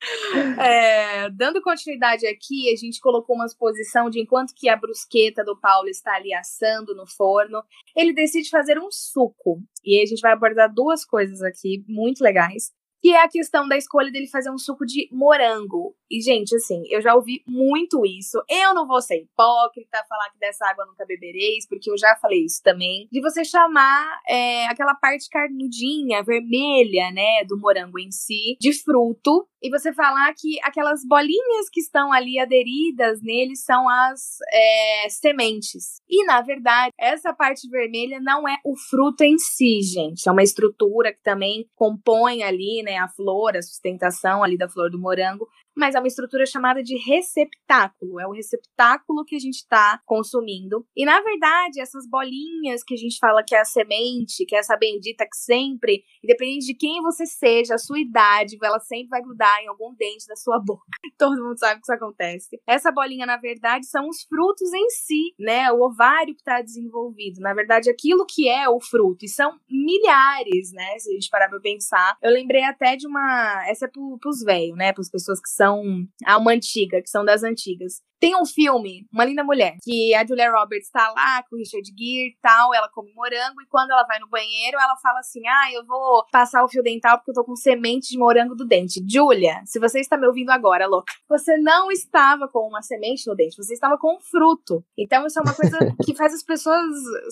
É, 0.58 1.30
dando 1.30 1.62
continuidade 1.62 2.26
aqui, 2.26 2.72
a 2.72 2.76
gente 2.76 3.00
colocou 3.00 3.34
uma 3.36 3.46
exposição 3.46 4.08
de 4.10 4.20
enquanto 4.20 4.54
que 4.54 4.68
a 4.68 4.76
brusqueta 4.76 5.44
do 5.44 5.58
Paulo 5.58 5.88
está 5.88 6.14
ali 6.14 6.32
assando 6.34 6.94
no 6.94 7.06
forno, 7.06 7.62
ele 7.94 8.12
decide 8.12 8.48
fazer 8.48 8.78
um 8.78 8.90
suco. 8.90 9.62
E 9.84 10.02
a 10.02 10.06
gente 10.06 10.20
vai 10.20 10.32
abordar 10.32 10.72
duas 10.72 11.04
coisas 11.04 11.42
aqui 11.42 11.84
muito 11.88 12.22
legais. 12.22 12.72
Que 13.06 13.12
é 13.12 13.22
a 13.22 13.28
questão 13.28 13.68
da 13.68 13.76
escolha 13.76 14.10
dele 14.10 14.26
fazer 14.26 14.50
um 14.50 14.58
suco 14.58 14.84
de 14.84 15.08
morango. 15.12 15.94
E, 16.10 16.20
gente, 16.20 16.56
assim, 16.56 16.82
eu 16.90 17.00
já 17.00 17.14
ouvi 17.14 17.40
muito 17.46 18.04
isso. 18.04 18.42
Eu 18.48 18.74
não 18.74 18.84
vou 18.84 19.00
ser 19.00 19.22
hipócrita, 19.22 20.04
falar 20.08 20.30
que 20.30 20.40
dessa 20.40 20.66
água 20.66 20.84
nunca 20.86 21.06
bebereis, 21.06 21.68
porque 21.68 21.88
eu 21.88 21.96
já 21.96 22.16
falei 22.16 22.44
isso 22.44 22.60
também. 22.64 23.08
De 23.12 23.20
você 23.20 23.44
chamar 23.44 24.20
é, 24.28 24.66
aquela 24.66 24.94
parte 24.96 25.28
carnudinha, 25.30 26.24
vermelha, 26.24 27.12
né, 27.12 27.44
do 27.46 27.56
morango 27.56 27.96
em 27.96 28.10
si, 28.10 28.56
de 28.60 28.72
fruto, 28.72 29.46
e 29.62 29.70
você 29.70 29.92
falar 29.92 30.32
que 30.34 30.58
aquelas 30.62 31.04
bolinhas 31.04 31.68
que 31.72 31.80
estão 31.80 32.12
ali 32.12 32.38
aderidas 32.38 33.20
nele 33.22 33.56
são 33.56 33.88
as 33.88 34.36
é, 34.52 35.08
sementes. 35.08 36.00
E, 36.08 36.24
na 36.24 36.40
verdade, 36.40 36.92
essa 36.98 37.32
parte 37.32 37.68
vermelha 37.68 38.20
não 38.20 38.46
é 38.46 38.56
o 38.64 38.76
fruto 38.76 39.24
em 39.24 39.38
si, 39.38 39.80
gente. 39.82 40.28
É 40.28 40.32
uma 40.32 40.42
estrutura 40.42 41.12
que 41.12 41.22
também 41.22 41.68
compõe 41.74 42.44
ali, 42.44 42.82
né, 42.84 42.95
a 42.98 43.08
flor, 43.08 43.56
a 43.56 43.62
sustentação 43.62 44.42
ali 44.42 44.56
da 44.56 44.68
flor 44.68 44.90
do 44.90 44.98
morango, 44.98 45.48
mas 45.76 45.94
é 45.94 45.98
uma 45.98 46.08
estrutura 46.08 46.46
chamada 46.46 46.82
de 46.82 46.96
receptáculo. 46.96 48.18
É 48.18 48.26
o 48.26 48.32
receptáculo 48.32 49.24
que 49.24 49.36
a 49.36 49.38
gente 49.38 49.56
está 49.56 50.00
consumindo. 50.06 50.86
E 50.96 51.04
na 51.04 51.20
verdade, 51.20 51.80
essas 51.80 52.08
bolinhas 52.08 52.82
que 52.82 52.94
a 52.94 52.96
gente 52.96 53.18
fala 53.18 53.44
que 53.46 53.54
é 53.54 53.60
a 53.60 53.64
semente, 53.64 54.46
que 54.46 54.56
é 54.56 54.58
essa 54.58 54.76
bendita 54.76 55.24
que 55.24 55.36
sempre, 55.36 56.02
independente 56.24 56.66
de 56.66 56.74
quem 56.74 57.02
você 57.02 57.26
seja, 57.26 57.74
a 57.74 57.78
sua 57.78 58.00
idade, 58.00 58.56
ela 58.62 58.80
sempre 58.80 59.08
vai 59.08 59.22
grudar 59.22 59.60
em 59.62 59.68
algum 59.68 59.94
dente 59.94 60.26
da 60.26 60.36
sua 60.36 60.58
boca. 60.64 60.84
Todo 61.18 61.42
mundo 61.42 61.58
sabe 61.58 61.80
que 61.80 61.84
isso 61.84 61.92
acontece. 61.92 62.60
Essa 62.66 62.90
bolinha, 62.90 63.26
na 63.26 63.36
verdade, 63.36 63.86
são 63.86 64.08
os 64.08 64.22
frutos 64.22 64.72
em 64.72 64.88
si, 64.90 65.34
né? 65.38 65.70
O 65.72 65.82
ovário 65.82 66.34
que 66.34 66.40
está 66.40 66.62
desenvolvido. 66.62 67.40
Na 67.40 67.52
verdade, 67.52 67.90
aquilo 67.90 68.24
que 68.26 68.48
é 68.48 68.68
o 68.68 68.80
fruto. 68.80 69.24
E 69.24 69.28
são 69.28 69.58
milhares, 69.68 70.72
né? 70.72 70.98
Se 70.98 71.10
a 71.10 71.14
gente 71.14 71.28
parar 71.28 71.48
pra 71.48 71.60
pensar. 71.60 72.16
Eu 72.22 72.32
lembrei 72.32 72.64
até 72.64 72.96
de 72.96 73.06
uma. 73.06 73.64
Essa 73.68 73.86
é 73.86 73.88
pros 73.88 74.42
velhos, 74.42 74.76
né? 74.76 74.92
Para 74.92 75.02
as 75.02 75.10
pessoas 75.10 75.40
que 75.40 75.48
são 75.48 75.65
são 75.66 76.06
a 76.24 76.38
uma 76.38 76.52
antiga, 76.52 77.02
que 77.02 77.10
são 77.10 77.24
das 77.24 77.42
antigas. 77.42 78.00
Tem 78.20 78.34
um 78.36 78.46
filme, 78.46 79.06
Uma 79.12 79.24
Linda 79.24 79.44
Mulher, 79.44 79.76
que 79.82 80.14
a 80.14 80.24
Julia 80.26 80.50
Roberts 80.50 80.90
tá 80.90 81.12
lá 81.14 81.42
com 81.48 81.56
o 81.56 81.58
Richard 81.58 81.86
Gere 81.86 82.28
e 82.28 82.36
tal, 82.40 82.74
ela 82.74 82.88
come 82.88 83.12
morango, 83.14 83.60
e 83.62 83.66
quando 83.68 83.90
ela 83.90 84.04
vai 84.04 84.18
no 84.18 84.28
banheiro, 84.28 84.78
ela 84.78 84.96
fala 85.02 85.20
assim: 85.20 85.46
ah, 85.46 85.72
eu 85.72 85.84
vou 85.84 86.24
passar 86.32 86.64
o 86.64 86.68
fio 86.68 86.82
dental 86.82 87.18
porque 87.18 87.30
eu 87.30 87.34
tô 87.34 87.44
com 87.44 87.56
semente 87.56 88.08
de 88.08 88.18
morango 88.18 88.54
do 88.54 88.66
dente. 88.66 89.04
Julia, 89.06 89.60
se 89.64 89.78
você 89.78 90.00
está 90.00 90.16
me 90.16 90.26
ouvindo 90.26 90.50
agora, 90.50 90.86
louca, 90.86 91.12
você 91.28 91.56
não 91.58 91.90
estava 91.90 92.48
com 92.48 92.68
uma 92.68 92.82
semente 92.82 93.26
no 93.26 93.34
dente, 93.34 93.56
você 93.56 93.74
estava 93.74 93.98
com 93.98 94.16
um 94.16 94.20
fruto. 94.20 94.84
Então 94.96 95.26
isso 95.26 95.38
é 95.38 95.42
uma 95.42 95.54
coisa 95.54 95.78
que 96.04 96.14
faz 96.14 96.32
as 96.32 96.42
pessoas 96.42 96.86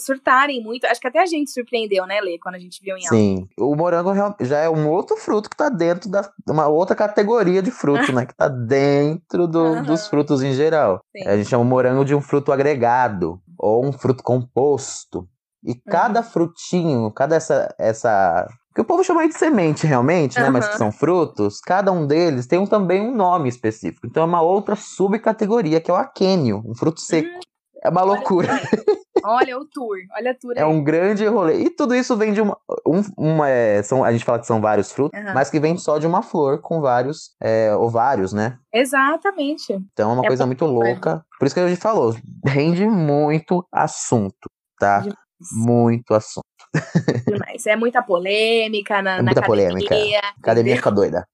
surtarem 0.04 0.62
muito. 0.62 0.84
Acho 0.86 1.00
que 1.00 1.08
até 1.08 1.20
a 1.20 1.26
gente 1.26 1.50
surpreendeu, 1.50 2.06
né, 2.06 2.20
Lê, 2.20 2.38
quando 2.38 2.56
a 2.56 2.58
gente 2.58 2.80
viu 2.82 2.96
em 2.96 3.06
aula. 3.06 3.18
Sim, 3.18 3.48
o 3.58 3.74
morango 3.74 4.12
já 4.40 4.58
é 4.58 4.68
um 4.68 4.88
outro 4.90 5.16
fruto 5.16 5.48
que 5.48 5.56
tá 5.56 5.68
dentro 5.68 6.10
da 6.10 6.30
uma 6.48 6.68
outra 6.68 6.94
categoria 6.94 7.62
de 7.62 7.70
fruto, 7.70 8.12
né, 8.12 8.26
que 8.26 8.34
tá 8.34 8.48
dentro 8.48 9.46
do, 9.46 9.62
uhum. 9.62 9.82
dos 9.82 10.08
frutos 10.08 10.42
em 10.42 10.52
geral. 10.52 10.73
Sim. 11.16 11.28
A 11.28 11.36
gente 11.36 11.48
chama 11.48 11.62
o 11.62 11.66
morango 11.66 12.04
de 12.04 12.14
um 12.14 12.20
fruto 12.20 12.52
agregado 12.52 13.40
ou 13.58 13.84
um 13.84 13.92
fruto 13.92 14.22
composto. 14.22 15.28
E 15.62 15.72
uhum. 15.72 15.80
cada 15.88 16.22
frutinho, 16.22 17.10
cada 17.10 17.36
essa, 17.36 17.74
essa 17.78 18.46
que 18.74 18.80
o 18.80 18.84
povo 18.84 19.04
chama 19.04 19.26
de 19.26 19.38
semente 19.38 19.86
realmente, 19.86 20.38
né? 20.38 20.46
Uhum. 20.46 20.52
Mas 20.52 20.68
que 20.68 20.76
são 20.76 20.90
frutos. 20.90 21.60
Cada 21.60 21.92
um 21.92 22.06
deles 22.06 22.46
tem 22.46 22.58
um, 22.58 22.66
também 22.66 23.00
um 23.00 23.14
nome 23.14 23.48
específico. 23.48 24.06
Então 24.06 24.22
é 24.22 24.26
uma 24.26 24.42
outra 24.42 24.74
subcategoria, 24.74 25.80
que 25.80 25.90
é 25.90 25.94
o 25.94 25.96
aquênio, 25.96 26.62
um 26.66 26.74
fruto 26.74 27.00
seco. 27.00 27.28
Uhum. 27.28 27.40
É 27.82 27.88
uma 27.88 28.02
loucura. 28.02 28.48
Olha 29.24 29.58
o 29.58 29.64
tour, 29.64 29.96
olha 30.14 30.32
a 30.32 30.34
tour. 30.34 30.52
É 30.54 30.66
um 30.66 30.84
grande 30.84 31.26
rolê. 31.26 31.62
E 31.62 31.70
tudo 31.70 31.94
isso 31.94 32.14
vem 32.16 32.32
de 32.32 32.42
uma. 32.42 32.58
Um, 32.86 33.00
uma 33.16 33.48
é, 33.48 33.82
são, 33.82 34.04
a 34.04 34.12
gente 34.12 34.24
fala 34.24 34.38
que 34.38 34.46
são 34.46 34.60
vários 34.60 34.92
frutos, 34.92 35.18
uhum. 35.18 35.32
mas 35.32 35.50
que 35.50 35.58
vem 35.58 35.78
só 35.78 35.98
de 35.98 36.06
uma 36.06 36.22
flor 36.22 36.60
com 36.60 36.80
vários 36.80 37.34
é, 37.40 37.74
ovários, 37.74 38.34
né? 38.34 38.58
Exatamente. 38.72 39.72
Então 39.92 40.10
é 40.10 40.12
uma 40.14 40.24
é 40.24 40.28
coisa 40.28 40.44
muito 40.44 40.66
louca. 40.66 41.24
Por 41.38 41.46
isso 41.46 41.54
que 41.54 41.60
a 41.60 41.68
gente 41.68 41.80
falou, 41.80 42.14
rende 42.44 42.86
muito 42.86 43.66
assunto, 43.72 44.50
tá? 44.78 45.00
Demais. 45.00 45.18
Muito 45.52 46.14
assunto. 46.14 46.44
Demais. 47.26 47.66
É 47.66 47.76
muita 47.76 48.02
polêmica 48.02 49.00
na, 49.00 49.18
é 49.18 49.22
muita 49.22 49.40
na 49.40 49.46
academia. 49.46 49.68
Polêmica. 49.70 49.94
Academia 50.38 50.76
fica 50.76 50.90
doida. 50.90 51.26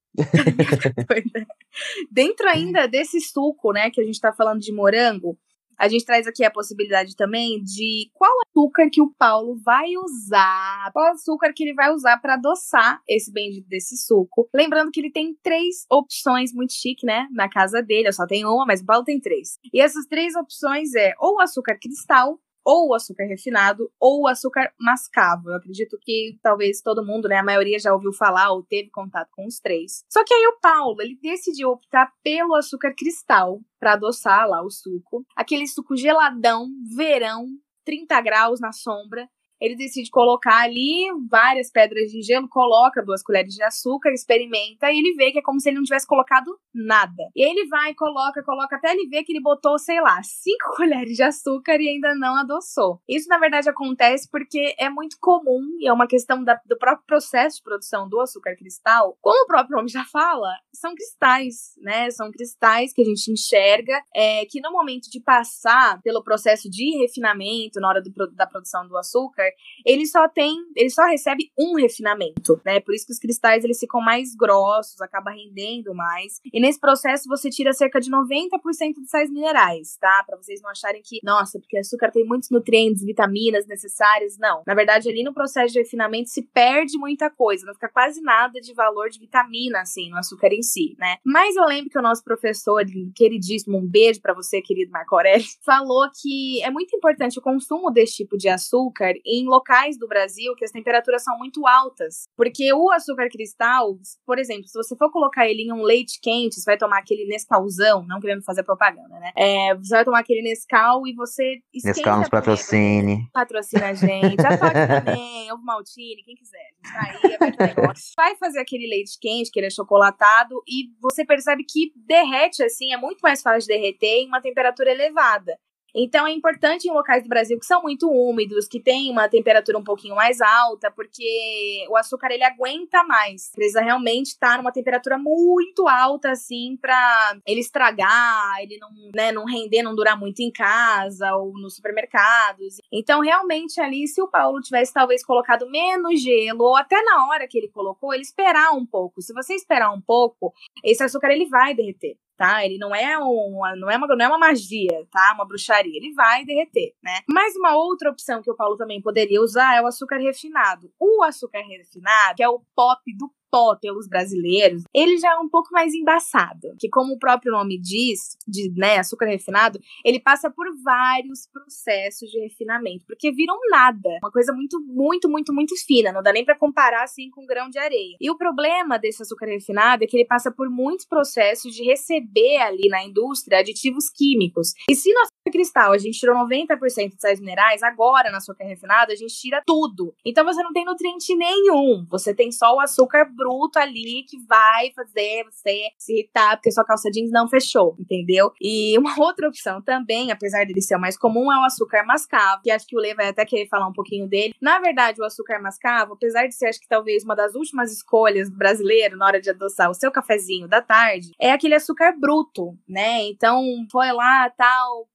Dentro 2.10 2.48
ainda 2.48 2.86
desse 2.86 3.20
suco, 3.20 3.72
né, 3.72 3.90
que 3.90 4.00
a 4.00 4.04
gente 4.04 4.20
tá 4.20 4.32
falando 4.32 4.60
de 4.60 4.72
morango, 4.72 5.36
a 5.80 5.88
gente 5.88 6.04
traz 6.04 6.26
aqui 6.26 6.44
a 6.44 6.50
possibilidade 6.50 7.16
também 7.16 7.64
de 7.64 8.10
qual 8.12 8.30
açúcar 8.46 8.90
que 8.92 9.00
o 9.00 9.10
Paulo 9.18 9.58
vai 9.64 9.96
usar, 9.96 10.90
qual 10.92 11.12
açúcar 11.12 11.52
que 11.56 11.64
ele 11.64 11.74
vai 11.74 11.90
usar 11.90 12.18
para 12.18 12.34
adoçar 12.34 13.00
esse 13.08 13.32
bendito 13.32 13.66
desse 13.66 13.96
suco. 13.96 14.46
Lembrando 14.54 14.90
que 14.90 15.00
ele 15.00 15.10
tem 15.10 15.34
três 15.42 15.86
opções 15.90 16.52
muito 16.52 16.74
chique, 16.74 17.06
né? 17.06 17.26
Na 17.32 17.48
casa 17.48 17.82
dele, 17.82 18.08
eu 18.08 18.12
só 18.12 18.26
tenho 18.26 18.48
uma, 18.48 18.66
mas 18.66 18.82
o 18.82 18.84
Paulo 18.86 19.04
tem 19.04 19.18
três. 19.18 19.58
E 19.72 19.80
essas 19.80 20.04
três 20.04 20.34
opções 20.34 20.94
é 20.94 21.14
ou 21.18 21.40
açúcar 21.40 21.78
cristal, 21.80 22.38
ou 22.64 22.94
açúcar 22.94 23.24
refinado 23.24 23.90
ou 23.98 24.26
açúcar 24.26 24.72
mascavo. 24.78 25.50
Eu 25.50 25.56
acredito 25.56 25.98
que 26.00 26.38
talvez 26.42 26.80
todo 26.80 27.04
mundo, 27.04 27.28
né, 27.28 27.38
a 27.38 27.44
maioria 27.44 27.78
já 27.78 27.92
ouviu 27.92 28.12
falar 28.12 28.52
ou 28.52 28.62
teve 28.62 28.90
contato 28.90 29.28
com 29.32 29.46
os 29.46 29.58
três. 29.58 30.04
Só 30.08 30.24
que 30.24 30.34
aí 30.34 30.46
o 30.46 30.60
Paulo, 30.60 31.00
ele 31.00 31.18
decidiu 31.20 31.70
optar 31.70 32.12
pelo 32.22 32.54
açúcar 32.54 32.94
cristal 32.96 33.60
para 33.78 33.94
adoçar 33.94 34.48
lá 34.48 34.62
o 34.62 34.70
suco. 34.70 35.24
Aquele 35.36 35.66
suco 35.66 35.96
geladão, 35.96 36.68
verão, 36.94 37.46
30 37.84 38.20
graus 38.20 38.60
na 38.60 38.72
sombra 38.72 39.28
ele 39.60 39.76
decide 39.76 40.10
colocar 40.10 40.62
ali 40.62 41.06
várias 41.28 41.70
pedras 41.70 42.10
de 42.10 42.22
gelo, 42.22 42.48
coloca 42.48 43.04
duas 43.04 43.22
colheres 43.22 43.54
de 43.54 43.62
açúcar, 43.62 44.10
experimenta 44.12 44.90
e 44.90 44.98
ele 44.98 45.14
vê 45.14 45.30
que 45.30 45.38
é 45.38 45.42
como 45.42 45.60
se 45.60 45.68
ele 45.68 45.76
não 45.76 45.84
tivesse 45.84 46.06
colocado 46.06 46.58
nada. 46.74 47.22
E 47.34 47.44
aí 47.44 47.50
ele 47.50 47.66
vai, 47.68 47.94
coloca, 47.94 48.42
coloca, 48.42 48.76
até 48.76 48.92
ele 48.92 49.08
ver 49.08 49.22
que 49.24 49.32
ele 49.32 49.42
botou, 49.42 49.78
sei 49.78 50.00
lá, 50.00 50.22
cinco 50.22 50.70
colheres 50.76 51.16
de 51.16 51.22
açúcar 51.22 51.76
e 51.80 51.88
ainda 51.88 52.14
não 52.14 52.36
adoçou. 52.36 53.00
Isso, 53.08 53.28
na 53.28 53.38
verdade, 53.38 53.68
acontece 53.68 54.28
porque 54.30 54.74
é 54.78 54.88
muito 54.88 55.16
comum 55.20 55.62
e 55.78 55.88
é 55.88 55.92
uma 55.92 56.06
questão 56.06 56.42
da, 56.42 56.58
do 56.66 56.78
próprio 56.78 57.06
processo 57.06 57.56
de 57.56 57.62
produção 57.62 58.08
do 58.08 58.20
açúcar 58.20 58.56
cristal. 58.56 59.16
Como 59.20 59.44
o 59.44 59.46
próprio 59.46 59.76
nome 59.76 59.88
já 59.88 60.04
fala, 60.04 60.48
são 60.72 60.94
cristais, 60.94 61.74
né? 61.82 62.10
São 62.10 62.30
cristais 62.30 62.92
que 62.92 63.02
a 63.02 63.04
gente 63.04 63.30
enxerga, 63.30 64.00
é, 64.14 64.46
que 64.46 64.60
no 64.60 64.72
momento 64.72 65.10
de 65.10 65.20
passar 65.20 66.00
pelo 66.02 66.22
processo 66.22 66.70
de 66.70 66.98
refinamento, 67.02 67.80
na 67.80 67.88
hora 67.88 68.02
do, 68.02 68.10
da 68.32 68.46
produção 68.46 68.86
do 68.86 68.96
açúcar, 68.96 69.49
ele 69.84 70.06
só 70.06 70.28
tem, 70.28 70.56
ele 70.76 70.90
só 70.90 71.04
recebe 71.06 71.50
um 71.58 71.74
refinamento, 71.76 72.60
né? 72.64 72.80
Por 72.80 72.94
isso 72.94 73.06
que 73.06 73.12
os 73.12 73.18
cristais 73.18 73.64
eles 73.64 73.78
ficam 73.78 74.00
mais 74.00 74.34
grossos, 74.34 75.00
acaba 75.00 75.30
rendendo 75.30 75.94
mais. 75.94 76.40
E 76.52 76.60
nesse 76.60 76.78
processo 76.78 77.28
você 77.28 77.50
tira 77.50 77.72
cerca 77.72 78.00
de 78.00 78.10
90% 78.10 78.94
dos 78.94 79.10
sais 79.10 79.30
minerais, 79.30 79.96
tá? 80.00 80.24
Para 80.26 80.36
vocês 80.36 80.60
não 80.62 80.70
acharem 80.70 81.02
que, 81.04 81.20
nossa, 81.22 81.58
porque 81.58 81.78
açúcar 81.78 82.10
tem 82.10 82.24
muitos 82.24 82.50
nutrientes, 82.50 83.04
vitaminas 83.04 83.66
necessárias, 83.66 84.36
não. 84.38 84.62
Na 84.66 84.74
verdade, 84.74 85.08
ali 85.08 85.22
no 85.22 85.34
processo 85.34 85.72
de 85.72 85.80
refinamento 85.80 86.30
se 86.30 86.42
perde 86.42 86.98
muita 86.98 87.30
coisa, 87.30 87.66
não 87.66 87.74
fica 87.74 87.88
quase 87.88 88.20
nada 88.20 88.60
de 88.60 88.72
valor 88.74 89.08
de 89.08 89.18
vitamina 89.18 89.80
assim 89.80 90.10
no 90.10 90.18
açúcar 90.18 90.52
em 90.52 90.62
si, 90.62 90.96
né? 90.98 91.16
Mas 91.24 91.56
eu 91.56 91.64
lembro 91.64 91.90
que 91.90 91.98
o 91.98 92.02
nosso 92.02 92.22
professor, 92.22 92.84
queridíssimo, 93.14 93.78
um 93.78 93.86
beijo 93.86 94.20
para 94.20 94.34
você, 94.34 94.60
querido 94.60 94.90
Marco 94.90 95.14
Aurélio, 95.14 95.46
falou 95.64 96.08
que 96.20 96.62
é 96.62 96.70
muito 96.70 96.94
importante 96.94 97.38
o 97.38 97.42
consumo 97.42 97.90
desse 97.90 98.16
tipo 98.16 98.36
de 98.36 98.48
açúcar 98.48 99.14
em 99.24 99.39
em 99.40 99.46
locais 99.46 99.98
do 99.98 100.06
Brasil 100.06 100.54
que 100.54 100.64
as 100.64 100.70
temperaturas 100.70 101.22
são 101.22 101.36
muito 101.38 101.66
altas. 101.66 102.24
Porque 102.36 102.72
o 102.72 102.90
açúcar 102.90 103.28
cristal, 103.28 103.96
por 104.26 104.38
exemplo, 104.38 104.66
se 104.66 104.76
você 104.76 104.96
for 104.96 105.10
colocar 105.10 105.48
ele 105.48 105.62
em 105.62 105.72
um 105.72 105.82
leite 105.82 106.18
quente, 106.20 106.56
você 106.56 106.64
vai 106.64 106.78
tomar 106.78 106.98
aquele 106.98 107.26
Nescauzão, 107.26 108.06
não 108.06 108.20
querendo 108.20 108.42
fazer 108.42 108.62
propaganda, 108.62 109.18
né? 109.18 109.32
É, 109.36 109.74
você 109.74 109.94
vai 109.94 110.04
tomar 110.04 110.20
aquele 110.20 110.42
Nescau 110.42 111.06
e 111.06 111.14
você 111.14 111.60
esquenta 111.72 111.96
Nescau 111.96 112.18
nos 112.18 112.28
patrocine. 112.28 113.28
Patrocina 113.32 113.88
a 113.88 113.94
gente. 113.94 114.36
Pode 114.36 114.58
também, 115.04 115.52
ovo 115.52 115.64
maltine, 115.64 116.22
quem 116.24 116.34
quiser. 116.34 116.58
A 116.94 117.12
gente 117.12 117.20
tá 117.20 117.46
aí, 117.46 117.60
é 117.60 117.74
negócio. 117.74 118.12
Vai 118.16 118.36
fazer 118.36 118.60
aquele 118.60 118.88
leite 118.88 119.18
quente, 119.20 119.50
que 119.50 119.58
ele 119.58 119.66
é 119.66 119.70
chocolatado, 119.70 120.62
e 120.66 120.90
você 121.00 121.24
percebe 121.24 121.64
que 121.68 121.92
derrete, 121.96 122.62
assim, 122.62 122.92
é 122.92 122.96
muito 122.96 123.20
mais 123.20 123.42
fácil 123.42 123.60
de 123.60 123.66
derreter 123.68 124.22
em 124.22 124.28
uma 124.28 124.40
temperatura 124.40 124.90
elevada. 124.90 125.58
Então 125.94 126.26
é 126.26 126.32
importante 126.32 126.88
em 126.88 126.92
locais 126.92 127.22
do 127.22 127.28
Brasil 127.28 127.58
que 127.58 127.66
são 127.66 127.82
muito 127.82 128.08
úmidos, 128.10 128.68
que 128.68 128.80
tem 128.80 129.10
uma 129.10 129.28
temperatura 129.28 129.78
um 129.78 129.84
pouquinho 129.84 130.14
mais 130.14 130.40
alta, 130.40 130.90
porque 130.90 131.86
o 131.88 131.96
açúcar 131.96 132.30
ele 132.30 132.44
aguenta 132.44 133.02
mais. 133.04 133.50
Precisa 133.54 133.80
realmente 133.80 134.28
estar 134.28 134.58
numa 134.58 134.72
temperatura 134.72 135.18
muito 135.18 135.88
alta 135.88 136.30
assim 136.30 136.76
para 136.80 137.36
ele 137.46 137.60
estragar, 137.60 138.60
ele 138.60 138.78
não, 138.78 138.90
né, 139.14 139.32
não 139.32 139.44
render, 139.44 139.82
não 139.82 139.94
durar 139.94 140.18
muito 140.18 140.40
em 140.40 140.50
casa 140.50 141.34
ou 141.36 141.52
nos 141.52 141.76
supermercados. 141.76 142.76
Então 142.92 143.20
realmente 143.20 143.80
ali 143.80 144.06
se 144.06 144.20
o 144.22 144.28
Paulo 144.28 144.60
tivesse 144.60 144.92
talvez 144.92 145.24
colocado 145.24 145.68
menos 145.70 146.20
gelo 146.22 146.64
ou 146.64 146.76
até 146.76 147.02
na 147.02 147.26
hora 147.26 147.46
que 147.48 147.58
ele 147.58 147.68
colocou, 147.68 148.12
ele 148.12 148.22
esperar 148.22 148.72
um 148.72 148.86
pouco. 148.86 149.20
Se 149.22 149.32
você 149.32 149.54
esperar 149.54 149.92
um 149.92 150.00
pouco, 150.00 150.52
esse 150.84 151.02
açúcar 151.02 151.30
ele 151.30 151.46
vai 151.46 151.74
derreter 151.74 152.16
tá? 152.40 152.64
Ele 152.64 152.78
não 152.78 152.94
é 152.94 153.18
uma, 153.18 153.76
não 153.76 153.90
é 153.90 153.98
uma, 153.98 154.06
não 154.06 154.24
é 154.24 154.28
uma 154.28 154.38
magia, 154.38 155.06
tá? 155.10 155.32
Uma 155.34 155.46
bruxaria. 155.46 155.94
Ele 155.94 156.14
vai 156.14 156.42
derreter, 156.42 156.94
né? 157.02 157.20
Mas 157.28 157.54
uma 157.54 157.76
outra 157.76 158.10
opção 158.10 158.40
que 158.40 158.50
o 158.50 158.56
Paulo 158.56 158.78
também 158.78 158.98
poderia 159.02 159.42
usar 159.42 159.76
é 159.76 159.82
o 159.82 159.86
açúcar 159.86 160.16
refinado. 160.16 160.90
O 160.98 161.22
açúcar 161.22 161.60
refinado, 161.60 162.36
que 162.36 162.42
é 162.42 162.48
o 162.48 162.62
pop 162.74 163.02
do 163.14 163.30
pó 163.50 163.76
pelos 163.76 164.08
brasileiros, 164.08 164.84
ele 164.94 165.18
já 165.18 165.32
é 165.32 165.38
um 165.38 165.48
pouco 165.48 165.70
mais 165.72 165.94
embaçado. 165.94 166.74
Que, 166.78 166.88
como 166.88 167.14
o 167.14 167.18
próprio 167.18 167.52
nome 167.52 167.78
diz, 167.78 168.36
de 168.46 168.72
né, 168.76 168.98
açúcar 168.98 169.26
refinado, 169.26 169.78
ele 170.04 170.20
passa 170.20 170.50
por 170.50 170.66
vários 170.82 171.46
processos 171.46 172.30
de 172.30 172.40
refinamento, 172.40 173.04
porque 173.06 173.32
viram 173.32 173.58
nada. 173.70 174.08
Uma 174.22 174.30
coisa 174.30 174.52
muito, 174.52 174.80
muito, 174.80 175.28
muito, 175.28 175.52
muito 175.52 175.74
fina. 175.86 176.12
Não 176.12 176.22
dá 176.22 176.32
nem 176.32 176.44
para 176.44 176.56
comparar 176.56 177.04
assim 177.04 177.30
com 177.30 177.42
um 177.42 177.46
grão 177.46 177.68
de 177.68 177.78
areia. 177.78 178.16
E 178.20 178.30
o 178.30 178.36
problema 178.36 178.98
desse 178.98 179.22
açúcar 179.22 179.46
refinado 179.46 180.04
é 180.04 180.06
que 180.06 180.16
ele 180.16 180.26
passa 180.26 180.50
por 180.50 180.68
muitos 180.68 181.06
processos 181.06 181.74
de 181.74 181.82
receber 181.82 182.58
ali 182.58 182.88
na 182.88 183.04
indústria 183.04 183.58
aditivos 183.58 184.10
químicos. 184.10 184.72
E 184.88 184.94
se 184.94 185.10
açúcar 185.20 185.39
cristal 185.50 185.92
a 185.92 185.98
gente 185.98 186.18
tirou 186.18 186.36
90% 186.36 187.14
de 187.14 187.20
sais 187.20 187.40
minerais, 187.40 187.82
agora 187.82 188.30
na 188.30 188.38
açúcar 188.38 188.64
refinado 188.64 189.12
a 189.12 189.14
gente 189.14 189.34
tira 189.34 189.62
tudo. 189.64 190.14
Então 190.24 190.44
você 190.44 190.62
não 190.62 190.72
tem 190.72 190.84
nutriente 190.84 191.34
nenhum. 191.36 192.04
Você 192.10 192.34
tem 192.34 192.50
só 192.50 192.74
o 192.74 192.80
açúcar 192.80 193.24
bruto 193.24 193.78
ali 193.78 194.24
que 194.28 194.38
vai 194.46 194.90
fazer 194.94 195.44
você 195.44 195.90
se 195.98 196.12
irritar 196.12 196.56
porque 196.56 196.72
sua 196.72 196.84
calça 196.84 197.10
jeans 197.10 197.30
não 197.30 197.48
fechou, 197.48 197.94
entendeu? 197.98 198.52
E 198.60 198.98
uma 198.98 199.14
outra 199.20 199.48
opção 199.48 199.80
também, 199.82 200.32
apesar 200.32 200.64
dele 200.66 200.82
ser 200.82 200.96
o 200.96 201.00
mais 201.00 201.16
comum, 201.16 201.52
é 201.52 201.58
o 201.58 201.64
açúcar 201.64 202.04
mascavo, 202.04 202.62
que 202.62 202.70
acho 202.70 202.86
que 202.86 202.96
o 202.96 203.00
Lê 203.00 203.14
vai 203.14 203.28
até 203.28 203.44
querer 203.44 203.68
falar 203.68 203.86
um 203.86 203.92
pouquinho 203.92 204.28
dele. 204.28 204.54
Na 204.60 204.80
verdade, 204.80 205.20
o 205.20 205.24
açúcar 205.24 205.60
mascavo, 205.60 206.14
apesar 206.14 206.46
de 206.46 206.54
ser, 206.54 206.66
acho 206.66 206.80
que 206.80 206.88
talvez 206.88 207.24
uma 207.24 207.36
das 207.36 207.54
últimas 207.54 207.92
escolhas 207.92 208.50
do 208.50 208.56
brasileiro 208.56 209.16
na 209.16 209.26
hora 209.26 209.40
de 209.40 209.50
adoçar 209.50 209.90
o 209.90 209.94
seu 209.94 210.10
cafezinho 210.10 210.66
da 210.66 210.80
tarde, 210.80 211.30
é 211.38 211.52
aquele 211.52 211.74
açúcar 211.74 212.14
bruto, 212.18 212.76
né? 212.88 213.22
Então, 213.24 213.62
foi 213.90 214.12
lá, 214.12 214.50
tal, 214.50 215.06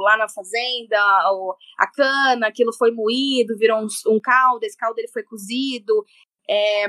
lá 0.00 0.16
na 0.16 0.28
fazenda 0.28 0.98
a 1.78 1.86
cana, 1.90 2.46
aquilo 2.46 2.72
foi 2.72 2.90
moído, 2.90 3.56
virou 3.56 3.78
um, 3.78 3.86
um 4.08 4.20
caldo, 4.20 4.64
esse 4.64 4.76
caldo 4.76 4.98
ele 4.98 5.08
foi 5.08 5.22
cozido, 5.22 6.04
é, 6.48 6.88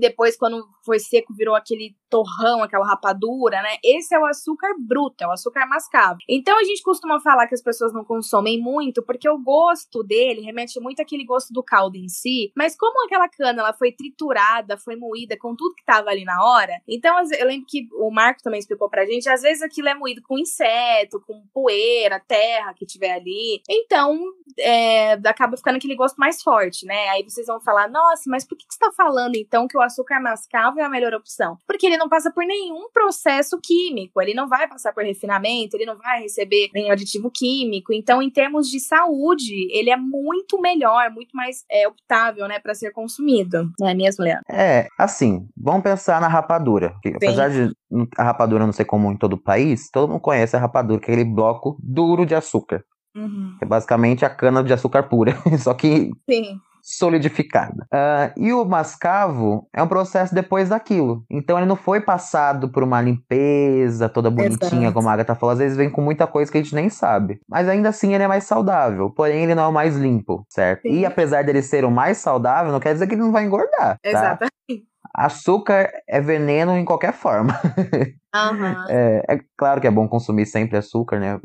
depois, 0.00 0.36
quando 0.36 0.64
foi 0.84 0.98
seco, 0.98 1.34
virou 1.34 1.54
aquele 1.54 1.96
torrão, 2.08 2.62
aquela 2.62 2.86
rapadura, 2.86 3.60
né? 3.62 3.76
Esse 3.82 4.14
é 4.14 4.18
o 4.18 4.26
açúcar 4.26 4.74
bruto, 4.78 5.24
é 5.24 5.26
o 5.26 5.32
açúcar 5.32 5.66
mascavo. 5.66 6.18
Então 6.28 6.58
a 6.58 6.64
gente 6.64 6.82
costuma 6.82 7.20
falar 7.20 7.46
que 7.46 7.54
as 7.54 7.62
pessoas 7.62 7.92
não 7.92 8.04
consomem 8.04 8.60
muito, 8.60 9.02
porque 9.02 9.28
o 9.28 9.38
gosto 9.38 10.02
dele 10.02 10.40
remete 10.40 10.80
muito 10.80 11.00
àquele 11.00 11.24
gosto 11.24 11.52
do 11.52 11.62
caldo 11.62 11.96
em 11.96 12.08
si. 12.08 12.52
Mas 12.56 12.76
como 12.76 13.04
aquela 13.04 13.28
cana 13.28 13.62
ela 13.62 13.72
foi 13.72 13.92
triturada, 13.92 14.78
foi 14.78 14.96
moída 14.96 15.36
com 15.38 15.54
tudo 15.56 15.74
que 15.74 15.84
tava 15.84 16.10
ali 16.10 16.24
na 16.24 16.42
hora, 16.42 16.80
então 16.88 17.16
eu 17.38 17.46
lembro 17.46 17.66
que 17.68 17.88
o 17.94 18.10
Marco 18.10 18.42
também 18.42 18.60
explicou 18.60 18.88
pra 18.88 19.04
gente, 19.04 19.28
às 19.28 19.42
vezes 19.42 19.62
aquilo 19.62 19.88
é 19.88 19.94
moído 19.94 20.22
com 20.22 20.38
inseto, 20.38 21.20
com 21.26 21.42
poeira, 21.52 22.20
terra 22.20 22.74
que 22.74 22.86
tiver 22.86 23.12
ali. 23.12 23.60
Então 23.68 24.18
é, 24.58 25.12
acaba 25.12 25.56
ficando 25.56 25.76
aquele 25.76 25.96
gosto 25.96 26.16
mais 26.16 26.42
forte, 26.42 26.86
né? 26.86 27.08
Aí 27.10 27.22
vocês 27.22 27.46
vão 27.46 27.60
falar, 27.60 27.88
nossa, 27.88 28.22
mas 28.28 28.46
por 28.46 28.56
que, 28.56 28.66
que 28.66 28.74
você 28.74 28.78
tá 28.78 28.92
falando 28.96 29.36
então 29.36 29.66
que 29.66 29.76
o 29.76 29.82
açúcar 29.86 30.20
mascavo 30.20 30.78
é 30.80 30.84
a 30.84 30.88
melhor 30.88 31.14
opção? 31.14 31.56
Porque 31.66 31.86
ele 31.86 31.96
não 31.96 32.08
passa 32.08 32.30
por 32.30 32.44
nenhum 32.44 32.90
processo 32.92 33.58
químico, 33.62 34.20
ele 34.20 34.34
não 34.34 34.48
vai 34.48 34.68
passar 34.68 34.92
por 34.92 35.04
refinamento, 35.04 35.76
ele 35.76 35.86
não 35.86 35.96
vai 35.96 36.22
receber 36.22 36.68
nenhum 36.74 36.90
aditivo 36.90 37.30
químico. 37.30 37.92
Então, 37.92 38.22
em 38.22 38.30
termos 38.30 38.68
de 38.68 38.80
saúde, 38.80 39.68
ele 39.70 39.90
é 39.90 39.96
muito 39.96 40.60
melhor, 40.60 41.10
muito 41.10 41.34
mais 41.36 41.64
é, 41.70 41.86
optável, 41.88 42.46
né, 42.48 42.58
para 42.58 42.74
ser 42.74 42.90
consumido. 42.92 43.70
Não 43.78 43.88
é 43.88 43.94
mesmo, 43.94 44.24
Leandro? 44.24 44.44
É, 44.50 44.86
assim, 44.98 45.46
vamos 45.56 45.82
pensar 45.82 46.20
na 46.20 46.28
rapadura. 46.28 46.94
apesar 47.14 47.48
de 47.48 47.74
a 48.16 48.24
rapadura 48.24 48.66
não 48.66 48.72
ser 48.72 48.84
comum 48.84 49.12
em 49.12 49.16
todo 49.16 49.34
o 49.34 49.42
país, 49.42 49.90
todo 49.90 50.10
mundo 50.10 50.20
conhece 50.20 50.56
a 50.56 50.60
rapadura, 50.60 51.00
que 51.00 51.10
é 51.10 51.14
aquele 51.14 51.28
bloco 51.28 51.78
duro 51.82 52.26
de 52.26 52.34
açúcar. 52.34 52.84
Uhum. 53.14 53.56
É 53.62 53.64
basicamente 53.64 54.24
a 54.24 54.30
cana 54.30 54.62
de 54.62 54.72
açúcar 54.72 55.04
pura, 55.04 55.32
só 55.58 55.72
que 55.72 56.10
Sim 56.28 56.60
solidificada. 56.86 57.84
Uh, 57.92 58.32
e 58.36 58.52
o 58.52 58.64
mascavo 58.64 59.68
é 59.74 59.82
um 59.82 59.88
processo 59.88 60.32
depois 60.32 60.68
daquilo. 60.68 61.24
Então 61.28 61.58
ele 61.58 61.66
não 61.66 61.74
foi 61.74 62.00
passado 62.00 62.70
por 62.70 62.84
uma 62.84 63.02
limpeza 63.02 64.08
toda 64.08 64.30
bonitinha, 64.30 64.82
Exato. 64.82 64.94
como 64.94 65.08
a 65.08 65.12
Agatha 65.12 65.34
falou. 65.34 65.52
Às 65.52 65.58
vezes 65.58 65.76
vem 65.76 65.90
com 65.90 66.00
muita 66.00 66.28
coisa 66.28 66.50
que 66.50 66.56
a 66.56 66.62
gente 66.62 66.76
nem 66.76 66.88
sabe. 66.88 67.40
Mas 67.48 67.68
ainda 67.68 67.88
assim 67.88 68.14
ele 68.14 68.22
é 68.22 68.28
mais 68.28 68.44
saudável. 68.44 69.10
Porém, 69.10 69.42
ele 69.42 69.54
não 69.56 69.64
é 69.64 69.66
o 69.66 69.72
mais 69.72 69.96
limpo, 69.96 70.46
certo? 70.48 70.82
Sim. 70.82 71.00
E 71.00 71.04
apesar 71.04 71.42
dele 71.42 71.60
ser 71.60 71.84
o 71.84 71.90
mais 71.90 72.18
saudável, 72.18 72.70
não 72.70 72.78
quer 72.78 72.92
dizer 72.92 73.08
que 73.08 73.14
ele 73.14 73.22
não 73.22 73.32
vai 73.32 73.44
engordar. 73.44 73.98
Tá? 74.00 74.08
Exatamente. 74.08 74.86
Açúcar 75.12 75.90
é 76.06 76.20
veneno 76.20 76.76
em 76.76 76.84
qualquer 76.84 77.12
forma. 77.12 77.52
Uhum. 78.36 78.84
É, 78.90 79.22
é, 79.30 79.40
claro 79.56 79.80
que 79.80 79.86
é 79.86 79.90
bom 79.90 80.06
consumir 80.06 80.44
sempre 80.44 80.76
açúcar, 80.76 81.18
né? 81.18 81.40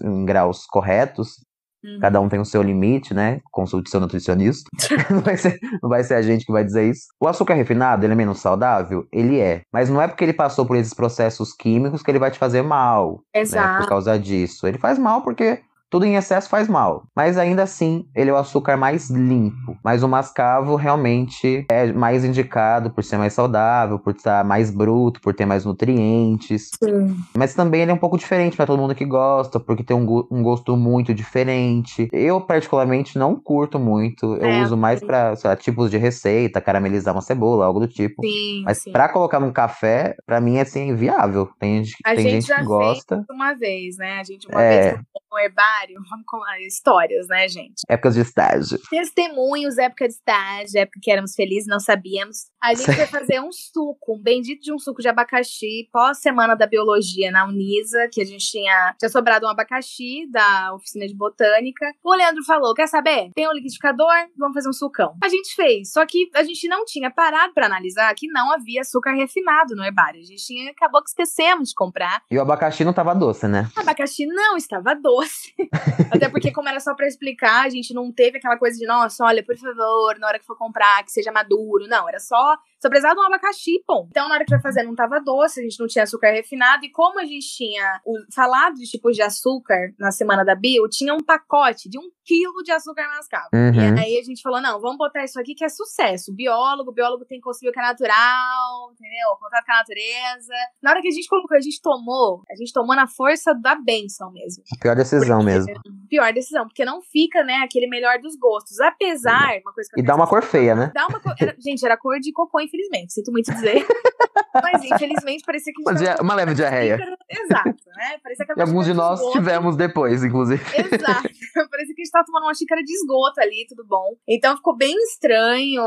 Em 0.00 0.24
graus 0.24 0.64
corretos. 0.64 1.44
Uhum. 1.86 2.00
Cada 2.00 2.20
um 2.20 2.28
tem 2.28 2.40
o 2.40 2.44
seu 2.44 2.62
limite, 2.62 3.14
né? 3.14 3.40
Consulte 3.52 3.90
seu 3.90 4.00
nutricionista. 4.00 4.68
não, 5.08 5.20
vai 5.22 5.36
ser, 5.36 5.58
não 5.80 5.88
vai 5.88 6.02
ser 6.02 6.14
a 6.14 6.22
gente 6.22 6.44
que 6.44 6.52
vai 6.52 6.64
dizer 6.64 6.90
isso. 6.90 7.06
O 7.20 7.28
açúcar 7.28 7.54
refinado, 7.54 8.04
ele 8.04 8.12
é 8.12 8.16
menos 8.16 8.40
saudável? 8.40 9.06
Ele 9.12 9.38
é. 9.38 9.62
Mas 9.72 9.88
não 9.88 10.02
é 10.02 10.08
porque 10.08 10.24
ele 10.24 10.32
passou 10.32 10.66
por 10.66 10.76
esses 10.76 10.92
processos 10.92 11.52
químicos 11.52 12.02
que 12.02 12.10
ele 12.10 12.18
vai 12.18 12.30
te 12.30 12.38
fazer 12.38 12.62
mal. 12.62 13.20
Exato. 13.32 13.74
Né, 13.74 13.80
por 13.80 13.88
causa 13.88 14.18
disso. 14.18 14.66
Ele 14.66 14.78
faz 14.78 14.98
mal 14.98 15.22
porque 15.22 15.60
tudo 15.90 16.04
em 16.04 16.16
excesso 16.16 16.48
faz 16.48 16.68
mal, 16.68 17.04
mas 17.14 17.38
ainda 17.38 17.62
assim 17.62 18.06
ele 18.14 18.30
é 18.30 18.32
o 18.32 18.36
açúcar 18.36 18.76
mais 18.76 19.08
limpo. 19.08 19.76
Mas 19.84 20.02
o 20.02 20.08
mascavo 20.08 20.74
realmente 20.74 21.64
é 21.70 21.92
mais 21.92 22.24
indicado 22.24 22.90
por 22.90 23.04
ser 23.04 23.18
mais 23.18 23.32
saudável, 23.32 23.98
por 23.98 24.14
estar 24.14 24.44
mais 24.44 24.70
bruto, 24.70 25.20
por 25.20 25.34
ter 25.34 25.46
mais 25.46 25.64
nutrientes. 25.64 26.70
Sim. 26.82 27.16
Mas 27.36 27.54
também 27.54 27.82
ele 27.82 27.90
é 27.90 27.94
um 27.94 27.98
pouco 27.98 28.18
diferente 28.18 28.56
para 28.56 28.66
todo 28.66 28.80
mundo 28.80 28.94
que 28.94 29.04
gosta, 29.04 29.60
porque 29.60 29.84
tem 29.84 29.96
um, 29.96 30.26
um, 30.30 30.42
gosto 30.42 30.76
muito 30.76 31.14
diferente. 31.14 32.08
Eu 32.12 32.40
particularmente 32.40 33.18
não 33.18 33.36
curto 33.36 33.78
muito. 33.78 34.36
Eu 34.36 34.46
é, 34.46 34.62
uso 34.62 34.76
mais 34.76 35.00
para 35.00 35.36
tipos 35.56 35.90
de 35.90 35.98
receita, 35.98 36.60
caramelizar 36.60 37.14
uma 37.14 37.22
cebola, 37.22 37.64
algo 37.64 37.80
do 37.80 37.88
tipo. 37.88 38.22
Sim, 38.22 38.62
mas 38.64 38.82
para 38.84 39.08
colocar 39.08 39.38
num 39.38 39.52
café, 39.52 40.16
para 40.26 40.40
mim 40.40 40.56
é 40.56 40.62
assim 40.62 40.88
inviável. 40.88 41.48
Tem, 41.58 41.82
a 42.04 42.14
tem 42.14 42.24
gente, 42.24 42.46
gente 42.46 42.54
que 42.54 42.64
gosta. 42.64 43.24
uma 43.30 43.54
vez, 43.54 43.96
né? 43.96 44.18
A 44.18 44.24
gente 44.24 44.48
uma 44.48 44.62
é... 44.62 44.92
vez 44.92 45.06
no 45.36 45.38
vamos 46.08 46.24
com 46.26 46.38
histórias, 46.66 47.26
né, 47.28 47.48
gente? 47.48 47.82
Épocas 47.88 48.14
de 48.14 48.20
estágio. 48.20 48.78
Testemunhos, 48.90 49.78
época 49.78 50.08
de 50.08 50.14
estágio, 50.14 50.80
época 50.80 51.00
que 51.02 51.10
éramos 51.10 51.34
felizes, 51.34 51.66
não 51.66 51.80
sabíamos. 51.80 52.46
A 52.62 52.74
gente 52.74 52.86
foi 52.96 53.06
fazer 53.06 53.40
um 53.40 53.52
suco, 53.52 54.14
um 54.14 54.22
bendito 54.22 54.62
de 54.62 54.72
um 54.72 54.78
suco 54.78 55.02
de 55.02 55.08
abacaxi, 55.08 55.88
pós 55.92 56.18
semana 56.18 56.54
da 56.54 56.66
biologia 56.66 57.30
na 57.30 57.46
Unisa, 57.46 58.08
que 58.12 58.22
a 58.22 58.24
gente 58.24 58.46
tinha, 58.46 58.94
tinha 58.98 59.08
sobrado 59.08 59.46
um 59.46 59.50
abacaxi 59.50 60.28
da 60.30 60.74
oficina 60.74 61.06
de 61.06 61.14
botânica. 61.14 61.86
O 62.02 62.14
Leandro 62.14 62.44
falou: 62.44 62.74
quer 62.74 62.86
saber? 62.88 63.30
Tem 63.34 63.48
um 63.48 63.52
liquidificador, 63.52 64.12
vamos 64.36 64.54
fazer 64.54 64.68
um 64.68 64.72
sucão. 64.72 65.16
A 65.22 65.28
gente 65.28 65.54
fez, 65.54 65.92
só 65.92 66.04
que 66.06 66.30
a 66.34 66.42
gente 66.42 66.68
não 66.68 66.84
tinha 66.84 67.10
parado 67.10 67.52
para 67.52 67.66
analisar 67.66 68.14
que 68.14 68.28
não 68.28 68.52
havia 68.52 68.80
açúcar 68.80 69.12
refinado 69.12 69.74
no 69.74 69.84
herbário. 69.84 70.20
A 70.20 70.24
gente 70.24 70.44
tinha, 70.44 70.70
acabou 70.70 71.02
que 71.02 71.10
esquecemos 71.10 71.70
de 71.70 71.74
comprar. 71.74 72.22
E 72.30 72.38
o 72.38 72.42
abacaxi 72.42 72.84
não 72.84 72.90
estava 72.90 73.14
doce, 73.14 73.46
né? 73.46 73.68
O 73.76 73.80
abacaxi 73.80 74.26
não 74.26 74.56
estava 74.56 74.94
doce. 74.94 75.54
Até 76.10 76.28
porque, 76.28 76.52
como 76.52 76.68
era 76.68 76.80
só 76.80 76.94
para 76.94 77.06
explicar, 77.06 77.66
a 77.66 77.68
gente 77.68 77.92
não 77.94 78.12
teve 78.12 78.38
aquela 78.38 78.56
coisa 78.56 78.78
de, 78.78 78.86
nossa, 78.86 79.24
olha, 79.24 79.42
por 79.44 79.56
favor, 79.56 80.18
na 80.18 80.28
hora 80.28 80.38
que 80.38 80.46
for 80.46 80.56
comprar, 80.56 81.04
que 81.04 81.12
seja 81.12 81.32
maduro. 81.32 81.86
Não, 81.86 82.08
era 82.08 82.18
só 82.20 82.56
só 82.80 82.88
precisava 82.88 83.14
de 83.14 83.20
um 83.20 83.26
abacaxi, 83.26 83.82
pô. 83.86 84.06
Então, 84.10 84.28
na 84.28 84.34
hora 84.34 84.44
que 84.44 84.50
vai 84.50 84.60
fazer, 84.60 84.82
não 84.82 84.94
tava 84.94 85.20
doce, 85.20 85.60
a 85.60 85.62
gente 85.62 85.80
não 85.80 85.86
tinha 85.86 86.04
açúcar 86.04 86.30
refinado. 86.32 86.84
E 86.84 86.90
como 86.90 87.18
a 87.18 87.24
gente 87.24 87.46
tinha 87.56 88.00
falado 88.34 88.74
de 88.74 88.84
tipos 88.84 89.16
de 89.16 89.22
açúcar 89.22 89.92
na 89.98 90.10
semana 90.10 90.44
da 90.44 90.54
Bio, 90.54 90.88
tinha 90.88 91.14
um 91.14 91.22
pacote 91.22 91.88
de 91.88 91.98
um 91.98 92.10
quilo 92.24 92.62
de 92.64 92.72
açúcar 92.72 93.06
mascavo. 93.16 93.48
Uhum. 93.54 93.96
E 93.96 94.00
aí 94.00 94.18
a 94.18 94.22
gente 94.22 94.42
falou: 94.42 94.60
não, 94.60 94.80
vamos 94.80 94.98
botar 94.98 95.24
isso 95.24 95.40
aqui 95.40 95.54
que 95.54 95.64
é 95.64 95.68
sucesso. 95.68 96.34
Biólogo, 96.34 96.92
biólogo 96.92 97.24
tem 97.24 97.38
que 97.38 97.44
conseguir 97.44 97.70
o 97.70 97.72
que 97.72 97.78
é 97.78 97.82
natural, 97.82 98.92
entendeu? 98.92 99.28
Contato 99.40 99.64
com 99.64 99.72
a 99.72 99.76
natureza. 99.76 100.54
Na 100.82 100.90
hora 100.90 101.00
que 101.00 101.08
a 101.08 101.12
gente 101.12 101.28
colocou, 101.28 101.56
a 101.56 101.60
gente 101.60 101.80
tomou, 101.80 102.42
a 102.50 102.56
gente 102.56 102.72
tomou 102.72 102.96
na 102.96 103.06
força 103.06 103.54
da 103.54 103.74
benção 103.76 104.32
mesmo. 104.32 104.64
A 104.76 104.82
pior 104.82 104.96
decisão 104.96 105.38
porque, 105.38 105.52
mesmo. 105.52 105.74
Pior 106.08 106.32
decisão, 106.32 106.66
porque 106.66 106.84
não 106.84 107.00
fica, 107.00 107.42
né, 107.44 107.56
aquele 107.64 107.86
melhor 107.86 108.18
dos 108.18 108.36
gostos. 108.36 108.80
Apesar, 108.80 109.60
uma 109.62 109.72
coisa 109.72 109.88
que 109.92 110.00
E 110.00 110.04
dá 110.04 110.14
uma 110.14 110.26
cor 110.26 110.42
feia, 110.42 110.74
né? 110.74 110.90
Dá 110.94 111.06
uma 111.06 111.20
cor. 111.20 111.34
Era, 111.38 111.54
gente, 111.58 111.84
era 111.84 111.96
cor 111.96 112.18
de 112.18 112.32
cocô, 112.32 112.60
infelizmente. 112.66 113.12
Sinto 113.12 113.32
muito 113.32 113.52
dizer. 113.52 113.86
Mas, 114.62 114.84
infelizmente, 114.84 115.44
parecia 115.44 115.72
que. 115.72 115.82
Uma, 115.82 116.22
uma 116.22 116.34
leve 116.34 116.54
diarreia. 116.54 116.98
Exato, 117.28 117.74
né? 117.96 118.18
Parecia 118.22 118.46
que 118.46 118.52
e 118.56 118.62
alguns 118.62 118.86
de 118.86 118.94
nós 118.94 119.20
de 119.20 119.32
tivemos 119.32 119.76
depois, 119.76 120.22
inclusive. 120.22 120.62
Exato. 120.62 121.28
Parecia 121.70 121.94
que 121.94 122.02
a 122.02 122.04
gente 122.04 122.10
tava 122.10 122.24
tomando 122.24 122.44
uma 122.44 122.54
xícara 122.54 122.82
de 122.82 122.92
esgoto 122.92 123.40
ali, 123.40 123.66
tudo 123.68 123.84
bom. 123.84 124.14
Então 124.28 124.56
ficou 124.56 124.76
bem 124.76 124.94
estranho. 125.10 125.82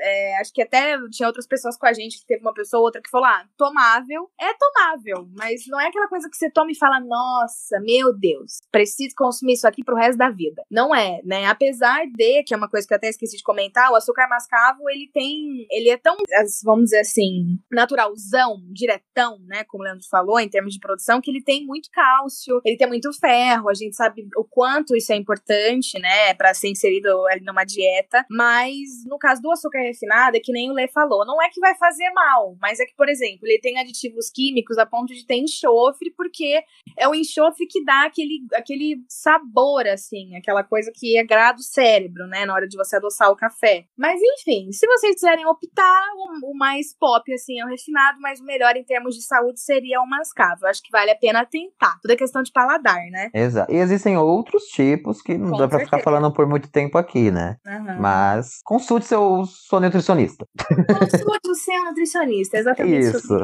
É, 0.00 0.38
acho 0.38 0.52
que 0.52 0.62
até 0.62 0.96
tinha 1.10 1.26
outras 1.26 1.46
pessoas 1.46 1.76
com 1.76 1.86
a 1.86 1.92
gente, 1.92 2.18
que 2.18 2.26
teve 2.26 2.42
uma 2.42 2.52
pessoa 2.52 2.80
ou 2.80 2.86
outra 2.86 3.00
que 3.00 3.10
falou: 3.10 3.26
ah, 3.26 3.44
tomável. 3.56 4.30
É 4.38 4.52
tomável, 4.54 5.28
mas 5.36 5.66
não 5.68 5.80
é 5.80 5.88
aquela 5.88 6.08
coisa 6.08 6.28
que 6.28 6.36
você 6.36 6.50
toma 6.50 6.70
e 6.70 6.76
fala: 6.76 7.00
nossa, 7.00 7.80
meu 7.80 8.12
Deus, 8.12 8.58
preciso 8.70 9.14
consumir 9.16 9.54
isso 9.54 9.66
aqui 9.66 9.82
pro 9.82 9.96
resto 9.96 10.18
da 10.18 10.30
vida. 10.30 10.62
Não 10.70 10.94
é, 10.94 11.20
né? 11.24 11.46
Apesar 11.46 12.06
de, 12.06 12.42
que 12.42 12.52
é 12.52 12.56
uma 12.56 12.68
coisa 12.68 12.86
que 12.86 12.92
eu 12.92 12.96
até 12.96 13.08
esqueci 13.08 13.36
de 13.36 13.42
comentar, 13.42 13.90
o 13.90 13.96
açúcar 13.96 14.28
mascavo, 14.28 14.88
ele 14.90 15.10
tem. 15.12 15.66
Ele 15.70 15.88
é 15.88 15.96
tão, 16.06 16.16
vamos 16.62 16.84
dizer 16.84 17.00
assim, 17.00 17.58
naturalzão, 17.68 18.62
diretão, 18.72 19.40
né, 19.48 19.64
como 19.64 19.82
o 19.82 19.86
Leandro 19.86 20.06
falou, 20.08 20.38
em 20.38 20.48
termos 20.48 20.72
de 20.72 20.78
produção, 20.78 21.20
que 21.20 21.32
ele 21.32 21.42
tem 21.42 21.66
muito 21.66 21.90
cálcio, 21.90 22.60
ele 22.64 22.76
tem 22.76 22.86
muito 22.86 23.12
ferro, 23.18 23.68
a 23.68 23.74
gente 23.74 23.96
sabe 23.96 24.24
o 24.36 24.44
quanto 24.44 24.94
isso 24.94 25.12
é 25.12 25.16
importante, 25.16 25.98
né, 25.98 26.32
para 26.34 26.54
ser 26.54 26.68
inserido 26.68 27.08
ali 27.26 27.44
numa 27.44 27.64
dieta, 27.64 28.24
mas 28.30 29.04
no 29.04 29.18
caso 29.18 29.42
do 29.42 29.50
açúcar 29.50 29.80
refinado, 29.80 30.36
é 30.36 30.40
que 30.40 30.52
nem 30.52 30.70
o 30.70 30.74
Lê 30.74 30.86
falou, 30.86 31.26
não 31.26 31.42
é 31.42 31.48
que 31.50 31.58
vai 31.58 31.74
fazer 31.74 32.08
mal, 32.10 32.56
mas 32.60 32.78
é 32.78 32.84
que, 32.84 32.94
por 32.94 33.08
exemplo, 33.08 33.40
ele 33.42 33.60
tem 33.60 33.76
aditivos 33.80 34.30
químicos 34.30 34.78
a 34.78 34.86
ponto 34.86 35.12
de 35.12 35.26
ter 35.26 35.36
enxofre, 35.36 36.12
porque 36.16 36.62
é 36.96 37.08
o 37.08 37.16
enxofre 37.16 37.66
que 37.68 37.84
dá 37.84 38.04
aquele, 38.04 38.46
aquele 38.54 39.02
sabor, 39.08 39.88
assim, 39.88 40.36
aquela 40.36 40.62
coisa 40.62 40.92
que 40.94 41.18
agrada 41.18 41.58
o 41.58 41.64
cérebro, 41.64 42.28
né, 42.28 42.46
na 42.46 42.54
hora 42.54 42.68
de 42.68 42.76
você 42.76 42.94
adoçar 42.94 43.28
o 43.28 43.36
café. 43.36 43.86
Mas 43.98 44.20
enfim, 44.22 44.70
se 44.70 44.86
vocês 44.86 45.14
quiserem 45.14 45.46
optar, 45.46 45.95
o, 46.16 46.50
o 46.52 46.56
mais 46.56 46.96
pop, 46.98 47.32
assim, 47.32 47.60
é 47.60 47.64
o 47.64 47.68
refinado, 47.68 48.18
mas 48.20 48.40
o 48.40 48.44
melhor 48.44 48.76
em 48.76 48.84
termos 48.84 49.14
de 49.14 49.22
saúde 49.22 49.60
seria 49.60 50.00
o 50.00 50.06
mascavo. 50.08 50.64
Eu 50.64 50.68
acho 50.68 50.82
que 50.82 50.90
vale 50.90 51.10
a 51.10 51.16
pena 51.16 51.44
tentar. 51.44 51.98
Tudo 52.02 52.12
é 52.12 52.16
questão 52.16 52.42
de 52.42 52.52
paladar, 52.52 53.00
né? 53.10 53.30
Exato. 53.34 53.72
E 53.72 53.76
existem 53.76 54.16
outros 54.16 54.64
tipos 54.64 55.22
que 55.22 55.36
não 55.36 55.50
Com 55.50 55.58
dá 55.58 55.68
pra 55.68 55.78
certeza. 55.78 55.98
ficar 55.98 56.10
falando 56.10 56.32
por 56.32 56.46
muito 56.46 56.70
tempo 56.70 56.98
aqui, 56.98 57.30
né? 57.30 57.56
Uhum. 57.66 58.00
Mas 58.00 58.60
consulte 58.64 59.06
seu, 59.06 59.44
seu 59.46 59.80
nutricionista. 59.80 60.46
Consulte 60.86 61.50
o 61.50 61.54
seu 61.54 61.84
nutricionista, 61.84 62.58
exatamente 62.58 63.16
isso. 63.16 63.36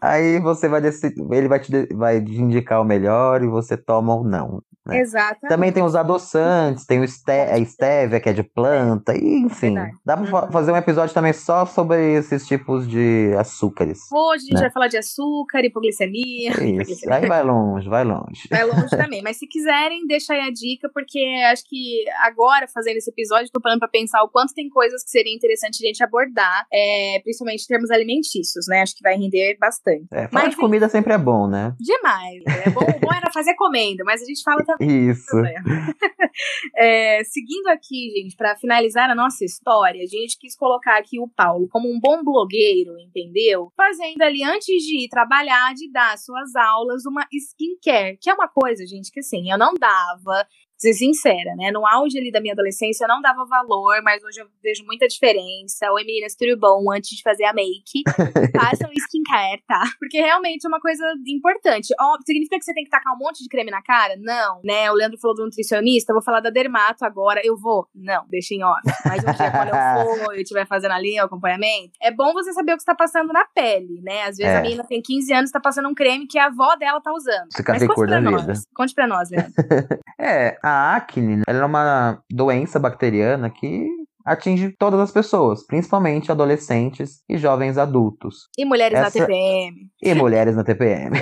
Aí 0.00 0.40
você 0.40 0.68
vai 0.68 0.80
decidir, 0.80 1.22
ele 1.32 1.48
vai 1.48 1.60
te, 1.60 1.86
vai 1.94 2.22
te 2.22 2.36
indicar 2.36 2.80
o 2.80 2.84
melhor 2.84 3.42
e 3.42 3.46
você 3.46 3.76
toma 3.76 4.14
ou 4.14 4.24
não. 4.24 4.62
Né? 4.88 5.00
Exato. 5.00 5.40
Também 5.48 5.70
tem 5.70 5.82
os 5.82 5.94
adoçantes, 5.94 6.86
tem 6.86 6.98
o 6.98 7.04
a 7.04 7.58
estévia, 7.58 8.18
que 8.18 8.28
é 8.28 8.32
de 8.32 8.42
planta, 8.42 9.14
e 9.14 9.40
enfim. 9.40 9.74
Verdade. 9.74 9.96
Dá 10.04 10.16
pra 10.16 10.44
uhum. 10.46 10.50
fazer 10.50 10.72
um 10.72 10.76
episódio 10.76 11.14
também 11.14 11.34
só 11.34 11.66
sobre 11.66 12.14
esses 12.14 12.46
tipos 12.46 12.88
de 12.88 13.34
açúcares. 13.38 13.98
Hoje 14.10 14.44
a 14.44 14.46
gente 14.46 14.54
né? 14.54 14.60
vai 14.62 14.70
falar 14.70 14.88
de 14.88 14.96
açúcar, 14.96 15.62
hipoglicemia. 15.62 16.52
Isso, 16.80 17.12
aí 17.12 17.26
vai 17.26 17.42
longe, 17.42 17.86
vai 17.86 18.02
longe. 18.02 18.48
Vai 18.50 18.64
longe 18.64 18.88
também. 18.96 19.22
Mas 19.22 19.36
se 19.36 19.46
quiserem, 19.46 20.06
deixa 20.06 20.32
aí 20.32 20.40
a 20.40 20.50
dica, 20.50 20.88
porque 20.92 21.20
acho 21.50 21.64
que 21.68 22.04
agora, 22.22 22.66
fazendo 22.66 22.96
esse 22.96 23.10
episódio, 23.10 23.50
tô 23.52 23.60
parando 23.60 23.80
pra 23.80 23.88
pensar 23.88 24.22
o 24.22 24.28
quanto 24.28 24.54
tem 24.54 24.70
coisas 24.70 25.04
que 25.04 25.10
seria 25.10 25.34
interessante 25.34 25.84
a 25.84 25.86
gente 25.86 26.02
abordar, 26.02 26.66
é, 26.72 27.20
principalmente 27.22 27.64
em 27.64 27.66
termos 27.66 27.90
alimentícios, 27.90 28.66
né? 28.66 28.80
Acho 28.80 28.96
que 28.96 29.02
vai 29.02 29.16
render 29.16 29.58
bastante. 29.60 30.06
É, 30.12 30.28
falar 30.28 30.44
mas, 30.44 30.50
de 30.50 30.56
comida 30.56 30.88
sempre 30.88 31.12
é 31.12 31.18
bom, 31.18 31.46
né? 31.46 31.74
Demais. 31.78 32.42
É 32.64 32.70
bom, 32.70 32.80
bom 32.80 33.12
era 33.14 33.30
fazer 33.32 33.54
comendo, 33.54 34.02
mas 34.04 34.22
a 34.22 34.24
gente 34.24 34.42
fala 34.42 34.64
também 34.64 34.77
isso. 34.80 35.36
é, 36.76 37.22
seguindo 37.24 37.68
aqui, 37.68 38.10
gente, 38.16 38.36
para 38.36 38.56
finalizar 38.56 39.10
a 39.10 39.14
nossa 39.14 39.44
história, 39.44 40.02
a 40.02 40.06
gente 40.06 40.38
quis 40.38 40.56
colocar 40.56 40.98
aqui 40.98 41.18
o 41.20 41.28
Paulo 41.28 41.68
como 41.68 41.88
um 41.88 41.98
bom 42.00 42.22
blogueiro, 42.22 42.98
entendeu? 42.98 43.72
Fazendo 43.76 44.22
ali, 44.22 44.42
antes 44.42 44.82
de 44.82 45.04
ir 45.04 45.08
trabalhar, 45.08 45.74
de 45.74 45.90
dar 45.90 46.16
suas 46.18 46.54
aulas, 46.56 47.04
uma 47.06 47.26
skincare, 47.32 48.18
que 48.20 48.30
é 48.30 48.34
uma 48.34 48.48
coisa, 48.48 48.86
gente, 48.86 49.10
que 49.10 49.20
assim, 49.20 49.50
eu 49.50 49.58
não 49.58 49.74
dava 49.74 50.46
ser 50.78 50.92
sincera, 50.92 51.56
né? 51.56 51.70
No 51.72 51.84
auge 51.84 52.16
ali 52.16 52.30
da 52.30 52.40
minha 52.40 52.54
adolescência 52.54 53.04
eu 53.04 53.08
não 53.08 53.20
dava 53.20 53.44
valor, 53.44 54.00
mas 54.02 54.22
hoje 54.22 54.40
eu 54.40 54.46
vejo 54.62 54.84
muita 54.86 55.08
diferença. 55.08 55.90
Oi 55.92 56.04
meninas, 56.04 56.36
tudo 56.36 56.56
bom? 56.56 56.90
Antes 56.92 57.16
de 57.16 57.22
fazer 57.22 57.44
a 57.44 57.52
make, 57.52 58.02
façam 58.54 58.88
skincare, 58.92 59.62
tá? 59.66 59.82
Porque 59.98 60.18
realmente 60.20 60.64
é 60.64 60.68
uma 60.68 60.80
coisa 60.80 61.04
importante. 61.26 61.88
Ó, 62.00 62.16
significa 62.24 62.58
que 62.58 62.64
você 62.64 62.72
tem 62.72 62.84
que 62.84 62.90
tacar 62.90 63.12
um 63.14 63.18
monte 63.18 63.42
de 63.42 63.48
creme 63.48 63.70
na 63.70 63.82
cara? 63.82 64.14
Não, 64.18 64.60
né? 64.62 64.90
O 64.90 64.94
Leandro 64.94 65.18
falou 65.18 65.36
do 65.36 65.44
nutricionista, 65.44 66.12
eu 66.12 66.14
vou 66.14 66.22
falar 66.22 66.40
da 66.40 66.50
dermato 66.50 67.04
agora. 67.04 67.40
Eu 67.44 67.56
vou? 67.56 67.88
Não, 67.92 68.24
deixa 68.28 68.54
em 68.54 68.62
off. 68.62 68.82
Mas 69.04 69.24
um 69.24 69.32
dia 69.32 69.50
quando 69.50 69.68
eu 69.68 70.24
for 70.24 70.36
e 70.36 70.42
estiver 70.42 70.66
fazendo 70.66 70.92
ali 70.92 71.20
o 71.20 71.24
acompanhamento, 71.24 71.92
é 72.00 72.12
bom 72.12 72.32
você 72.32 72.52
saber 72.52 72.72
o 72.72 72.76
que 72.76 72.82
está 72.82 72.94
passando 72.94 73.32
na 73.32 73.44
pele, 73.46 74.00
né? 74.02 74.22
Às 74.22 74.36
vezes 74.36 74.52
é. 74.52 74.58
a 74.58 74.62
menina 74.62 74.84
tem 74.84 75.02
15 75.02 75.32
anos 75.32 75.50
e 75.50 75.52
tá 75.52 75.60
passando 75.60 75.88
um 75.88 75.94
creme 75.94 76.28
que 76.28 76.38
a 76.38 76.46
avó 76.46 76.76
dela 76.76 77.00
tá 77.00 77.12
usando. 77.12 77.48
Fica 77.56 77.72
Mas 77.72 77.86
conte 77.86 78.06
pra 78.06 78.20
nós. 78.20 78.46
Vida. 78.46 78.60
Conte 78.74 78.94
pra 78.94 79.06
nós, 79.08 79.30
Leandro. 79.30 79.52
é, 80.20 80.56
a 80.68 80.96
acne 80.96 81.36
né, 81.36 81.42
ela 81.46 81.60
é 81.60 81.64
uma 81.64 82.22
doença 82.30 82.78
bacteriana 82.78 83.50
que 83.50 83.86
atinge 84.28 84.74
todas 84.78 85.00
as 85.00 85.10
pessoas, 85.10 85.66
principalmente 85.66 86.30
adolescentes 86.30 87.22
e 87.28 87.38
jovens 87.38 87.78
adultos. 87.78 88.48
E 88.58 88.64
mulheres 88.64 88.98
Essa... 88.98 89.20
na 89.20 89.26
TPM. 89.26 89.76
E 90.02 90.14
mulheres 90.14 90.56
na 90.56 90.64
TPM. 90.64 91.16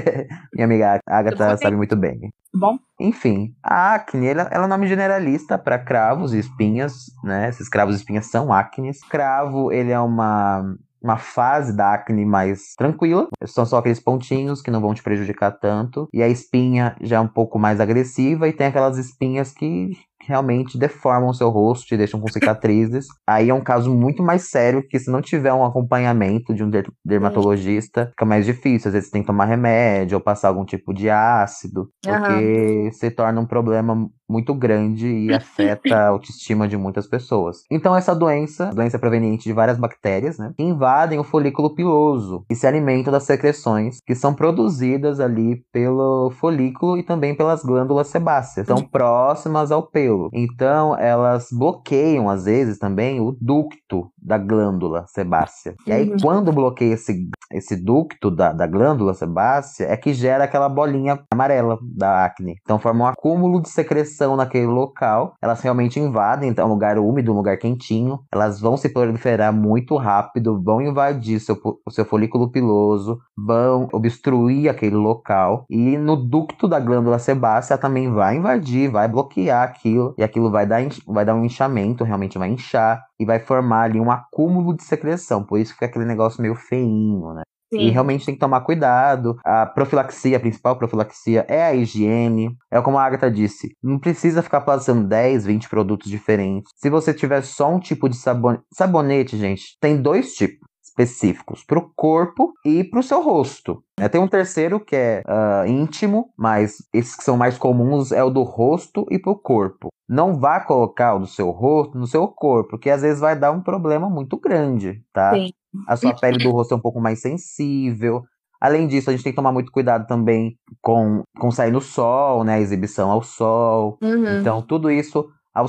Minha 0.54 0.64
amiga 0.64 0.98
Agatha 1.06 1.56
sabe 1.58 1.76
muito 1.76 1.94
bem. 1.94 2.18
Bom. 2.54 2.78
Enfim, 2.98 3.54
a 3.62 3.94
acne 3.94 4.28
ela, 4.28 4.48
ela 4.50 4.64
é 4.64 4.66
um 4.66 4.70
nome 4.70 4.86
generalista 4.86 5.58
para 5.58 5.78
cravos 5.78 6.32
e 6.32 6.38
espinhas, 6.38 6.94
né? 7.22 7.50
Esses 7.50 7.68
cravos 7.68 7.94
e 7.94 7.98
espinhas 7.98 8.26
são 8.26 8.52
acnes. 8.52 9.00
Cravo, 9.06 9.70
ele 9.70 9.92
é 9.92 10.00
uma 10.00 10.64
uma 11.02 11.16
fase 11.16 11.76
da 11.76 11.94
acne 11.94 12.24
mais 12.24 12.74
tranquila. 12.76 13.28
São 13.44 13.64
só 13.64 13.78
aqueles 13.78 14.00
pontinhos 14.00 14.62
que 14.62 14.70
não 14.70 14.80
vão 14.80 14.94
te 14.94 15.02
prejudicar 15.02 15.52
tanto. 15.52 16.08
E 16.12 16.22
a 16.22 16.28
espinha 16.28 16.96
já 17.00 17.16
é 17.16 17.20
um 17.20 17.28
pouco 17.28 17.58
mais 17.58 17.80
agressiva 17.80 18.48
e 18.48 18.52
tem 18.52 18.66
aquelas 18.66 18.98
espinhas 18.98 19.52
que 19.52 19.90
realmente 20.20 20.78
deformam 20.78 21.30
o 21.30 21.34
seu 21.34 21.48
rosto, 21.50 21.86
te 21.86 21.96
deixam 21.96 22.20
com 22.20 22.28
cicatrizes. 22.28 23.06
Aí 23.26 23.50
é 23.50 23.54
um 23.54 23.60
caso 23.60 23.94
muito 23.94 24.22
mais 24.22 24.48
sério 24.50 24.86
que 24.86 24.98
se 24.98 25.10
não 25.10 25.20
tiver 25.20 25.52
um 25.52 25.64
acompanhamento 25.64 26.54
de 26.54 26.64
um 26.64 26.70
dermatologista, 27.04 28.08
fica 28.10 28.24
mais 28.24 28.44
difícil. 28.44 28.88
Às 28.88 28.94
vezes 28.94 29.10
tem 29.10 29.22
que 29.22 29.26
tomar 29.26 29.44
remédio 29.44 30.16
ou 30.16 30.22
passar 30.22 30.48
algum 30.48 30.64
tipo 30.64 30.92
de 30.92 31.08
ácido, 31.10 31.88
porque 32.02 32.84
uhum. 32.84 32.92
se 32.92 33.10
torna 33.10 33.40
um 33.40 33.46
problema 33.46 34.08
muito 34.28 34.52
grande 34.54 35.06
e 35.06 35.32
afeta 35.34 35.94
a 35.94 36.08
autoestima 36.08 36.66
de 36.66 36.76
muitas 36.76 37.06
pessoas. 37.06 37.64
Então 37.70 37.94
essa 37.94 38.14
doença, 38.14 38.70
doença 38.74 38.98
proveniente 38.98 39.44
de 39.44 39.52
várias 39.52 39.78
bactérias, 39.78 40.38
né, 40.38 40.52
que 40.56 40.62
invadem 40.62 41.18
o 41.18 41.24
folículo 41.24 41.74
piloso 41.74 42.44
e 42.50 42.54
se 42.54 42.66
alimentam 42.66 43.12
das 43.12 43.24
secreções 43.24 43.98
que 44.04 44.14
são 44.14 44.34
produzidas 44.34 45.20
ali 45.20 45.62
pelo 45.72 46.30
folículo 46.30 46.98
e 46.98 47.02
também 47.02 47.34
pelas 47.34 47.62
glândulas 47.62 48.08
sebáceas, 48.08 48.66
são 48.66 48.82
próximas 48.82 49.70
ao 49.70 49.82
pelo. 49.82 50.05
Então 50.32 50.96
elas 50.98 51.48
bloqueiam 51.52 52.28
às 52.28 52.44
vezes 52.44 52.78
também 52.78 53.20
o 53.20 53.36
ducto 53.40 54.10
da 54.26 54.36
glândula 54.36 55.04
sebácea. 55.06 55.74
E 55.86 55.92
aí 55.92 56.10
uhum. 56.10 56.16
quando 56.20 56.52
bloqueia 56.52 56.94
esse, 56.94 57.30
esse 57.52 57.76
ducto 57.76 58.30
da, 58.30 58.52
da 58.52 58.66
glândula 58.66 59.14
sebácea 59.14 59.86
é 59.86 59.96
que 59.96 60.12
gera 60.12 60.44
aquela 60.44 60.68
bolinha 60.68 61.20
amarela 61.32 61.78
da 61.82 62.24
acne. 62.24 62.56
Então 62.62 62.78
forma 62.78 63.04
um 63.04 63.06
acúmulo 63.06 63.62
de 63.62 63.68
secreção 63.68 64.34
naquele 64.34 64.66
local, 64.66 65.34
elas 65.40 65.60
realmente 65.60 66.00
invadem, 66.00 66.48
então 66.48 66.64
é 66.64 66.68
um 66.68 66.72
lugar 66.72 66.98
úmido, 66.98 67.32
um 67.32 67.36
lugar 67.36 67.56
quentinho, 67.56 68.18
elas 68.32 68.60
vão 68.60 68.76
se 68.76 68.88
proliferar 68.88 69.52
muito 69.52 69.96
rápido, 69.96 70.60
vão 70.60 70.80
invadir 70.80 71.38
seu, 71.38 71.56
o 71.86 71.90
seu 71.90 72.04
folículo 72.04 72.50
piloso, 72.50 73.20
vão 73.36 73.88
obstruir 73.92 74.68
aquele 74.68 74.96
local 74.96 75.64
e 75.70 75.96
no 75.96 76.16
ducto 76.16 76.66
da 76.66 76.80
glândula 76.80 77.18
sebácea 77.18 77.78
também 77.78 78.10
vai 78.12 78.36
invadir, 78.36 78.90
vai 78.90 79.06
bloquear 79.06 79.62
aquilo 79.62 80.14
e 80.18 80.24
aquilo 80.24 80.50
vai 80.50 80.66
dar, 80.66 80.80
vai 81.06 81.24
dar 81.24 81.34
um 81.34 81.44
inchamento, 81.44 82.02
realmente 82.02 82.38
vai 82.38 82.48
inchar 82.48 83.04
e 83.18 83.24
vai 83.24 83.38
formar 83.38 83.82
ali 83.82 84.00
um 84.00 84.10
acúmulo 84.16 84.74
de 84.74 84.82
secreção, 84.82 85.44
por 85.44 85.58
isso 85.58 85.72
fica 85.72 85.86
aquele 85.86 86.04
negócio 86.04 86.42
meio 86.42 86.54
feinho, 86.54 87.34
né? 87.34 87.42
Sim. 87.72 87.80
E 87.80 87.90
realmente 87.90 88.24
tem 88.24 88.34
que 88.34 88.40
tomar 88.40 88.60
cuidado. 88.60 89.36
A 89.44 89.66
profilaxia, 89.66 90.36
a 90.36 90.40
principal 90.40 90.76
profilaxia 90.76 91.44
é 91.48 91.64
a 91.64 91.74
higiene. 91.74 92.56
É 92.70 92.80
como 92.80 92.96
a 92.96 93.04
Agatha 93.04 93.30
disse, 93.30 93.72
não 93.82 93.98
precisa 93.98 94.42
ficar 94.42 94.60
passando 94.60 95.06
10, 95.06 95.44
20 95.44 95.68
produtos 95.68 96.08
diferentes. 96.08 96.70
Se 96.76 96.88
você 96.88 97.12
tiver 97.12 97.42
só 97.42 97.68
um 97.68 97.80
tipo 97.80 98.08
de 98.08 98.16
sabonete, 98.16 98.62
sabonete, 98.72 99.36
gente, 99.36 99.76
tem 99.80 100.00
dois 100.00 100.34
tipos 100.34 100.66
específicos 100.96 101.62
para 101.62 101.78
o 101.78 101.90
corpo 101.94 102.54
e 102.64 102.82
para 102.82 103.00
o 103.00 103.02
seu 103.02 103.22
rosto. 103.22 103.82
É, 103.98 104.08
tem 104.08 104.20
um 104.20 104.28
terceiro 104.28 104.80
que 104.80 104.96
é 104.96 105.22
uh, 105.26 105.68
íntimo, 105.68 106.32
mas 106.36 106.78
esses 106.92 107.14
que 107.14 107.22
são 107.22 107.36
mais 107.36 107.58
comuns 107.58 108.12
é 108.12 108.24
o 108.24 108.30
do 108.30 108.42
rosto 108.42 109.06
e 109.10 109.18
para 109.18 109.32
o 109.32 109.38
corpo. 109.38 109.88
Não 110.08 110.34
vá 110.34 110.60
colocar 110.60 111.14
o 111.14 111.20
do 111.20 111.26
seu 111.26 111.50
rosto 111.50 111.98
no 111.98 112.06
seu 112.06 112.26
corpo, 112.28 112.70
porque 112.70 112.90
às 112.90 113.02
vezes 113.02 113.20
vai 113.20 113.38
dar 113.38 113.52
um 113.52 113.60
problema 113.60 114.08
muito 114.08 114.38
grande, 114.38 115.02
tá? 115.12 115.34
Sim. 115.34 115.50
A 115.86 115.96
sua 115.96 116.14
pele 116.14 116.38
do 116.38 116.50
rosto 116.50 116.72
é 116.72 116.76
um 116.76 116.80
pouco 116.80 117.00
mais 117.00 117.20
sensível. 117.20 118.22
Além 118.58 118.86
disso, 118.86 119.10
a 119.10 119.12
gente 119.12 119.22
tem 119.22 119.32
que 119.32 119.36
tomar 119.36 119.52
muito 119.52 119.70
cuidado 119.70 120.06
também 120.06 120.56
com, 120.80 121.22
com 121.38 121.50
sair 121.50 121.70
no 121.70 121.80
sol, 121.80 122.42
né? 122.42 122.54
A 122.54 122.60
exibição 122.60 123.10
ao 123.10 123.22
sol. 123.22 123.98
Uhum. 124.00 124.40
Então, 124.40 124.62
tudo 124.62 124.90
isso 124.90 125.28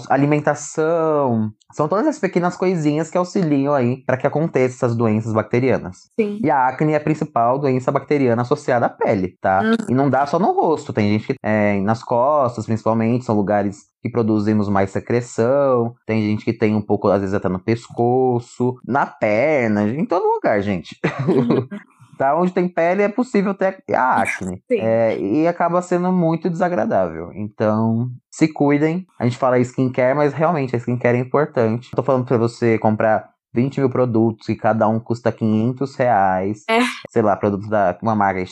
alimentação. 0.10 1.52
São 1.74 1.88
todas 1.88 2.08
as 2.08 2.20
pequenas 2.20 2.56
coisinhas 2.56 3.10
que 3.10 3.18
auxiliam 3.18 3.74
aí 3.74 4.04
para 4.06 4.18
que 4.18 4.28
aconteçam 4.28 4.76
essas 4.76 4.96
doenças 4.96 5.34
bacterianas. 5.34 6.10
Sim. 6.20 6.40
E 6.44 6.50
a 6.50 6.68
acne 6.68 6.94
é 6.94 6.98
a 6.98 7.02
principal 7.02 7.60
doença 7.60 7.92
bacteriana 7.92 8.42
associada 8.42 8.86
à 8.86 8.90
pele, 8.90 9.36
tá? 9.42 9.62
Uhum. 9.62 9.76
E 9.90 9.94
não 9.94 10.10
dá 10.10 10.26
só 10.26 10.40
no 10.40 10.52
rosto, 10.52 10.94
tem 10.94 11.12
gente 11.14 11.28
que 11.28 11.36
é, 11.44 11.80
nas 11.82 12.04
costas, 12.04 12.66
principalmente, 12.66 13.26
são 13.26 13.36
lugares 13.36 13.88
que 14.02 14.10
produzimos 14.10 14.70
mais 14.70 14.92
secreção, 14.92 15.94
tem 16.06 16.22
gente 16.22 16.46
que 16.46 16.54
tem 16.54 16.76
um 16.76 16.82
pouco, 16.82 17.10
às 17.10 17.20
vezes 17.20 17.34
até 17.34 17.50
no 17.50 17.60
pescoço, 17.60 18.76
na 18.86 19.06
perna, 19.06 19.88
em 19.90 20.06
todo 20.06 20.26
lugar, 20.26 20.62
gente. 20.62 20.98
Uhum. 21.28 21.68
Tá? 22.18 22.36
Onde 22.36 22.52
tem 22.52 22.68
pele 22.68 23.04
é 23.04 23.10
possível 23.10 23.54
ter 23.54 23.84
a 23.94 24.22
acne. 24.22 24.62
É, 24.70 25.18
e 25.18 25.48
acaba 25.48 25.82
sendo 25.82 26.12
muito 26.12 26.50
desagradável. 26.50 27.32
Então, 27.34 28.10
se 28.30 28.48
cuidem. 28.48 29.06
A 29.20 29.24
gente 29.24 29.38
fala 29.38 29.60
skincare, 29.60 30.16
mas 30.16 30.34
realmente 30.34 30.76
a 30.76 30.80
skincare 30.80 31.18
é 31.18 31.22
importante. 31.22 31.92
Tô 31.96 32.04
falando 32.04 32.26
para 32.26 32.38
você 32.38 32.78
comprar 32.78 33.30
20 33.54 33.80
mil 33.80 33.90
produtos 33.90 34.48
e 34.50 34.56
cada 34.56 34.88
um 34.88 35.00
custa 35.00 35.32
500 35.32 35.96
reais. 35.96 36.64
É. 36.70 36.80
Sei 37.10 37.22
lá, 37.22 37.36
produtos 37.36 37.68
da 37.70 37.98
uma 38.02 38.16
marca 38.16 38.44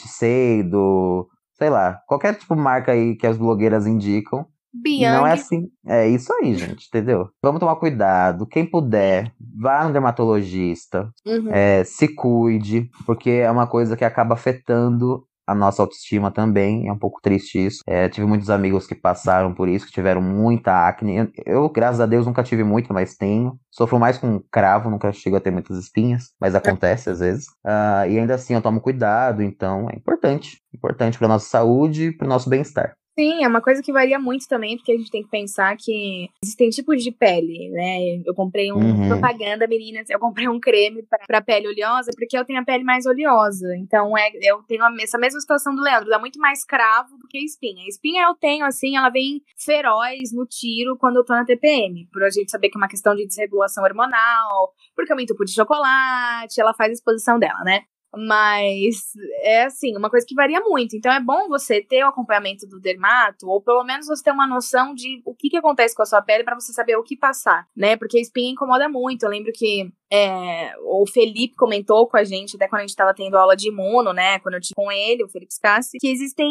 do 0.70 1.28
sei 1.58 1.70
lá, 1.70 2.02
qualquer 2.06 2.36
tipo 2.36 2.56
de 2.56 2.62
marca 2.62 2.92
aí 2.92 3.16
que 3.16 3.26
as 3.26 3.38
blogueiras 3.38 3.88
indicam. 3.88 4.46
Bianchi. 4.82 5.18
Não 5.18 5.28
é 5.28 5.34
assim. 5.34 5.68
É 5.86 6.08
isso 6.08 6.34
aí, 6.34 6.56
gente, 6.56 6.88
entendeu? 6.88 7.30
Vamos 7.42 7.60
tomar 7.60 7.76
cuidado. 7.76 8.48
Quem 8.48 8.66
puder, 8.66 9.32
vá 9.60 9.86
no 9.86 9.94
dermatologista. 9.94 11.10
Uhum. 11.26 11.52
É, 11.52 11.84
se 11.84 12.08
cuide, 12.08 12.90
porque 13.06 13.30
é 13.30 13.50
uma 13.50 13.68
coisa 13.68 13.96
que 13.96 14.06
acaba 14.06 14.34
afetando 14.34 15.24
a 15.48 15.54
nossa 15.54 15.82
autoestima 15.82 16.32
também. 16.32 16.88
É 16.88 16.92
um 16.92 16.98
pouco 16.98 17.20
triste 17.22 17.64
isso. 17.64 17.84
É, 17.88 18.10
tive 18.10 18.26
muitos 18.26 18.50
amigos 18.50 18.88
que 18.88 18.96
passaram 18.96 19.54
por 19.54 19.70
isso, 19.70 19.86
que 19.86 19.92
tiveram 19.92 20.22
muita 20.22 20.88
acne. 20.88 21.32
Eu, 21.46 21.70
graças 21.70 22.02
a 22.02 22.06
Deus, 22.06 22.26
nunca 22.26 22.44
tive 22.44 22.64
muito, 22.64 22.94
mas 22.94 23.16
tenho. 23.16 23.58
Sofro 23.72 24.00
mais 24.00 24.18
com 24.18 24.42
cravo, 24.52 24.90
nunca 24.90 25.12
chego 25.12 25.36
a 25.36 25.42
ter 25.42 25.52
muitas 25.52 25.78
espinhas, 25.78 26.32
mas 26.40 26.56
acontece 26.56 27.10
às 27.10 27.20
vezes. 27.20 27.46
Uh, 27.66 28.10
e 28.10 28.20
ainda 28.20 28.36
assim 28.36 28.54
eu 28.54 28.62
tomo 28.62 28.82
cuidado, 28.82 29.44
então 29.44 29.88
é 29.90 29.96
importante. 29.96 30.62
Importante 30.74 31.18
para 31.18 31.28
nossa 31.28 31.48
saúde 31.48 32.08
e 32.08 32.12
para 32.12 32.26
o 32.26 32.30
nosso 32.30 32.50
bem-estar. 32.50 32.96
Sim, 33.18 33.46
é 33.46 33.48
uma 33.48 33.62
coisa 33.62 33.82
que 33.82 33.94
varia 33.94 34.20
muito 34.20 34.46
também, 34.46 34.76
porque 34.76 34.92
a 34.92 34.98
gente 34.98 35.10
tem 35.10 35.24
que 35.24 35.30
pensar 35.30 35.78
que 35.78 36.28
existem 36.44 36.70
tipos 36.70 37.02
de 37.02 37.14
pele, 37.14 37.70
né? 37.70 38.22
Eu 38.26 38.36
comprei 38.36 38.74
um 38.74 38.76
Uhum. 38.76 39.08
propaganda, 39.08 39.66
meninas, 39.68 40.10
eu 40.10 40.20
comprei 40.20 40.50
um 40.50 40.60
creme 40.60 41.02
pra, 41.04 41.20
pra 41.26 41.42
pele 41.42 41.70
oleosa, 41.70 42.12
porque 42.14 42.38
eu 42.38 42.44
tenho 42.44 42.60
a 42.60 42.66
pele 42.66 42.84
mais 42.84 43.06
oleosa. 43.06 43.74
Então, 43.78 44.18
é, 44.18 44.30
eu 44.42 44.62
tenho 44.64 44.84
a- 44.84 44.94
essa 45.02 45.18
mesma 45.18 45.40
situação 45.40 45.74
do 45.74 45.82
Leandro, 45.82 46.10
dá 46.10 46.20
muito 46.20 46.38
mais 46.40 46.66
cravo 46.66 47.18
do 47.18 47.26
que 47.30 47.38
espinha. 47.38 47.88
Espinha 47.88 48.24
eu 48.26 48.36
tenho, 48.36 48.66
assim, 48.66 48.98
ela 48.98 49.10
vem 49.10 49.42
feroz 49.58 50.34
no 50.34 50.46
tiro 50.46 50.98
quando 50.98 51.16
eu 51.16 51.24
tô 51.24 51.34
na 51.34 51.46
TPM, 51.46 52.10
por 52.12 52.22
a 52.22 52.30
gente 52.30 52.52
saber 52.52 52.68
que 52.68 52.78
é 52.78 52.82
uma 52.82 52.90
questão 52.90 53.16
de 53.16 53.26
desregulação 53.26 53.82
hormonal, 53.86 54.74
porque 54.94 55.14
eu 55.14 55.16
me 55.16 55.24
entupo 55.24 55.46
de 55.46 55.54
chocolate, 55.54 56.60
ela 56.60 56.74
faz 56.74 56.90
a 56.90 56.94
exposição 56.94 57.40
dela, 57.40 57.64
né? 57.64 57.84
Mas 58.18 59.14
é 59.42 59.64
assim, 59.64 59.96
uma 59.98 60.10
coisa 60.10 60.26
que 60.26 60.36
varia 60.36 60.62
muito. 60.62 60.96
Então 60.96 61.12
é 61.12 61.20
bom 61.20 61.48
você 61.48 61.82
ter 61.82 62.04
o 62.04 62.08
acompanhamento 62.08 62.68
do 62.68 62.80
dermato, 62.80 63.48
ou 63.48 63.62
pelo 63.62 63.84
menos 63.84 64.08
você 64.08 64.24
ter 64.24 64.32
uma 64.32 64.48
noção 64.48 64.94
de 64.94 65.22
o 65.26 65.34
que, 65.34 65.50
que 65.50 65.58
acontece 65.58 65.96
com 65.96 66.02
a 66.04 66.06
sua 66.06 66.22
pele 66.22 66.44
para 66.44 66.56
você 66.56 66.74
saber 66.74 66.96
o 66.96 67.04
que 67.04 67.16
passar, 67.16 67.68
né? 67.76 67.98
Porque 67.98 68.18
a 68.18 68.22
espinha 68.22 68.52
incomoda 68.52 68.88
muito. 68.90 69.24
Eu 69.24 69.30
lembro 69.30 69.52
que 69.54 69.92
é, 70.12 70.74
o 70.82 71.06
Felipe 71.08 71.56
comentou 71.56 72.08
com 72.08 72.18
a 72.18 72.24
gente, 72.24 72.56
até 72.56 72.68
quando 72.68 72.82
a 72.82 72.84
gente 72.84 72.92
estava 72.92 73.14
tendo 73.14 73.38
aula 73.38 73.56
de 73.56 73.70
imuno, 73.70 74.14
né? 74.14 74.40
Quando 74.40 74.56
eu 74.56 74.62
tive 74.62 74.76
com 74.76 74.92
ele, 74.92 75.24
o 75.24 75.30
Felipe 75.30 75.54
Scassi, 75.54 75.98
que 76.00 76.08
existem 76.08 76.50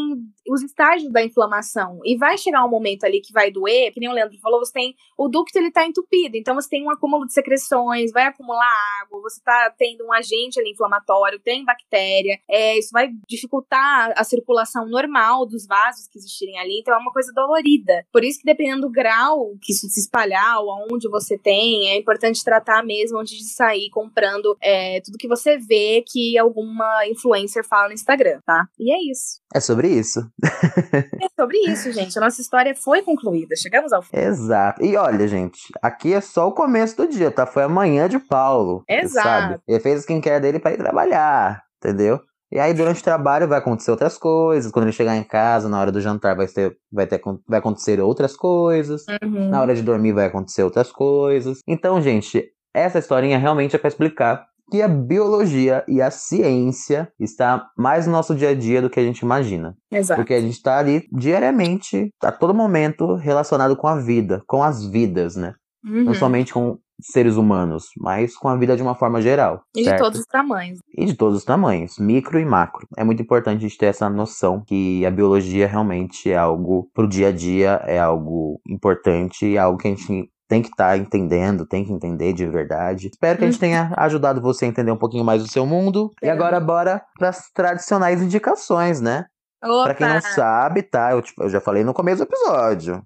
os 0.48 0.62
estágios 0.62 1.10
da 1.12 1.22
inflamação. 1.22 2.00
E 2.04 2.16
vai 2.16 2.36
chegar 2.36 2.64
um 2.64 2.70
momento 2.70 3.04
ali 3.04 3.20
que 3.20 3.32
vai 3.32 3.50
doer, 3.50 3.92
que 3.92 4.00
nem 4.00 4.08
o 4.08 4.12
Leandro 4.12 4.38
falou, 4.40 4.58
você 4.58 4.72
tem. 4.72 4.94
O 5.16 5.28
ducto 5.28 5.56
ele 5.58 5.70
tá 5.70 5.86
entupido, 5.86 6.36
então 6.36 6.54
você 6.54 6.68
tem 6.68 6.84
um 6.84 6.90
acúmulo 6.90 7.26
de 7.26 7.32
secreções, 7.32 8.12
vai 8.12 8.24
acumular 8.24 8.72
água, 9.02 9.20
você 9.20 9.40
tá 9.42 9.72
tendo 9.76 10.04
um 10.04 10.12
agente 10.12 10.58
ali 10.58 10.70
inflamatório, 10.70 11.40
tem 11.40 11.64
bactéria, 11.64 12.38
é, 12.48 12.78
isso 12.78 12.90
vai 12.92 13.08
dificultar 13.28 14.12
a 14.16 14.24
circulação 14.24 14.88
normal 14.88 15.46
dos 15.46 15.66
vasos 15.66 16.08
que 16.08 16.18
existirem 16.18 16.58
ali, 16.58 16.80
então 16.80 16.94
é 16.94 16.98
uma 16.98 17.12
coisa 17.12 17.32
dolorida. 17.32 18.04
Por 18.12 18.24
isso 18.24 18.40
que 18.40 18.44
dependendo 18.44 18.82
do 18.82 18.90
grau 18.90 19.52
que 19.62 19.72
isso 19.72 19.88
se 19.88 20.00
espalhar, 20.00 20.58
ou 20.60 20.70
aonde 20.70 21.08
você 21.08 21.38
tem, 21.38 21.90
é 21.90 21.96
importante 21.96 22.44
tratar 22.44 22.84
mesmo 22.84 23.18
antes 23.18 23.43
sair 23.48 23.88
comprando 23.90 24.56
é, 24.62 25.00
tudo 25.00 25.18
que 25.18 25.28
você 25.28 25.58
vê 25.58 26.02
que 26.06 26.36
alguma 26.38 27.06
influencer 27.06 27.64
fala 27.66 27.88
no 27.88 27.94
Instagram, 27.94 28.40
tá? 28.44 28.66
E 28.78 28.92
é 28.92 29.10
isso. 29.10 29.40
É 29.54 29.60
sobre 29.60 29.88
isso. 29.88 30.20
É 31.22 31.28
sobre 31.40 31.58
isso, 31.58 31.90
gente. 31.92 32.16
A 32.18 32.20
nossa 32.20 32.40
história 32.40 32.74
foi 32.74 33.02
concluída. 33.02 33.54
Chegamos 33.56 33.92
ao 33.92 34.02
fim. 34.02 34.16
Exato. 34.16 34.84
E 34.84 34.96
olha, 34.96 35.26
gente, 35.26 35.58
aqui 35.82 36.12
é 36.12 36.20
só 36.20 36.48
o 36.48 36.52
começo 36.52 36.96
do 36.96 37.08
dia, 37.08 37.30
tá? 37.30 37.46
Foi 37.46 37.62
amanhã 37.62 38.08
de 38.08 38.18
Paulo. 38.18 38.84
Exato. 38.88 39.28
Sabe? 39.28 39.60
Ele 39.66 39.80
fez 39.80 39.96
o 39.96 40.00
skincare 40.00 40.40
dele 40.40 40.58
pra 40.58 40.72
ir 40.72 40.76
trabalhar, 40.76 41.62
entendeu? 41.78 42.20
E 42.54 42.58
aí, 42.60 42.72
durante 42.72 43.00
o 43.00 43.04
trabalho, 43.04 43.48
vai 43.48 43.58
acontecer 43.58 43.90
outras 43.90 44.16
coisas. 44.16 44.70
Quando 44.70 44.84
ele 44.84 44.92
chegar 44.92 45.16
em 45.16 45.24
casa, 45.24 45.68
na 45.68 45.80
hora 45.80 45.90
do 45.90 46.00
jantar, 46.00 46.36
vai, 46.36 46.46
ter, 46.46 46.76
vai, 46.92 47.04
ter, 47.04 47.20
vai 47.48 47.58
acontecer 47.58 48.00
outras 48.00 48.36
coisas. 48.36 49.04
Uhum. 49.24 49.48
Na 49.48 49.60
hora 49.60 49.74
de 49.74 49.82
dormir, 49.82 50.12
vai 50.12 50.26
acontecer 50.26 50.62
outras 50.62 50.92
coisas. 50.92 51.58
Então, 51.66 52.00
gente, 52.00 52.48
essa 52.74 52.98
historinha 52.98 53.38
realmente 53.38 53.76
é 53.76 53.78
pra 53.78 53.88
explicar 53.88 54.46
que 54.70 54.82
a 54.82 54.88
biologia 54.88 55.84
e 55.86 56.00
a 56.00 56.10
ciência 56.10 57.10
está 57.20 57.68
mais 57.76 58.06
no 58.06 58.12
nosso 58.12 58.34
dia 58.34 58.50
a 58.50 58.54
dia 58.54 58.80
do 58.80 58.90
que 58.90 58.98
a 58.98 59.04
gente 59.04 59.20
imagina. 59.20 59.76
Exato. 59.90 60.18
Porque 60.18 60.34
a 60.34 60.40
gente 60.40 60.60
tá 60.62 60.78
ali 60.78 61.06
diariamente, 61.12 62.10
a 62.22 62.32
todo 62.32 62.54
momento, 62.54 63.14
relacionado 63.14 63.76
com 63.76 63.86
a 63.86 63.96
vida, 63.96 64.42
com 64.46 64.62
as 64.62 64.84
vidas, 64.86 65.36
né? 65.36 65.54
Uhum. 65.84 66.04
Não 66.04 66.14
somente 66.14 66.52
com 66.52 66.78
seres 67.00 67.36
humanos, 67.36 67.86
mas 67.98 68.36
com 68.36 68.48
a 68.48 68.56
vida 68.56 68.76
de 68.76 68.82
uma 68.82 68.94
forma 68.94 69.20
geral. 69.20 69.62
E 69.74 69.80
de 69.80 69.84
certo? 69.84 70.02
todos 70.02 70.20
os 70.20 70.26
tamanhos. 70.26 70.78
E 70.96 71.04
de 71.04 71.14
todos 71.14 71.38
os 71.38 71.44
tamanhos, 71.44 71.98
micro 71.98 72.38
e 72.38 72.44
macro. 72.44 72.86
É 72.96 73.04
muito 73.04 73.20
importante 73.20 73.58
a 73.58 73.68
gente 73.68 73.76
ter 73.76 73.86
essa 73.86 74.08
noção 74.08 74.62
que 74.64 75.04
a 75.04 75.10
biologia 75.10 75.66
realmente 75.66 76.30
é 76.30 76.36
algo 76.36 76.88
pro 76.94 77.08
dia 77.08 77.28
a 77.28 77.32
dia, 77.32 77.82
é 77.84 77.98
algo 77.98 78.60
importante, 78.66 79.56
é 79.56 79.58
algo 79.58 79.78
que 79.78 79.88
a 79.88 79.90
gente 79.90 80.30
tem 80.48 80.60
que 80.62 80.68
estar 80.68 80.96
entendendo, 80.98 81.66
tem 81.66 81.84
que 81.84 81.92
entender 81.92 82.32
de 82.32 82.46
verdade. 82.46 83.08
Espero 83.08 83.38
que 83.38 83.44
a 83.44 83.50
gente 83.50 83.60
tenha 83.60 83.92
ajudado 83.96 84.40
você 84.40 84.64
a 84.64 84.68
entender 84.68 84.90
um 84.90 84.96
pouquinho 84.96 85.24
mais 85.24 85.42
do 85.42 85.48
seu 85.50 85.64
mundo. 85.66 86.10
E 86.22 86.28
agora 86.28 86.60
bora 86.60 87.02
para 87.18 87.30
as 87.30 87.50
tradicionais 87.52 88.20
indicações, 88.22 89.00
né? 89.00 89.26
Opa! 89.64 89.84
Pra 89.84 89.94
quem 89.94 90.08
não 90.08 90.20
sabe, 90.20 90.82
tá? 90.82 91.12
Eu, 91.12 91.22
tipo, 91.22 91.42
eu 91.42 91.48
já 91.48 91.60
falei 91.60 91.82
no 91.82 91.94
começo 91.94 92.18
do 92.18 92.28
episódio. 92.28 93.02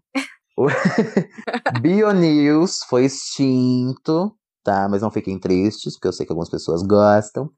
O 0.57 0.67
BioNews 1.81 2.79
foi 2.89 3.05
extinto, 3.05 4.33
tá? 4.65 4.89
Mas 4.89 5.03
não 5.03 5.11
fiquem 5.11 5.39
tristes, 5.39 5.95
porque 5.95 6.09
eu 6.09 6.13
sei 6.13 6.27
que 6.27 6.33
algumas 6.33 6.51
pessoas 6.51 6.83
gostam. 6.83 7.51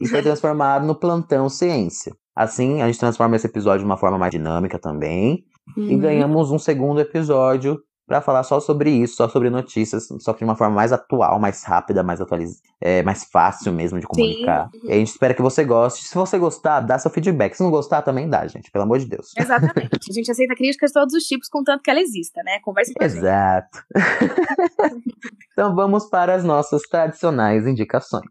E 0.00 0.06
foi 0.08 0.22
transformado 0.22 0.86
no 0.86 0.94
Plantão 0.94 1.48
Ciência. 1.48 2.12
Assim, 2.36 2.82
a 2.82 2.86
gente 2.86 2.98
transforma 3.00 3.36
esse 3.36 3.46
episódio 3.46 3.80
de 3.80 3.84
uma 3.84 3.96
forma 3.96 4.18
mais 4.18 4.30
dinâmica 4.30 4.78
também. 4.78 5.44
E 5.76 5.94
Uhum. 5.94 5.98
ganhamos 6.00 6.50
um 6.50 6.58
segundo 6.58 6.98
episódio 7.00 7.78
pra 8.08 8.22
falar 8.22 8.42
só 8.42 8.58
sobre 8.58 8.90
isso, 8.90 9.16
só 9.16 9.28
sobre 9.28 9.50
notícias, 9.50 10.08
só 10.18 10.32
que 10.32 10.38
de 10.38 10.44
uma 10.44 10.56
forma 10.56 10.74
mais 10.74 10.92
atual, 10.92 11.38
mais 11.38 11.62
rápida, 11.62 12.02
mais 12.02 12.20
atualizada, 12.20 12.58
é, 12.80 13.02
mais 13.02 13.24
fácil 13.24 13.70
mesmo 13.70 14.00
de 14.00 14.06
comunicar. 14.06 14.70
Sim. 14.72 14.80
E 14.84 14.92
a 14.92 14.94
gente 14.94 15.08
espera 15.08 15.34
que 15.34 15.42
você 15.42 15.62
goste. 15.62 16.04
Se 16.04 16.14
você 16.14 16.38
gostar, 16.38 16.80
dá 16.80 16.98
seu 16.98 17.10
feedback. 17.10 17.54
Se 17.54 17.62
não 17.62 17.70
gostar, 17.70 18.00
também 18.00 18.28
dá, 18.28 18.46
gente. 18.46 18.70
Pelo 18.70 18.84
amor 18.84 18.98
de 18.98 19.06
Deus. 19.06 19.32
Exatamente. 19.36 19.90
A 20.08 20.12
gente 20.12 20.30
aceita 20.30 20.54
críticas 20.56 20.90
de 20.90 20.94
todos 20.94 21.14
os 21.14 21.24
tipos, 21.24 21.48
contanto 21.48 21.82
que 21.82 21.90
ela 21.90 22.00
exista, 22.00 22.42
né? 22.42 22.58
Converse 22.60 22.94
com. 22.94 23.04
Exato. 23.04 23.84
então 25.52 25.74
vamos 25.74 26.06
para 26.06 26.34
as 26.34 26.42
nossas 26.42 26.80
tradicionais 26.82 27.66
indicações. 27.66 28.24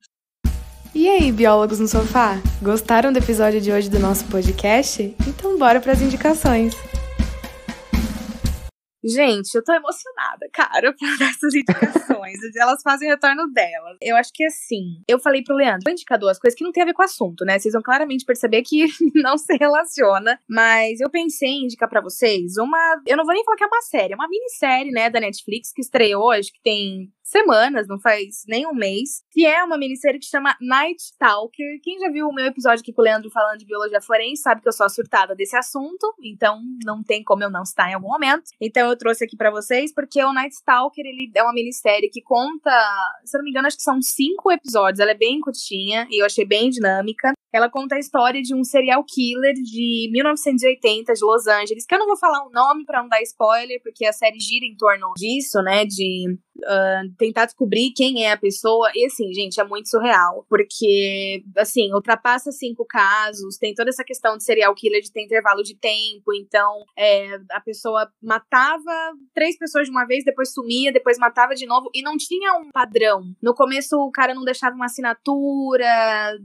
E 0.96 1.08
aí, 1.08 1.32
biólogos 1.32 1.80
no 1.80 1.88
sofá? 1.88 2.42
Gostaram 2.64 3.14
do 3.14 3.20
episódio 3.20 3.62
de 3.62 3.72
hoje 3.72 3.90
do 3.90 4.00
nosso 4.00 4.26
podcast? 4.26 5.16
Então 5.28 5.56
bora 5.60 5.80
para 5.80 5.92
as 5.92 6.02
indicações. 6.02 6.76
Gente, 9.04 9.54
eu 9.56 9.64
tô 9.64 9.74
emocionada, 9.74 10.50
cara, 10.52 10.94
por 10.98 11.22
essas 11.22 11.54
indicações. 11.54 12.38
Elas 12.56 12.82
fazem 12.82 13.08
o 13.08 13.12
retorno 13.12 13.48
delas. 13.52 13.98
Eu 14.02 14.16
acho 14.16 14.32
que 14.34 14.44
assim, 14.44 15.02
eu 15.08 15.20
falei 15.20 15.44
pro 15.44 15.56
Leandro, 15.56 15.84
vou 15.86 15.92
indicar 15.92 16.18
duas 16.18 16.40
coisas 16.40 16.58
que 16.58 16.64
não 16.64 16.72
tem 16.72 16.84
a 16.84 16.86
ver 16.86 16.94
com 16.94 17.02
o 17.02 17.06
assunto, 17.06 17.46
né? 17.46 17.60
Vocês 17.60 17.74
vão 17.74 17.82
claramente 17.82 18.26
perceber 18.26 18.64
que 18.64 18.86
não 19.16 19.38
se 19.38 19.56
relaciona. 19.58 20.40
Mas 20.50 21.00
eu 21.00 21.10
pensei 21.10 21.50
em 21.50 21.64
indicar 21.66 21.90
pra 21.90 22.02
vocês 22.02 22.58
uma. 22.58 23.02
Eu 23.06 23.18
não 23.18 23.26
vou 23.26 23.34
nem 23.34 23.44
falar 23.44 23.58
que 23.58 23.64
é 23.64 23.68
uma 23.68 23.82
série, 23.82 24.14
é 24.14 24.16
uma 24.16 24.28
minissérie, 24.28 24.92
né, 24.92 25.10
da 25.10 25.20
Netflix, 25.20 25.72
que 25.72 25.82
estreou, 25.82 26.32
acho 26.32 26.52
que 26.52 26.62
tem 26.64 27.12
semanas, 27.28 27.88
não 27.88 28.00
faz 28.00 28.44
nem 28.48 28.66
um 28.66 28.74
mês, 28.74 29.22
que 29.32 29.46
é 29.46 29.64
uma 29.64 29.78
minissérie 29.78 30.20
que 30.20 30.26
chama 30.26 30.56
Night 30.62 31.02
Stalker. 31.02 31.80
Quem 31.84 32.00
já 32.00 32.10
viu 32.10 32.28
o 32.28 32.34
meu 32.34 32.46
episódio 32.46 32.82
aqui 32.82 32.94
com 32.94 33.02
o 33.02 33.04
Leandro 33.04 33.30
falando 33.30 33.60
de 33.60 33.66
biologia 33.66 34.02
forense 34.02 34.42
sabe 34.42 34.62
que 34.62 34.68
eu 34.68 34.74
sou 34.74 34.86
a 34.86 34.90
surtada 34.90 35.36
desse 35.36 35.56
assunto, 35.56 36.14
então 36.24 36.62
não 36.86 37.04
tem 37.04 37.24
como 37.24 37.44
eu 37.44 37.50
não 37.50 37.64
estar 37.64 37.90
em 37.90 37.94
algum 37.94 38.08
momento. 38.08 38.44
Então 38.62 38.90
eu 38.90 38.98
trouxe 38.98 39.26
aqui 39.26 39.36
pra 39.36 39.52
vocês, 39.52 39.94
porque 39.94 40.24
o 40.24 40.34
Night 40.34 40.56
Stalker, 40.56 41.06
ele 41.06 41.30
é 41.36 41.44
uma 41.44 41.54
minissérie 41.54 42.10
que 42.10 42.22
conta, 42.22 42.72
se 43.26 43.36
eu 43.36 43.40
não 43.40 43.44
me 43.44 43.52
engano, 43.52 43.68
acho 43.68 43.78
que 43.78 43.84
são 43.84 44.02
cinco 44.02 44.52
episódios, 44.52 45.00
ela 45.00 45.12
é 45.12 45.18
bem 45.18 45.40
curtinha 45.42 46.08
e 46.10 46.22
eu 46.22 46.26
achei 46.26 46.46
bem 46.46 46.70
dinâmica. 46.70 47.34
Ela 47.54 47.70
conta 47.70 47.96
a 47.96 48.00
história 48.00 48.42
de 48.42 48.54
um 48.54 48.64
serial 48.64 49.04
killer 49.04 49.54
de 49.54 50.10
1980 50.12 51.14
de 51.14 51.26
Los 51.26 51.48
Angeles, 51.48 51.86
que 51.86 51.96
eu 51.96 52.00
não 52.00 52.08
vou 52.08 52.18
falar 52.18 52.46
o 52.46 52.52
nome 52.52 52.86
pra 52.86 53.02
não 53.02 53.10
dar 53.10 53.22
spoiler, 53.22 53.82
porque 53.82 54.06
a 54.06 54.14
série 54.14 54.40
gira 54.40 54.66
em 54.66 54.76
torno 54.76 55.14
disso, 55.18 55.62
né, 55.62 55.86
de 55.86 56.38
ah, 56.66 57.02
tentar 57.18 57.46
descobrir 57.46 57.92
quem 57.96 58.26
é 58.26 58.32
a 58.32 58.38
pessoa. 58.38 58.90
E 58.96 59.06
assim, 59.06 59.32
gente, 59.34 59.60
é 59.60 59.64
muito 59.64 59.90
surreal. 59.90 60.46
Porque, 60.50 61.44
assim, 61.58 61.94
ultrapassa 61.94 62.52
cinco 62.52 62.86
casos, 62.86 63.58
tem 63.58 63.74
toda 63.74 63.90
essa 63.90 64.04
questão 64.04 64.38
de 64.38 64.44
serial 64.44 64.74
killer 64.76 65.02
de 65.02 65.12
ter 65.12 65.24
intervalo 65.24 65.64
de 65.64 65.76
tempo. 65.78 66.34
Então, 66.34 66.84
é, 66.98 67.40
a 67.52 67.62
pessoa 67.62 68.10
matava 68.22 69.14
três 69.34 69.58
pessoas 69.58 69.86
de 69.86 69.92
uma 69.92 70.06
vez, 70.06 70.24
depois 70.24 70.54
sumia, 70.54 70.92
depois 70.92 71.18
matava 71.18 71.54
de 71.54 71.66
novo. 71.66 71.90
E 71.94 72.02
não 72.02 72.18
tinha 72.18 72.54
um 72.54 72.70
padrão. 72.72 73.22
No 73.42 73.54
começo, 73.54 73.98
o 73.98 74.12
cara 74.12 74.34
não 74.34 74.44
deixava 74.44 74.76
uma 74.76 74.86
assinatura, 74.86 75.86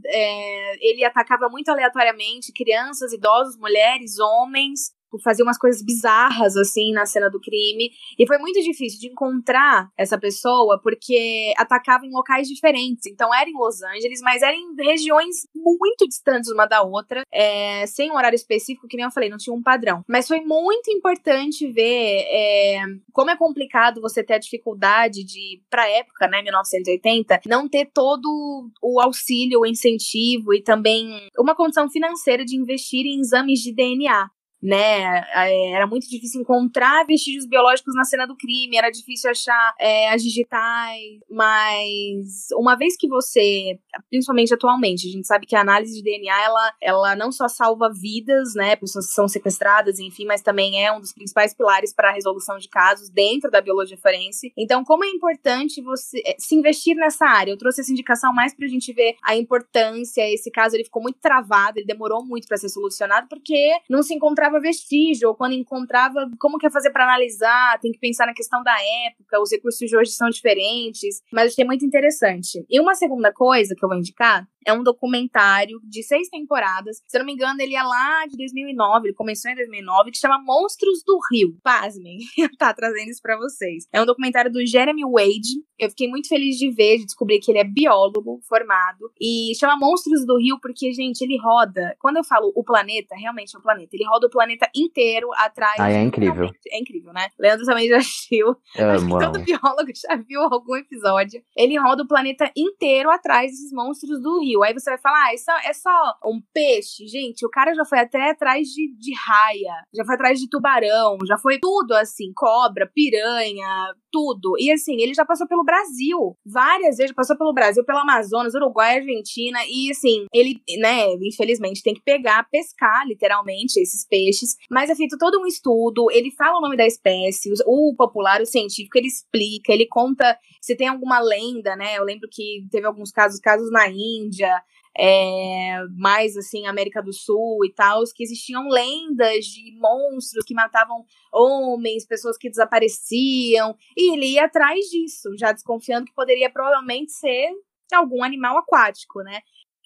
é, 0.07 0.91
ele 0.93 1.05
atacava 1.05 1.49
muito 1.49 1.70
aleatoriamente 1.70 2.53
crianças, 2.53 3.12
idosos, 3.12 3.57
mulheres, 3.59 4.18
homens. 4.18 4.93
Fazia 5.22 5.44
umas 5.44 5.58
coisas 5.58 5.82
bizarras, 5.82 6.56
assim, 6.56 6.92
na 6.92 7.06
cena 7.06 7.28
do 7.28 7.40
crime. 7.40 7.90
E 8.18 8.26
foi 8.26 8.38
muito 8.38 8.60
difícil 8.60 9.00
de 9.00 9.08
encontrar 9.08 9.90
essa 9.96 10.18
pessoa, 10.18 10.80
porque 10.82 11.52
atacava 11.56 12.06
em 12.06 12.12
locais 12.12 12.48
diferentes. 12.48 13.06
Então 13.06 13.34
era 13.34 13.48
em 13.48 13.54
Los 13.54 13.82
Angeles, 13.82 14.20
mas 14.22 14.42
era 14.42 14.54
em 14.54 14.74
regiões 14.78 15.46
muito 15.54 16.06
distantes 16.06 16.50
uma 16.50 16.66
da 16.66 16.82
outra, 16.82 17.22
é, 17.32 17.86
sem 17.86 18.10
um 18.10 18.16
horário 18.16 18.36
específico, 18.36 18.88
que 18.88 18.96
nem 18.96 19.04
eu 19.04 19.10
falei, 19.10 19.28
não 19.28 19.38
tinha 19.38 19.54
um 19.54 19.62
padrão. 19.62 20.04
Mas 20.08 20.28
foi 20.28 20.40
muito 20.40 20.90
importante 20.90 21.70
ver 21.70 22.24
é, 22.28 22.82
como 23.12 23.30
é 23.30 23.36
complicado 23.36 24.00
você 24.00 24.22
ter 24.22 24.34
a 24.34 24.38
dificuldade 24.38 25.24
de, 25.24 25.60
pra 25.70 25.88
época, 25.88 26.26
né, 26.28 26.42
1980, 26.42 27.40
não 27.46 27.68
ter 27.68 27.90
todo 27.92 28.70
o 28.82 29.00
auxílio, 29.00 29.60
o 29.60 29.66
incentivo 29.66 30.54
e 30.54 30.62
também 30.62 31.28
uma 31.38 31.54
condição 31.54 31.90
financeira 31.90 32.44
de 32.44 32.56
investir 32.56 33.06
em 33.06 33.20
exames 33.20 33.60
de 33.60 33.74
DNA 33.74 34.30
né? 34.62 35.24
É, 35.34 35.72
era 35.72 35.86
muito 35.86 36.08
difícil 36.08 36.40
encontrar 36.40 37.04
vestígios 37.04 37.46
biológicos 37.46 37.94
na 37.96 38.04
cena 38.04 38.26
do 38.26 38.36
crime, 38.36 38.76
era 38.76 38.90
difícil 38.90 39.30
achar 39.30 39.74
é, 39.78 40.10
as 40.10 40.22
digitais, 40.22 41.20
mas 41.28 42.46
uma 42.56 42.76
vez 42.76 42.96
que 42.96 43.08
você, 43.08 43.78
principalmente 44.08 44.54
atualmente, 44.54 45.08
a 45.08 45.10
gente 45.10 45.26
sabe 45.26 45.46
que 45.46 45.56
a 45.56 45.60
análise 45.60 45.94
de 45.94 46.02
DNA 46.02 46.44
ela, 46.44 46.74
ela 46.80 47.16
não 47.16 47.32
só 47.32 47.48
salva 47.48 47.90
vidas, 47.92 48.54
né? 48.54 48.76
Pessoas 48.76 49.08
que 49.08 49.12
são 49.12 49.26
sequestradas, 49.26 49.98
enfim, 49.98 50.24
mas 50.26 50.42
também 50.42 50.84
é 50.84 50.92
um 50.92 51.00
dos 51.00 51.12
principais 51.12 51.52
pilares 51.52 51.92
para 51.92 52.10
a 52.10 52.12
resolução 52.12 52.58
de 52.58 52.68
casos 52.68 53.08
dentro 53.08 53.50
da 53.50 53.60
biologia 53.60 53.96
forense. 53.96 54.52
Então, 54.56 54.84
como 54.84 55.04
é 55.04 55.08
importante 55.08 55.82
você 55.82 56.22
é, 56.24 56.36
se 56.38 56.54
investir 56.54 56.94
nessa 56.96 57.26
área? 57.26 57.50
Eu 57.50 57.58
trouxe 57.58 57.80
essa 57.80 57.90
indicação 57.90 58.32
mais 58.32 58.54
para 58.54 58.66
a 58.66 58.68
gente 58.68 58.92
ver 58.92 59.16
a 59.24 59.34
importância. 59.34 60.22
Esse 60.32 60.50
caso 60.50 60.76
ele 60.76 60.84
ficou 60.84 61.02
muito 61.02 61.18
travado, 61.20 61.78
ele 61.78 61.86
demorou 61.86 62.24
muito 62.24 62.46
para 62.46 62.56
ser 62.56 62.68
solucionado 62.68 63.26
porque 63.28 63.72
não 63.88 64.02
se 64.02 64.14
encontrava 64.14 64.51
encontrava 64.53 64.61
vestígio, 64.61 65.28
ou 65.28 65.34
quando 65.34 65.53
encontrava, 65.53 66.30
como 66.38 66.59
que 66.59 66.66
é 66.66 66.70
fazer 66.70 66.90
para 66.90 67.05
analisar, 67.05 67.78
tem 67.80 67.92
que 67.92 67.98
pensar 67.98 68.26
na 68.26 68.34
questão 68.34 68.62
da 68.62 68.74
época, 69.07 69.40
os 69.40 69.50
recursos 69.50 69.88
de 69.88 69.96
hoje 69.96 70.11
são 70.11 70.28
diferentes, 70.28 71.22
mas 71.32 71.53
achei 71.53 71.64
muito 71.64 71.84
interessante. 71.84 72.64
E 72.68 72.80
uma 72.80 72.94
segunda 72.94 73.32
coisa 73.32 73.74
que 73.76 73.84
eu 73.84 73.88
vou 73.88 73.98
indicar 73.98 74.46
é 74.66 74.72
um 74.72 74.82
documentário 74.82 75.80
de 75.84 76.02
seis 76.02 76.28
temporadas. 76.28 77.02
Se 77.06 77.16
eu 77.16 77.20
não 77.20 77.26
me 77.26 77.32
engano, 77.32 77.60
ele 77.60 77.74
é 77.74 77.82
lá 77.82 78.26
de 78.26 78.36
2009, 78.36 79.08
ele 79.08 79.14
começou 79.14 79.50
em 79.50 79.54
2009, 79.54 80.10
que 80.10 80.18
chama 80.18 80.42
Monstros 80.42 81.02
do 81.06 81.18
Rio. 81.30 81.56
Pasmem, 81.62 82.18
tá 82.58 82.72
trazendo 82.72 83.10
isso 83.10 83.22
pra 83.22 83.36
vocês. 83.36 83.86
É 83.92 84.00
um 84.00 84.06
documentário 84.06 84.50
do 84.50 84.64
Jeremy 84.66 85.02
Wade. 85.04 85.62
Eu 85.78 85.90
fiquei 85.90 86.08
muito 86.08 86.28
feliz 86.28 86.56
de 86.56 86.70
ver, 86.70 86.98
de 86.98 87.06
descobrir 87.06 87.40
que 87.40 87.50
ele 87.50 87.58
é 87.58 87.64
biólogo 87.64 88.40
formado. 88.48 89.10
E 89.20 89.52
chama 89.58 89.76
Monstros 89.76 90.24
do 90.24 90.38
Rio 90.38 90.58
porque, 90.60 90.92
gente, 90.92 91.22
ele 91.22 91.38
roda. 91.38 91.96
Quando 91.98 92.18
eu 92.18 92.24
falo 92.24 92.52
o 92.54 92.62
planeta, 92.62 93.16
realmente 93.16 93.54
é 93.54 93.58
o 93.58 93.62
planeta. 93.62 93.90
Ele 93.92 94.04
roda 94.04 94.26
o 94.26 94.30
planeta 94.30 94.68
inteiro 94.74 95.28
atrás. 95.34 95.78
Ah, 95.78 95.90
é 95.90 96.02
incrível. 96.02 96.50
É 96.68 96.78
incrível, 96.78 97.12
né? 97.12 97.28
Leandro 97.38 97.64
também 97.64 97.88
já 97.88 97.96
assistiu. 97.98 98.54
Eu 98.76 98.90
Acho 98.90 99.04
que 99.04 99.10
todo 99.10 99.44
biólogo 99.44 99.92
já 99.94 100.16
viu 100.16 100.40
algum 100.42 100.76
episódio. 100.76 101.42
Ele 101.56 101.78
roda 101.78 102.02
o 102.02 102.08
planeta 102.08 102.50
inteiro 102.56 103.10
atrás 103.10 103.50
desses 103.50 103.72
monstros 103.72 104.20
do 104.22 104.40
rio. 104.40 104.51
Aí 104.62 104.72
você 104.72 104.90
vai 104.90 104.98
falar, 104.98 105.26
ah, 105.26 105.34
isso 105.34 105.50
é 105.64 105.72
só 105.72 106.18
um 106.24 106.40
peixe. 106.53 107.07
Gente, 107.07 107.46
o 107.46 107.50
cara 107.50 107.72
já 107.74 107.84
foi 107.84 108.00
até 108.00 108.30
atrás 108.30 108.66
de, 108.66 108.92
de 108.96 109.12
raia, 109.14 109.84
já 109.94 110.05
foi 110.05 110.14
atrás 110.16 110.40
de 110.40 110.48
tubarão, 110.48 111.18
já 111.26 111.38
foi 111.38 111.59
tudo 111.61 111.92
assim, 111.92 112.32
cobra, 112.34 112.90
piranha, 112.92 113.94
tudo. 114.12 114.54
E 114.58 114.70
assim, 114.70 115.00
ele 115.00 115.14
já 115.14 115.24
passou 115.24 115.48
pelo 115.48 115.64
Brasil. 115.64 116.36
Várias 116.44 116.98
vezes, 116.98 117.14
passou 117.14 117.36
pelo 117.36 117.52
Brasil, 117.52 117.84
pelo 117.84 117.98
Amazonas, 117.98 118.54
Uruguai, 118.54 118.98
Argentina. 118.98 119.58
E 119.66 119.90
assim, 119.90 120.26
ele, 120.32 120.60
né, 120.78 121.06
infelizmente, 121.22 121.82
tem 121.82 121.94
que 121.94 122.02
pegar, 122.02 122.46
pescar, 122.50 123.06
literalmente, 123.06 123.80
esses 123.80 124.06
peixes. 124.06 124.56
Mas 124.70 124.90
é 124.90 124.94
feito 124.94 125.16
todo 125.18 125.40
um 125.40 125.46
estudo, 125.46 126.10
ele 126.10 126.30
fala 126.30 126.58
o 126.58 126.60
nome 126.60 126.76
da 126.76 126.86
espécie, 126.86 127.50
o 127.66 127.94
popular, 127.96 128.40
o 128.40 128.46
científico, 128.46 128.98
ele 128.98 129.08
explica, 129.08 129.72
ele 129.72 129.86
conta 129.86 130.38
se 130.60 130.76
tem 130.76 130.88
alguma 130.88 131.18
lenda, 131.18 131.74
né? 131.74 131.98
Eu 131.98 132.04
lembro 132.04 132.28
que 132.30 132.66
teve 132.70 132.86
alguns 132.86 133.10
casos, 133.10 133.40
casos 133.40 133.70
na 133.70 133.88
Índia, 133.88 134.62
é, 134.97 135.82
mais 135.97 136.36
assim, 136.36 136.66
América 136.66 137.03
do 137.03 137.12
Sul 137.12 137.64
e 137.64 137.72
tal, 137.72 138.03
que 138.14 138.22
existiam 138.22 138.68
lendas 138.68 139.47
de 139.47 139.76
monstros 139.78 140.45
que 140.45 140.55
matavam 140.55 141.05
homens, 141.32 142.07
pessoas 142.07 142.36
que 142.36 142.51
desapareciam, 142.51 143.76
e 143.97 144.12
ele 144.14 144.32
ia 144.32 144.45
atrás 144.45 144.86
disso, 144.86 145.30
já 145.38 145.53
desconfiando 145.53 146.07
que 146.07 146.14
poderia 146.14 146.51
provavelmente 146.51 147.12
ser 147.12 147.51
algum 147.93 148.22
animal 148.22 148.59
aquático, 148.59 149.20
né? 149.22 149.40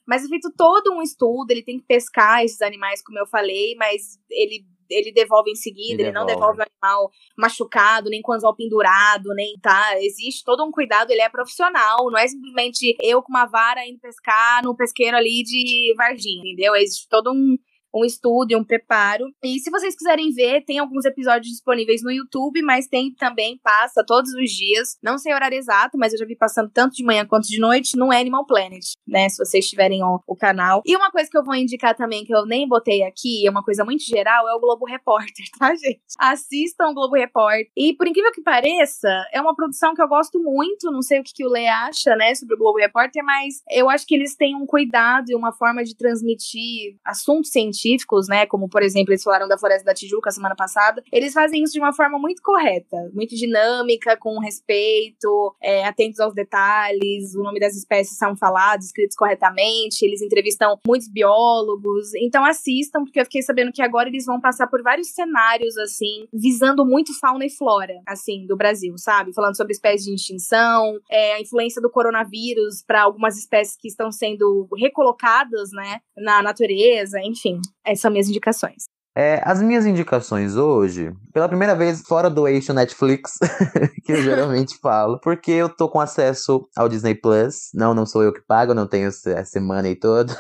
Mas 0.07 0.25
é 0.25 0.29
feito 0.29 0.53
todo 0.57 0.93
um 0.93 1.03
estudo, 1.03 1.51
ele 1.51 1.65
tem 1.65 1.79
que 1.79 1.87
pescar 1.87 2.45
esses 2.45 2.63
animais, 2.63 3.03
como 3.03 3.19
eu 3.19 3.27
falei, 3.27 3.75
mas 3.75 4.19
ele 4.31 4.65
ele 4.91 5.13
devolve 5.13 5.51
em 5.51 5.55
seguida, 5.55 6.03
ele, 6.03 6.05
Ele 6.05 6.13
não 6.13 6.27
devolve. 6.27 6.61
o 6.61 6.63
animal 6.63 7.11
machucado, 7.37 8.11
nem 8.11 8.23
com 8.23 8.33
anzol 8.33 8.55
pendurado, 8.55 9.35
nem 9.35 9.55
tá. 9.61 9.99
Existe 10.01 10.45
todo 10.45 10.65
um 10.65 10.71
cuidado, 10.71 11.11
ele 11.11 11.21
é 11.21 11.29
profissional, 11.29 12.11
não 12.11 12.19
é 12.19 12.27
simplesmente 12.27 12.97
eu 13.03 13.23
com 13.23 13.33
uma 13.33 13.47
vara 13.47 13.87
indo 13.87 13.99
pescar 14.01 14.63
no 14.65 14.77
pesqueiro 14.77 15.17
ali 15.17 15.43
de 15.43 15.95
Varginha, 15.97 16.53
entendeu? 16.53 16.75
Existe 16.75 17.09
todo 17.09 17.33
um, 17.33 17.57
um 18.01 18.05
estudo 18.05 18.53
e 18.53 18.57
um 18.57 18.65
preparo. 18.65 19.27
E 19.43 19.59
se 19.59 19.71
vocês 19.71 19.97
quiserem 19.97 20.33
ver, 20.33 20.65
tem 20.65 20.79
alguns 20.79 21.05
episódios 21.05 21.51
disponíveis 21.51 22.03
no 22.03 22.11
YouTube, 22.11 22.63
mas 22.63 22.87
tem 22.87 23.13
também, 23.15 23.59
passa 23.63 24.05
todos 24.07 24.33
os 24.33 24.51
dias. 24.51 24.97
Não 25.03 25.19
sei 25.19 25.33
o 25.33 25.37
horário 25.37 25.57
exato, 25.57 25.99
mas 25.99 26.13
eu 26.13 26.19
já 26.19 26.27
vi 26.27 26.37
passando 26.37 26.71
tanto 26.71 26.97
de 26.97 27.05
manhã 27.05 27.27
quanto 27.27 27.49
de 27.49 27.59
noite 27.59 27.97
no 27.97 28.11
Animal 28.13 28.47
Planet, 28.47 28.85
né? 29.07 29.29
Se 29.29 29.39
vocês 29.39 29.69
tiverem 29.69 30.03
o, 30.03 30.21
o 30.27 30.37
canal. 30.37 30.83
E 30.85 30.97
uma 30.97 31.11
coisa 31.11 31.29
que 31.31 31.37
eu 31.37 31.45
vou 31.45 31.55
indicar 31.55 31.97
também, 31.97 32.25
que 32.25 32.35
eu 32.35 32.45
nem 32.47 32.69
botei 32.69 33.03
aqui, 33.03 33.47
é 33.47 33.51
uma 33.51 33.63
coisa 33.63 33.85
muito 33.85 34.05
geral, 34.05 34.49
é 34.49 34.55
o 34.55 34.61
Globo 34.61 34.87
Repórter, 34.87 35.47
tá, 35.59 35.75
gente? 35.75 36.01
Assistam 36.19 36.89
o 36.89 36.95
Globo 36.95 37.17
Repórter. 37.17 37.71
E 37.77 37.95
por 37.95 38.07
incrível 38.07 38.33
que 38.33 38.43
pareça, 38.43 39.09
é 39.33 39.41
uma 39.41 39.55
produção 39.55 39.95
que 39.95 40.03
eu 40.03 40.09
gosto 40.09 40.43
muito, 40.43 40.91
não 40.91 41.03
sei 41.03 41.21
o 41.21 41.23
que, 41.23 41.33
que 41.33 41.45
o 41.45 41.49
Lê 41.49 41.67
acha, 41.67 42.15
né, 42.17 42.35
sobre 42.35 42.55
o 42.55 42.59
Globo 42.59 42.79
Repórter, 42.79 43.25
mas 43.25 43.63
eu 43.71 43.89
acho 43.89 44.07
que 44.07 44.15
eles 44.15 44.35
têm 44.37 44.55
um 44.55 44.67
cuidado 44.67 45.31
e 45.31 45.35
uma 45.35 45.53
forma 45.53 45.85
de 45.85 45.97
transmitir 45.97 46.97
assuntos 47.05 47.51
científicos, 47.51 47.86
né, 48.29 48.47
como 48.47 48.69
por 48.69 48.83
exemplo, 48.83 49.13
eles 49.13 49.23
falaram 49.23 49.49
da 49.49 49.59
Floresta 49.59 49.85
da 49.85 49.95
Tijuca 49.95 50.31
semana 50.31 50.55
passada, 50.55 51.03
eles 51.13 51.33
fazem 51.33 51.63
isso 51.63 51.73
de 51.73 51.81
uma 51.81 51.93
forma 51.93 52.19
muito 52.19 52.43
correta, 52.43 52.97
muito 53.13 53.35
dinâmica, 53.35 54.17
com 54.17 54.39
respeito, 54.39 55.55
é, 55.63 55.85
atentos 55.85 56.21
aos 56.21 56.35
detalhes, 56.35 57.35
o 57.35 57.43
nome 57.43 57.61
das 57.61 57.75
espécies 57.75 58.17
são 58.17 58.37
falados, 58.37 58.87
escritos 58.87 59.17
corretamente, 59.17 60.05
eles 60.05 60.23
entrevistam 60.23 60.79
muitos 60.87 61.09
biólogos, 61.09 62.15
então 62.15 62.45
assistam, 62.45 63.05
porque 63.05 63.21
eu 63.21 63.25
fiquei 63.25 63.43
sabendo 63.43 63.73
que 63.73 63.83
agora 63.83 64.09
eles 64.09 64.25
vão 64.25 64.41
passar 64.41 64.67
por 64.67 64.83
vários 64.83 65.09
cenários, 65.09 65.77
assim, 65.79 66.27
visando 66.33 66.85
muito 66.85 67.19
fauna 67.19 67.45
e 67.45 67.51
flora, 67.51 67.95
assim, 68.07 68.47
do 68.47 68.57
Brasil, 68.57 68.95
sabe? 68.97 69.33
Falando 69.33 69.57
sobre 69.57 69.73
espécies 69.73 70.05
de 70.05 70.15
extinção, 70.15 70.99
é, 71.11 71.35
a 71.35 71.41
influência 71.41 71.81
do 71.81 71.91
coronavírus 71.91 72.83
para 72.87 73.03
algumas 73.03 73.39
espécies 73.39 73.77
que 73.77 73.89
estão 73.89 74.11
sendo 74.11 74.69
recolocadas, 74.77 75.71
né, 75.73 76.01
na 76.17 76.43
natureza, 76.43 77.21
enfim, 77.21 77.61
essas 77.85 78.01
são 78.03 78.11
minhas 78.11 78.29
indicações. 78.29 78.87
É, 79.17 79.41
as 79.45 79.63
minhas 79.63 79.87
indicações 79.87 80.57
hoje, 80.57 81.11
pela 81.33 81.49
primeira 81.49 81.75
vez 81.75 82.03
fora 82.07 82.29
do 82.29 82.47
eixo 82.47 82.75
Netflix, 82.75 83.33
que 84.05 84.13
eu 84.13 84.23
geralmente 84.23 84.77
falo, 84.83 85.19
porque 85.23 85.51
eu 85.53 85.69
tô 85.71 85.89
com 85.89 85.99
acesso 86.01 86.67
ao 86.77 86.89
Disney 86.89 87.15
Plus. 87.15 87.71
Não, 87.75 87.95
não 87.95 88.05
sou 88.05 88.23
eu 88.23 88.33
que 88.33 88.43
pago, 88.47 88.75
não 88.75 88.87
tenho 88.87 89.09
essa 89.09 89.43
semana 89.47 89.89
aí 89.89 89.97
toda, 89.97 90.37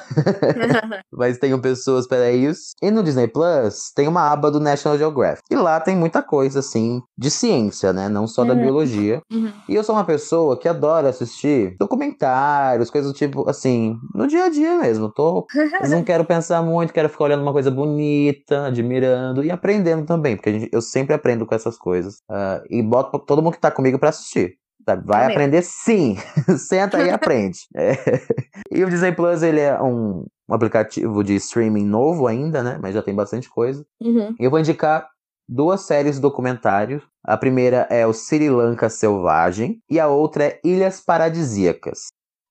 mas 1.12 1.38
tenho 1.38 1.58
pessoas 1.60 2.06
para 2.06 2.30
isso. 2.30 2.72
E 2.82 2.90
no 2.90 3.02
Disney 3.02 3.28
Plus 3.28 3.92
tem 3.94 4.06
uma 4.08 4.30
aba 4.30 4.50
do 4.50 4.60
National 4.60 4.98
Geographic. 4.98 5.42
E 5.50 5.56
lá 5.56 5.80
tem 5.80 5.96
muita 5.96 6.22
coisa, 6.22 6.58
assim, 6.60 7.00
de 7.16 7.30
ciência, 7.30 7.92
né? 7.92 8.08
Não 8.08 8.26
só 8.26 8.44
da 8.44 8.52
Uhum. 8.52 8.60
biologia. 8.60 9.20
Uhum. 9.32 9.52
E 9.68 9.74
eu 9.74 9.82
sou 9.84 9.94
uma 9.94 10.04
pessoa 10.04 10.58
que 10.58 10.68
adora 10.68 11.08
assistir 11.08 11.76
documentários, 11.78 12.90
coisas 12.90 13.10
do 13.10 13.16
tipo, 13.16 13.48
assim, 13.48 13.96
no 14.14 14.26
dia 14.26 14.44
a 14.44 14.48
dia 14.50 14.78
mesmo. 14.78 15.10
Tô 15.12 15.46
não 15.88 16.02
quero 16.04 16.24
pensar 16.24 16.62
muito, 16.62 16.92
quero 16.92 17.08
ficar 17.08 17.24
olhando 17.24 17.42
uma 17.42 17.52
coisa 17.52 17.70
bonita, 17.70 18.65
admirando 18.66 19.44
e 19.44 19.50
aprendendo 19.50 20.04
também, 20.06 20.36
porque 20.36 20.48
a 20.50 20.52
gente- 20.52 20.68
eu 20.72 20.80
sempre 20.82 21.14
aprendo 21.14 21.46
com 21.46 21.54
essas 21.54 21.76
coisas. 21.78 22.18
Ah, 22.28 22.62
e 22.70 22.82
boto 22.82 23.18
todo 23.18 23.42
mundo 23.42 23.54
que 23.54 23.60
tá 23.60 23.70
comigo 23.70 23.98
pra 23.98 24.10
assistir. 24.10 24.54
Vai 24.86 24.96
Também. 24.96 25.34
aprender 25.36 25.62
sim. 25.62 26.16
Senta 26.58 26.98
aí 26.98 27.08
e 27.08 27.10
aprende. 27.10 27.58
É. 27.76 27.96
E 28.70 28.84
o 28.84 28.88
Disney 28.90 29.10
Plus, 29.12 29.42
ele 29.42 29.58
é 29.60 29.80
um, 29.82 30.24
aplicativo 30.48 31.24
de 31.24 31.34
streaming 31.34 31.84
novo 31.84 32.28
ainda, 32.28 32.62
né? 32.62 32.78
Mas 32.80 32.94
já 32.94 33.02
tem 33.02 33.12
bastante 33.14 33.48
coisa. 33.50 33.84
Uhum. 34.00 34.32
E 34.38 34.44
eu 34.44 34.50
vou 34.50 34.60
indicar 34.60 35.08
duas 35.48 35.80
séries 35.80 36.20
documentários. 36.20 37.02
A 37.24 37.36
primeira 37.36 37.86
é 37.90 38.06
o 38.06 38.12
Sri 38.12 38.48
Lanka 38.48 38.88
Selvagem 38.88 39.80
e 39.90 39.98
a 39.98 40.06
outra 40.06 40.44
é 40.44 40.60
Ilhas 40.64 41.00
Paradisíacas. 41.00 42.06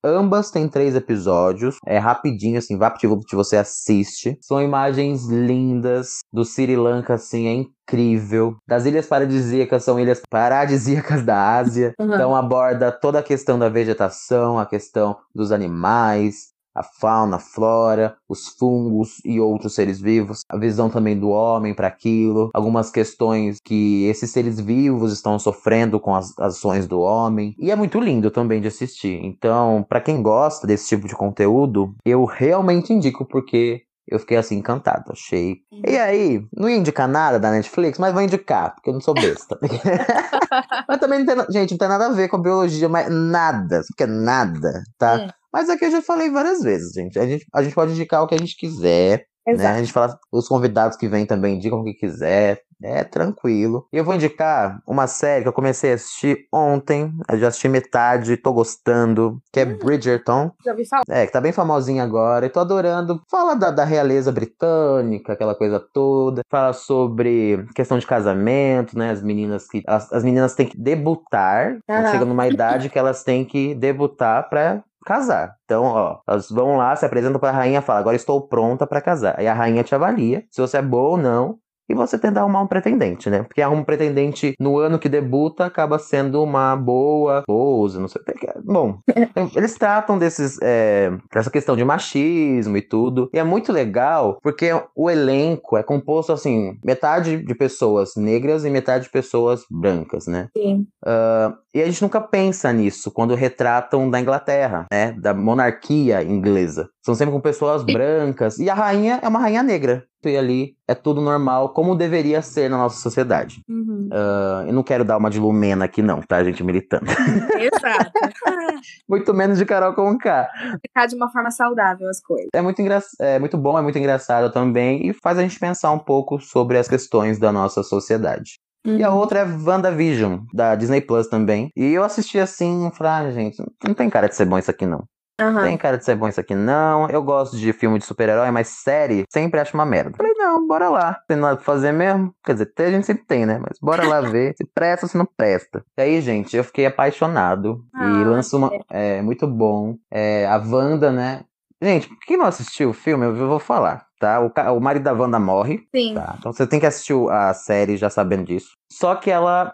Ambas 0.07 0.51
têm 0.51 0.69
três 0.69 0.95
episódios, 0.95 1.77
é 1.83 1.97
rapidinho, 1.97 2.59
assim, 2.59 2.77
VaptVupt 2.77 3.35
você 3.35 3.57
assiste. 3.57 4.37
São 4.39 4.61
imagens 4.61 5.25
lindas 5.25 6.19
do 6.31 6.45
Sri 6.45 6.75
Lanka, 6.75 7.15
assim, 7.15 7.47
é 7.47 7.53
incrível. 7.53 8.55
Das 8.67 8.85
ilhas 8.85 9.07
paradisíacas 9.07 9.83
são 9.83 9.99
ilhas 9.99 10.21
paradisíacas 10.29 11.23
da 11.25 11.57
Ásia. 11.57 11.95
Uhum. 11.99 12.13
Então 12.13 12.35
aborda 12.35 12.91
toda 12.91 13.17
a 13.17 13.23
questão 13.23 13.57
da 13.57 13.67
vegetação, 13.67 14.59
a 14.59 14.65
questão 14.67 15.17
dos 15.33 15.51
animais, 15.51 16.49
a 16.75 16.83
fauna, 16.83 17.37
a 17.37 17.39
flora, 17.39 18.15
os 18.27 18.49
fungos 18.49 19.21
e 19.23 19.39
outros 19.39 19.73
seres 19.75 19.99
vivos, 19.99 20.41
a 20.49 20.57
visão 20.57 20.89
também 20.89 21.17
do 21.17 21.29
homem 21.29 21.73
para 21.73 21.87
aquilo, 21.87 22.49
algumas 22.53 22.91
questões 22.91 23.57
que 23.63 24.05
esses 24.05 24.29
seres 24.31 24.59
vivos 24.59 25.13
estão 25.13 25.39
sofrendo 25.39 25.99
com 25.99 26.13
as 26.13 26.37
ações 26.37 26.87
do 26.87 26.99
homem. 26.99 27.55
E 27.57 27.71
é 27.71 27.75
muito 27.75 27.99
lindo 27.99 28.29
também 28.29 28.59
de 28.59 28.67
assistir. 28.67 29.23
Então, 29.23 29.85
para 29.87 30.01
quem 30.01 30.21
gosta 30.21 30.67
desse 30.67 30.87
tipo 30.89 31.07
de 31.07 31.15
conteúdo, 31.15 31.95
eu 32.05 32.25
realmente 32.25 32.91
indico 32.91 33.25
porque 33.25 33.83
eu 34.07 34.19
fiquei 34.19 34.37
assim 34.37 34.57
encantado, 34.57 35.11
achei. 35.11 35.57
E 35.85 35.97
aí, 35.97 36.45
não 36.55 36.69
ia 36.69 36.77
indicar 36.77 37.07
nada 37.07 37.39
da 37.39 37.49
Netflix, 37.49 37.97
mas 37.97 38.13
vou 38.13 38.21
indicar, 38.21 38.75
porque 38.75 38.89
eu 38.89 38.93
não 38.93 39.01
sou 39.01 39.15
besta. 39.15 39.57
mas 40.87 40.99
também 40.99 41.23
não 41.23 41.25
tem, 41.25 41.45
gente, 41.51 41.71
não 41.71 41.77
tem 41.77 41.87
nada 41.87 42.07
a 42.07 42.11
ver 42.11 42.27
com 42.27 42.37
a 42.37 42.41
biologia, 42.41 42.87
mas 42.87 43.09
nada, 43.09 43.81
porque 43.87 44.05
nada, 44.05 44.83
tá? 44.97 45.15
Hum. 45.15 45.29
Mas 45.55 45.69
aqui 45.69 45.85
eu 45.85 45.91
já 45.91 46.01
falei 46.01 46.29
várias 46.29 46.61
vezes, 46.61 46.91
gente. 46.91 47.17
A 47.17 47.25
gente, 47.25 47.45
a 47.53 47.63
gente 47.63 47.73
pode 47.73 47.93
indicar 47.93 48.21
o 48.21 48.27
que 48.27 48.35
a 48.35 48.37
gente 48.37 48.57
quiser. 48.57 49.25
Né? 49.47 49.65
A 49.65 49.77
gente 49.77 49.93
fala, 49.93 50.19
os 50.29 50.49
convidados 50.49 50.97
que 50.97 51.07
vêm 51.07 51.25
também 51.25 51.55
indicam 51.55 51.79
o 51.79 51.83
que 51.85 51.93
quiser. 51.93 52.59
É 52.83 53.05
tranquilo. 53.05 53.87
E 53.93 53.97
eu 53.97 54.03
vou 54.03 54.15
indicar 54.15 54.81
uma 54.85 55.07
série 55.07 55.43
que 55.43 55.47
eu 55.47 55.53
comecei 55.53 55.93
a 55.93 55.95
assistir 55.95 56.45
ontem. 56.51 57.09
Eu 57.31 57.39
já 57.39 57.47
assisti 57.47 57.69
metade, 57.69 58.35
tô 58.35 58.51
gostando. 58.51 59.41
Que 59.53 59.61
é 59.61 59.65
hum, 59.65 59.77
Bridgerton. 59.77 60.51
Já 60.65 60.73
vi 60.73 60.85
falar. 60.85 61.03
É, 61.07 61.25
que 61.25 61.31
tá 61.31 61.39
bem 61.39 61.53
famosinha 61.53 62.03
agora. 62.03 62.45
E 62.45 62.49
tô 62.49 62.59
adorando. 62.59 63.21
Fala 63.31 63.55
da, 63.55 63.71
da 63.71 63.85
realeza 63.85 64.33
britânica, 64.33 65.31
aquela 65.31 65.55
coisa 65.55 65.79
toda. 65.79 66.41
Fala 66.51 66.73
sobre 66.73 67.65
questão 67.73 67.97
de 67.97 68.05
casamento, 68.05 68.97
né? 68.97 69.11
As 69.11 69.23
meninas 69.23 69.67
que. 69.67 69.81
As, 69.87 70.11
as 70.11 70.23
meninas 70.25 70.53
têm 70.53 70.67
que 70.67 70.77
debutar. 70.77 71.77
Uhum. 71.89 72.11
Chega 72.11 72.25
numa 72.25 72.45
idade 72.45 72.89
que 72.89 72.99
elas 72.99 73.23
têm 73.23 73.45
que 73.45 73.73
debutar 73.73 74.49
pra 74.49 74.83
casar. 75.05 75.55
Então, 75.65 75.83
ó, 75.85 76.19
elas 76.27 76.49
vão 76.49 76.77
lá, 76.77 76.95
se 76.95 77.05
apresentam 77.05 77.39
para 77.39 77.49
a 77.51 77.53
rainha, 77.53 77.81
fala: 77.81 77.99
"Agora 77.99 78.15
estou 78.17 78.47
pronta 78.47 78.87
para 78.87 79.01
casar". 79.01 79.35
Aí 79.39 79.47
a 79.47 79.53
rainha 79.53 79.83
te 79.83 79.95
avalia 79.95 80.45
se 80.51 80.61
você 80.61 80.77
é 80.79 80.81
boa 80.81 81.11
ou 81.11 81.17
não 81.17 81.59
e 81.89 81.93
você 81.93 82.17
tenta 82.17 82.39
arrumar 82.39 82.61
um 82.61 82.67
pretendente, 82.67 83.29
né? 83.29 83.43
Porque 83.43 83.61
arrumar 83.61 83.81
um 83.81 83.85
pretendente 83.85 84.55
no 84.59 84.77
ano 84.77 84.99
que 84.99 85.09
debuta 85.09 85.65
acaba 85.65 85.99
sendo 85.99 86.41
uma 86.43 86.75
boa 86.75 87.39
esposa, 87.39 87.99
não 87.99 88.07
sei 88.07 88.21
o 88.21 88.25
que. 88.25 88.47
Bom, 88.63 88.99
eles 89.55 89.75
tratam 89.75 90.17
desses, 90.17 90.57
é, 90.61 91.11
dessa 91.33 91.51
questão 91.51 91.75
de 91.75 91.83
machismo 91.83 92.77
e 92.77 92.81
tudo. 92.81 93.29
E 93.33 93.39
é 93.39 93.43
muito 93.43 93.71
legal 93.71 94.39
porque 94.41 94.69
o 94.95 95.09
elenco 95.09 95.77
é 95.77 95.83
composto 95.83 96.31
assim, 96.31 96.77
metade 96.83 97.37
de 97.37 97.55
pessoas 97.55 98.13
negras 98.15 98.65
e 98.65 98.69
metade 98.69 99.05
de 99.05 99.11
pessoas 99.11 99.63
brancas, 99.69 100.27
né? 100.27 100.49
Sim. 100.57 100.87
Uh, 101.05 101.55
e 101.73 101.81
a 101.81 101.85
gente 101.85 102.01
nunca 102.01 102.21
pensa 102.21 102.71
nisso 102.71 103.11
quando 103.11 103.35
retratam 103.35 104.09
da 104.09 104.19
Inglaterra, 104.19 104.85
né? 104.91 105.11
Da 105.11 105.33
monarquia 105.33 106.23
inglesa. 106.23 106.89
São 107.05 107.13
sempre 107.13 107.31
com 107.31 107.39
pessoas 107.39 107.83
brancas. 107.83 108.57
E 108.57 108.67
a 108.67 108.73
rainha 108.73 109.19
é 109.21 109.27
uma 109.27 109.37
rainha 109.37 109.61
negra 109.61 110.03
e 110.23 110.35
ali 110.35 110.75
é 110.87 110.95
tudo 110.95 111.21
normal, 111.21 111.69
como 111.69 111.93
deveria 111.93 112.41
ser 112.41 112.67
na 112.67 112.77
nossa 112.77 112.99
sociedade. 112.99 113.61
Uhum. 113.69 114.09
Uh, 114.11 114.67
eu 114.67 114.73
não 114.73 114.81
quero 114.81 115.05
dar 115.05 115.17
uma 115.17 115.29
de 115.29 115.39
Lumena 115.39 115.85
aqui, 115.85 116.01
não, 116.01 116.19
tá, 116.19 116.43
gente? 116.43 116.63
Militando. 116.63 117.05
Exato. 117.61 118.11
muito 119.07 119.31
menos 119.35 119.59
de 119.59 119.65
Carol 119.67 119.93
com 119.93 120.17
K. 120.17 120.49
Ficar 120.81 121.05
de 121.05 121.15
uma 121.15 121.31
forma 121.31 121.51
saudável 121.51 122.09
as 122.09 122.19
coisas. 122.19 122.49
É 122.51 122.61
muito, 122.63 122.81
engra... 122.81 122.99
é 123.19 123.37
muito 123.37 123.55
bom, 123.55 123.77
é 123.77 123.83
muito 123.83 123.99
engraçado 123.99 124.51
também 124.51 125.07
e 125.07 125.13
faz 125.13 125.37
a 125.37 125.43
gente 125.43 125.59
pensar 125.59 125.91
um 125.91 125.99
pouco 125.99 126.39
sobre 126.39 126.79
as 126.79 126.87
questões 126.87 127.37
da 127.37 127.51
nossa 127.51 127.83
sociedade. 127.83 128.53
Uhum. 128.83 128.97
E 128.97 129.03
a 129.03 129.11
uhum. 129.11 129.17
outra 129.17 129.41
é 129.41 129.45
WandaVision, 129.45 130.39
da 130.51 130.73
Disney 130.73 131.01
Plus 131.01 131.27
também. 131.27 131.69
E 131.75 131.93
eu 131.93 132.03
assisti 132.03 132.39
assim 132.39 132.89
falei, 132.95 133.27
ah, 133.27 133.31
gente, 133.31 133.63
não 133.83 133.93
tem 133.93 134.09
cara 134.09 134.27
de 134.27 134.35
ser 134.35 134.45
bom 134.45 134.57
isso 134.57 134.71
aqui 134.71 134.87
não. 134.87 135.03
Uhum. 135.39 135.63
Tem 135.63 135.77
cara 135.77 135.97
de 135.97 136.05
ser 136.05 136.15
bom 136.15 136.27
isso 136.27 136.39
aqui, 136.39 136.55
não. 136.55 137.09
Eu 137.09 137.21
gosto 137.21 137.57
de 137.57 137.73
filme 137.73 137.99
de 137.99 138.05
super-herói, 138.05 138.51
mas 138.51 138.69
série 138.69 139.25
sempre 139.29 139.59
acho 139.59 139.73
uma 139.73 139.85
merda. 139.85 140.15
Falei, 140.15 140.33
não, 140.33 140.65
bora 140.65 140.89
lá. 140.89 141.19
Tem 141.27 141.35
nada 141.35 141.57
pra 141.57 141.65
fazer 141.65 141.91
mesmo. 141.91 142.33
Quer 142.43 142.53
dizer, 142.53 142.73
a 142.77 142.91
gente 142.91 143.05
sempre 143.05 143.25
tem, 143.25 143.45
né? 143.45 143.59
Mas 143.59 143.77
bora 143.81 144.07
lá 144.07 144.21
ver 144.21 144.53
se 144.55 144.65
presta 144.65 145.05
ou 145.05 145.09
se 145.09 145.17
não 145.17 145.25
presta. 145.25 145.83
E 145.97 146.01
aí, 146.01 146.21
gente, 146.21 146.55
eu 146.55 146.63
fiquei 146.63 146.85
apaixonado. 146.85 147.83
Ah, 147.93 148.05
e 148.05 148.23
lançou 148.23 148.59
uma. 148.59 148.71
É 148.89 149.21
muito 149.21 149.45
bom. 149.45 149.97
É, 150.09 150.47
a 150.47 150.55
Wanda, 150.57 151.11
né? 151.11 151.43
Gente, 151.81 152.09
quem 152.25 152.37
não 152.37 152.45
assistiu 152.45 152.91
o 152.91 152.93
filme, 152.93 153.25
eu 153.25 153.35
vou 153.35 153.59
falar, 153.59 154.05
tá? 154.19 154.39
O, 154.39 154.51
o 154.77 154.79
marido 154.79 155.03
da 155.03 155.13
Wanda 155.13 155.37
morre. 155.37 155.85
Sim. 155.93 156.13
Tá? 156.13 156.35
Então 156.39 156.53
você 156.53 156.65
tem 156.65 156.79
que 156.79 156.85
assistir 156.85 157.13
a 157.29 157.53
série 157.53 157.97
já 157.97 158.09
sabendo 158.09 158.45
disso. 158.45 158.69
Só 158.89 159.15
que 159.15 159.29
ela 159.29 159.73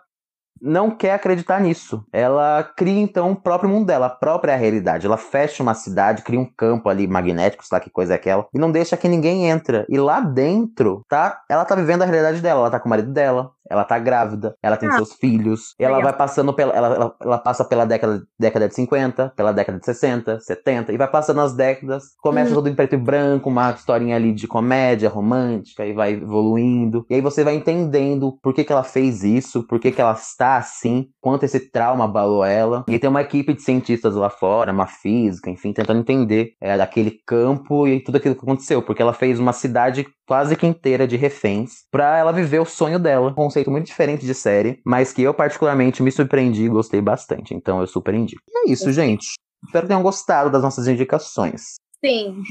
não 0.62 0.92
quer 0.92 1.14
acreditar 1.14 1.60
nisso. 1.60 2.06
Ela 2.12 2.64
cria 2.64 3.02
então 3.02 3.32
o 3.32 3.36
próprio 3.36 3.70
mundo 3.70 3.88
dela, 3.88 4.06
a 4.06 4.10
própria 4.10 4.56
realidade. 4.56 5.06
Ela 5.06 5.18
fecha 5.18 5.64
uma 5.64 5.74
cidade, 5.74 6.22
cria 6.22 6.40
um 6.40 6.46
campo 6.46 6.90
ali 6.90 7.08
magnético, 7.08 7.66
sei 7.66 7.76
lá 7.76 7.80
que 7.80 7.90
coisa 7.90 8.14
é 8.14 8.16
aquela, 8.16 8.48
e 8.54 8.60
não 8.60 8.72
deixa 8.72 8.98
que 8.98 9.08
ninguém 9.08 9.50
entra. 9.50 9.86
E 9.90 9.98
lá 9.98 10.20
dentro, 10.20 11.04
tá? 11.10 11.42
Ela 11.50 11.66
tá 11.66 11.76
vivendo 11.76 12.04
a 12.04 12.06
realidade 12.06 12.42
dela, 12.42 12.62
ela 12.62 12.72
tá 12.72 12.80
com 12.80 12.88
o 12.88 12.90
marido 12.90 13.12
dela, 13.12 13.52
ela 13.72 13.86
tá 13.86 13.98
grávida, 13.98 14.56
ela 14.62 14.76
tem 14.76 14.90
ah. 14.90 14.94
seus 14.94 15.14
filhos, 15.14 15.74
ela 15.80 16.02
vai 16.02 16.14
passando 16.14 16.54
pela. 16.54 16.74
Ela, 16.74 16.88
ela, 16.96 17.16
ela, 17.22 17.38
passa 17.38 17.64
pela 17.64 17.86
década, 17.86 18.22
década 18.38 18.68
de 18.68 18.76
50, 18.76 19.34
pela 19.36 19.54
década 19.54 19.80
de 19.80 19.86
60, 19.86 20.40
70, 20.42 20.92
e 20.92 20.98
vai 20.98 21.08
passando 21.08 21.40
as 21.40 21.54
décadas, 21.54 22.04
começa 22.22 22.52
hum. 22.52 22.56
tudo 22.56 22.70
em 22.70 22.76
preto 22.76 22.96
e 22.96 22.98
branco, 22.98 23.50
uma 23.50 23.72
historinha 23.72 24.16
ali 24.16 24.34
de 24.34 24.48
comédia 24.48 25.10
romântica, 25.10 25.86
e 25.86 25.94
vai 25.94 26.14
evoluindo. 26.14 27.06
E 27.10 27.16
aí 27.16 27.22
você 27.22 27.44
vai 27.44 27.56
entendendo 27.56 28.38
por 28.42 28.54
que, 28.54 28.64
que 28.64 28.74
ela 28.74 28.84
fez 28.84 29.24
isso, 29.24 29.66
por 29.66 29.80
que, 29.80 29.92
que 29.92 30.02
ela 30.02 30.14
está 30.14 30.51
assim, 30.58 31.10
quanto 31.20 31.44
esse 31.44 31.72
trauma 31.72 32.06
abalou 32.06 32.44
ela. 32.44 32.84
E 32.88 32.98
tem 32.98 33.10
uma 33.10 33.22
equipe 33.22 33.54
de 33.54 33.62
cientistas 33.62 34.16
lá 34.16 34.30
fora, 34.30 34.72
uma 34.72 34.88
física, 34.88 35.50
enfim, 35.50 35.74
tentando 35.74 36.00
entender 36.00 36.54
é, 36.60 36.78
daquele 36.78 37.12
campo 37.26 37.88
e 37.88 38.00
tudo 38.04 38.18
aquilo 38.18 38.36
que 38.36 38.42
aconteceu, 38.42 38.82
porque 38.82 39.02
ela 39.02 39.14
fez 39.14 39.40
uma 39.40 39.54
cidade 39.54 40.06
quase 40.28 40.56
que 40.56 40.66
inteira 40.66 41.08
de 41.08 41.18
reféns 41.18 41.84
para 41.92 42.18
ela 42.18 42.32
viver 42.32 42.60
o 42.60 42.66
sonho 42.66 43.00
dela. 43.00 43.30
Um 43.30 43.34
conceito 43.34 43.70
muito 43.70 43.86
diferente 43.86 44.26
de 44.26 44.34
série, 44.34 44.80
mas 44.86 45.12
que 45.12 45.22
eu 45.22 45.34
particularmente 45.34 46.02
me 46.02 46.12
surpreendi 46.12 46.64
e 46.64 46.70
gostei 46.70 47.02
bastante. 47.02 47.54
Então 47.54 47.80
eu 47.82 47.88
super 47.88 48.14
indico. 48.14 48.42
E 48.48 48.70
é 48.70 48.72
isso, 48.72 48.92
gente. 48.92 49.28
Espero 49.66 49.84
que 49.84 49.90
tenham 49.90 50.02
gostado 50.02 50.50
das 50.50 50.64
nossas 50.64 50.88
indicações. 50.88 51.76
Sim. 52.04 52.42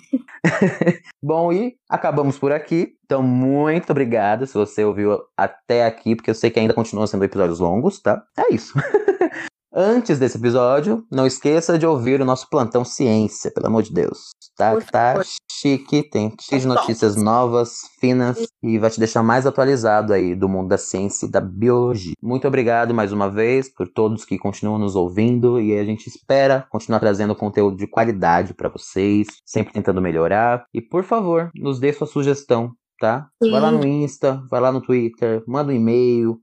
Bom, 1.22 1.52
e 1.52 1.76
acabamos 1.88 2.38
por 2.38 2.52
aqui. 2.52 2.94
Então, 3.04 3.22
muito 3.22 3.90
obrigado 3.90 4.46
se 4.46 4.54
você 4.54 4.84
ouviu 4.84 5.20
até 5.36 5.84
aqui, 5.84 6.14
porque 6.14 6.30
eu 6.30 6.34
sei 6.34 6.50
que 6.50 6.60
ainda 6.60 6.74
continuam 6.74 7.06
sendo 7.06 7.24
episódios 7.24 7.58
longos, 7.58 8.00
tá? 8.00 8.22
É 8.38 8.54
isso. 8.54 8.74
Antes 9.72 10.18
desse 10.18 10.36
episódio, 10.36 11.06
não 11.10 11.26
esqueça 11.26 11.78
de 11.78 11.86
ouvir 11.86 12.20
o 12.20 12.24
nosso 12.24 12.48
plantão 12.48 12.84
ciência, 12.84 13.52
pelo 13.52 13.68
amor 13.68 13.82
de 13.82 13.92
Deus. 13.92 14.30
Tá, 14.60 15.14
tá 15.14 15.22
chique, 15.50 16.02
tem 16.02 16.34
de 16.36 16.66
notícias 16.66 17.16
novas, 17.16 17.80
finas 17.98 18.46
e 18.62 18.78
vai 18.78 18.90
te 18.90 18.98
deixar 18.98 19.22
mais 19.22 19.46
atualizado 19.46 20.12
aí 20.12 20.34
do 20.34 20.48
mundo 20.48 20.68
da 20.68 20.76
ciência 20.76 21.26
e 21.26 21.30
da 21.30 21.40
biologia. 21.40 22.14
Muito 22.22 22.46
obrigado 22.46 22.92
mais 22.92 23.10
uma 23.10 23.30
vez 23.30 23.72
por 23.72 23.88
todos 23.88 24.24
que 24.24 24.38
continuam 24.38 24.78
nos 24.78 24.96
ouvindo 24.96 25.60
e 25.60 25.78
a 25.78 25.84
gente 25.84 26.06
espera 26.08 26.66
continuar 26.70 27.00
trazendo 27.00 27.34
conteúdo 27.34 27.76
de 27.76 27.86
qualidade 27.86 28.54
para 28.54 28.68
vocês, 28.68 29.28
sempre 29.44 29.72
tentando 29.72 30.00
melhorar. 30.00 30.64
E 30.74 30.80
por 30.80 31.04
favor, 31.04 31.50
nos 31.54 31.78
dê 31.78 31.92
sua 31.92 32.06
sugestão 32.06 32.72
tá? 33.00 33.28
Sim. 33.42 33.50
Vai 33.50 33.60
lá 33.62 33.72
no 33.72 33.84
Insta, 33.86 34.44
vai 34.50 34.60
lá 34.60 34.70
no 34.70 34.82
Twitter, 34.82 35.42
manda 35.48 35.72
um 35.72 35.74
e-mail. 35.74 36.38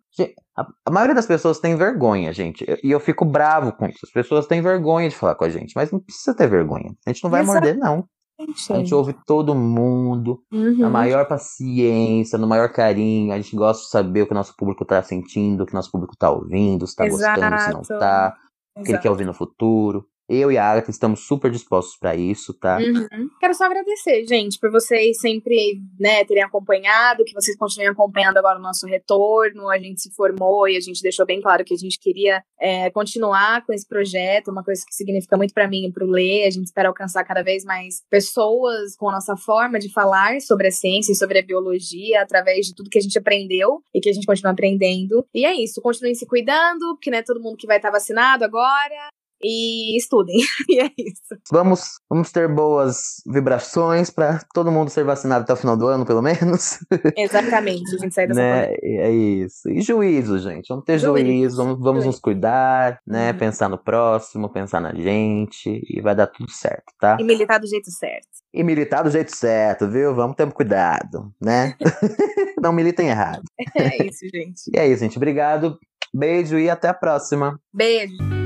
A, 0.57 0.67
a, 0.85 0.91
maioria 0.91 1.13
das 1.13 1.27
pessoas 1.27 1.59
tem 1.59 1.75
vergonha, 1.75 2.33
gente. 2.33 2.65
E 2.83 2.89
eu 2.89 2.99
fico 2.99 3.23
bravo 3.23 3.71
com 3.71 3.85
isso. 3.85 3.99
As 4.03 4.11
pessoas 4.11 4.47
têm 4.47 4.61
vergonha 4.61 5.07
de 5.07 5.15
falar 5.15 5.35
com 5.35 5.43
a 5.45 5.49
gente, 5.49 5.73
mas 5.75 5.91
não 5.91 5.99
precisa 5.99 6.35
ter 6.35 6.47
vergonha. 6.47 6.95
A 7.05 7.11
gente 7.11 7.23
não 7.23 7.29
vai 7.29 7.41
Exato. 7.41 7.53
morder, 7.53 7.77
não. 7.77 8.07
A 8.39 8.77
gente 8.77 8.93
ouve 8.93 9.15
todo 9.25 9.55
mundo, 9.55 10.43
uhum. 10.51 10.77
na 10.77 10.89
maior 10.89 11.27
paciência, 11.27 12.37
no 12.37 12.47
maior 12.47 12.71
carinho. 12.71 13.33
A 13.33 13.37
gente 13.37 13.55
gosta 13.55 13.83
de 13.83 13.89
saber 13.89 14.23
o 14.23 14.27
que 14.27 14.31
o 14.31 14.35
nosso 14.35 14.55
público 14.55 14.85
tá 14.85 15.01
sentindo, 15.01 15.63
o 15.63 15.65
que 15.65 15.73
o 15.73 15.75
nosso 15.75 15.91
público 15.91 16.15
tá 16.17 16.29
ouvindo, 16.29 16.85
se 16.85 16.95
tá 16.95 17.05
Exato. 17.05 17.39
gostando, 17.41 17.61
se 17.61 17.73
não 17.73 17.99
tá, 17.99 18.35
o 18.75 18.83
que 18.83 18.91
ele 18.91 18.99
quer 18.99 19.09
ouvir 19.09 19.25
no 19.25 19.33
futuro. 19.33 20.07
Eu 20.29 20.51
e 20.51 20.57
a 20.57 20.65
Agatha 20.65 20.91
estamos 20.91 21.25
super 21.25 21.49
dispostos 21.49 21.97
para 21.97 22.15
isso, 22.15 22.53
tá? 22.53 22.77
Uhum. 22.77 23.29
Quero 23.39 23.53
só 23.53 23.65
agradecer, 23.65 24.25
gente, 24.25 24.59
por 24.59 24.69
vocês 24.69 25.19
sempre, 25.21 25.79
né, 25.97 26.25
terem 26.25 26.43
acompanhado, 26.43 27.23
que 27.23 27.33
vocês 27.33 27.55
continuem 27.55 27.89
acompanhando 27.89 28.37
agora 28.37 28.59
o 28.59 28.61
nosso 28.61 28.85
retorno. 28.85 29.69
A 29.69 29.77
gente 29.77 30.01
se 30.01 30.11
formou 30.13 30.67
e 30.67 30.75
a 30.75 30.81
gente 30.81 31.01
deixou 31.01 31.25
bem 31.25 31.39
claro 31.39 31.63
que 31.63 31.73
a 31.73 31.77
gente 31.77 31.97
queria 31.97 32.43
é, 32.59 32.89
continuar 32.89 33.65
com 33.65 33.71
esse 33.73 33.87
projeto, 33.87 34.51
uma 34.51 34.63
coisa 34.63 34.83
que 34.85 34.93
significa 34.93 35.37
muito 35.37 35.53
para 35.53 35.67
mim 35.67 35.85
e 35.85 35.91
para 35.91 36.03
o 36.03 36.09
Lê. 36.09 36.45
A 36.45 36.51
gente 36.51 36.65
espera 36.65 36.89
alcançar 36.89 37.23
cada 37.23 37.41
vez 37.41 37.63
mais 37.63 38.01
pessoas 38.09 38.97
com 38.97 39.07
a 39.07 39.13
nossa 39.13 39.37
forma 39.37 39.79
de 39.79 39.91
falar 39.93 40.41
sobre 40.41 40.67
a 40.67 40.71
ciência 40.71 41.13
e 41.13 41.15
sobre 41.15 41.39
a 41.39 41.45
biologia 41.45 42.21
através 42.21 42.65
de 42.65 42.75
tudo 42.75 42.89
que 42.89 42.97
a 42.97 43.01
gente 43.01 43.17
aprendeu 43.17 43.81
e 43.95 44.01
que 44.01 44.09
a 44.09 44.13
gente 44.13 44.25
continua 44.25 44.51
aprendendo. 44.51 45.25
E 45.33 45.45
é 45.45 45.53
isso, 45.53 45.81
continuem 45.81 46.15
se 46.15 46.25
cuidando, 46.25 46.95
porque 46.95 47.09
não 47.09 47.17
é 47.17 47.23
todo 47.23 47.41
mundo 47.41 47.55
que 47.55 47.67
vai 47.67 47.77
estar 47.77 47.91
vacinado 47.91 48.43
agora. 48.43 49.09
E 49.41 49.97
estudem. 49.97 50.37
e 50.69 50.79
é 50.79 50.91
isso. 50.97 51.39
Vamos, 51.51 51.99
vamos 52.09 52.31
ter 52.31 52.47
boas 52.47 53.21
vibrações 53.25 54.09
para 54.09 54.39
todo 54.53 54.71
mundo 54.71 54.89
ser 54.89 55.03
vacinado 55.03 55.43
até 55.43 55.53
o 55.53 55.57
final 55.57 55.77
do 55.77 55.87
ano, 55.87 56.05
pelo 56.05 56.21
menos. 56.21 56.79
Exatamente, 57.15 57.95
a 57.95 57.97
gente 57.99 58.13
sair 58.13 58.27
dessa 58.27 58.39
né? 58.39 58.73
É 58.81 59.11
isso. 59.11 59.69
E 59.69 59.81
juízo, 59.81 60.39
gente. 60.39 60.67
Vamos 60.69 60.85
ter 60.85 60.99
juízo, 60.99 61.25
juízo 61.25 61.57
vamos, 61.57 61.79
vamos 61.79 62.03
juízo. 62.03 62.07
nos 62.07 62.19
cuidar, 62.19 62.99
né? 63.05 63.31
Uhum. 63.31 63.37
Pensar 63.37 63.69
no 63.69 63.77
próximo, 63.77 64.49
pensar 64.49 64.81
na 64.81 64.93
gente 64.93 65.81
e 65.87 66.01
vai 66.01 66.15
dar 66.15 66.27
tudo 66.27 66.51
certo, 66.51 66.93
tá? 66.99 67.17
E 67.19 67.23
militar 67.23 67.59
do 67.59 67.67
jeito 67.67 67.91
certo. 67.91 68.27
E 68.53 68.63
militar 68.63 69.03
do 69.03 69.11
jeito 69.11 69.35
certo, 69.35 69.89
viu? 69.89 70.15
Vamos 70.15 70.35
ter 70.35 70.51
cuidado, 70.51 71.31
né? 71.41 71.75
Não 72.61 72.73
militem 72.73 73.09
errado. 73.09 73.43
É 73.75 74.05
isso, 74.05 74.25
gente. 74.33 74.61
E 74.73 74.79
é 74.79 74.87
isso, 74.87 75.03
gente. 75.03 75.17
Obrigado. 75.17 75.77
Beijo 76.13 76.57
e 76.57 76.69
até 76.69 76.87
a 76.87 76.93
próxima. 76.93 77.59
Beijo. 77.73 78.36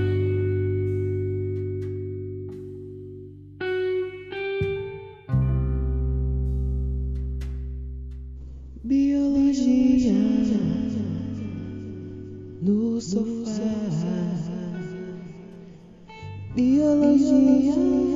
Biologia 17.21 17.75
no 17.75 18.10